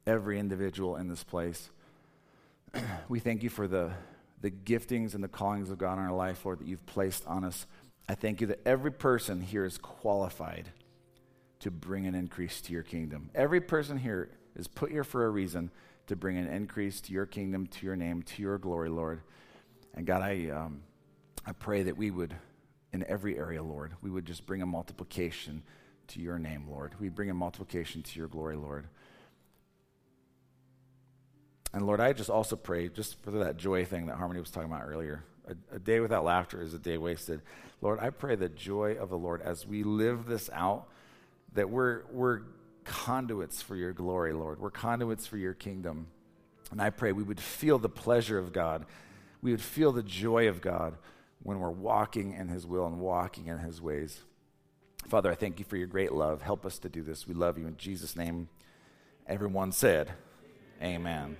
every 0.07 0.39
individual 0.39 0.97
in 0.97 1.09
this 1.09 1.23
place. 1.23 1.71
we 3.09 3.21
thank 3.21 3.43
you 3.43 3.51
for 3.51 3.69
the, 3.69 3.93
the 4.41 4.51
giftings 4.51 5.15
and 5.15 5.23
the 5.23 5.29
callings 5.29 5.71
of 5.71 5.79
God 5.79 5.95
in 5.95 6.05
our 6.05 6.13
life, 6.13 6.45
Lord, 6.45 6.59
that 6.61 6.67
you've 6.67 6.85
placed 6.87 7.27
on 7.27 7.45
us. 7.45 7.67
I 8.09 8.15
thank 8.15 8.41
you 8.41 8.49
that 8.49 8.61
every 8.67 8.91
person 8.91 9.41
here 9.41 9.65
is 9.65 9.79
qualified 9.79 10.71
to 11.61 11.71
bring 11.71 12.07
an 12.07 12.15
increase 12.15 12.61
to 12.63 12.73
your 12.73 12.83
kingdom. 12.83 13.31
Every 13.35 13.61
person 13.61 13.97
here 13.97 14.31
is 14.57 14.67
put 14.67 14.91
here 14.91 15.05
for 15.05 15.25
a 15.25 15.31
reason 15.31 15.71
to 16.07 16.17
bring 16.17 16.37
an 16.37 16.47
increase 16.47 17.01
to 17.03 17.13
your 17.13 17.27
kingdom, 17.27 17.67
to 17.67 17.87
your 17.87 17.97
name, 17.97 18.23
to 18.23 18.43
your 18.43 18.59
glory, 18.59 18.89
Lord. 18.89 19.21
And 19.95 20.07
God, 20.07 20.23
I, 20.23 20.51
um, 20.51 20.83
I 21.47 21.53
pray 21.53 21.85
that 21.85 21.97
we 21.97 22.11
would, 22.11 22.35
in 22.93 23.05
every 23.09 23.39
area, 23.39 23.63
Lord, 23.63 23.93
we 24.03 24.11
would 24.11 24.27
just 24.27 24.47
bring 24.47 24.63
a 24.63 24.67
multiplication 24.67 25.63
to 26.09 26.21
your 26.21 26.39
name, 26.39 26.67
Lord. 26.69 26.95
We 27.01 27.09
bring 27.09 27.31
a 27.31 27.35
multiplication 27.35 28.03
to 28.03 28.19
your 28.19 28.29
glory, 28.29 28.57
Lord. 28.57 28.87
And 31.73 31.87
Lord, 31.87 32.01
I 32.01 32.13
just 32.13 32.31
also 32.31 32.55
pray, 32.55 32.89
just 32.89 33.21
for 33.23 33.33
that 33.33 33.57
joy 33.57 33.85
thing 33.85 34.07
that 34.07 34.17
Harmony 34.17 34.41
was 34.41 34.51
talking 34.51 34.71
about 34.71 34.87
earlier. 34.87 35.25
A, 35.49 35.75
a, 35.75 35.79
day 35.79 36.01
without 36.01 36.25
laughter 36.25 36.63
is 36.63 36.73
a 36.73 36.79
day 36.79 36.97
wasted. 36.97 37.43
Lord, 37.83 37.99
I 38.01 38.11
pray 38.11 38.37
the 38.37 38.49
joy 38.49 38.97
of 38.99 39.11
the 39.11 39.19
Lord 39.19 39.43
as 39.43 39.67
we 39.67 39.83
live 39.83 40.27
this 40.27 40.49
out, 40.53 40.87
that 41.53 41.69
we're, 41.69 42.03
we're 42.13 42.43
conduits 42.85 43.63
for 43.63 43.77
your 43.77 43.93
glory, 43.93 44.33
Lord. 44.33 44.61
We're 44.61 44.71
conduits 44.71 45.27
for 45.27 45.37
your 45.37 45.55
kingdom. 45.55 46.09
And 46.71 46.81
I 46.81 46.91
pray 46.91 47.13
we 47.13 47.23
would 47.23 47.41
feel 47.41 47.79
the 47.79 47.89
pleasure 47.89 48.39
of 48.39 48.53
God. 48.53 48.87
We 49.43 49.51
would 49.51 49.61
feel 49.61 49.93
the 49.93 50.03
joy 50.03 50.49
of 50.49 50.61
God 50.61 50.97
when 51.43 51.61
we're 51.61 51.71
walking 51.71 52.33
in 52.33 52.49
his 52.49 52.67
will 52.67 52.87
and 52.87 52.99
walking 52.99 53.47
in 53.47 53.59
his 53.59 53.81
ways. 53.81 54.21
Father, 55.09 55.31
I 55.31 55.35
thank 55.35 55.59
you 55.59 55.65
for 55.65 55.77
your 55.77 55.87
great 55.87 56.13
love. 56.13 56.43
Help 56.43 56.65
us 56.65 56.79
to 56.81 56.89
do 56.89 57.03
this. 57.03 57.29
We 57.29 57.35
love 57.35 57.59
you 57.59 57.67
in 57.67 57.77
Jesus' 57.77 58.17
name. 58.17 58.49
Everyone 59.27 59.73
said, 59.73 60.13
Amen. 60.83 60.97
Amen. 60.97 61.37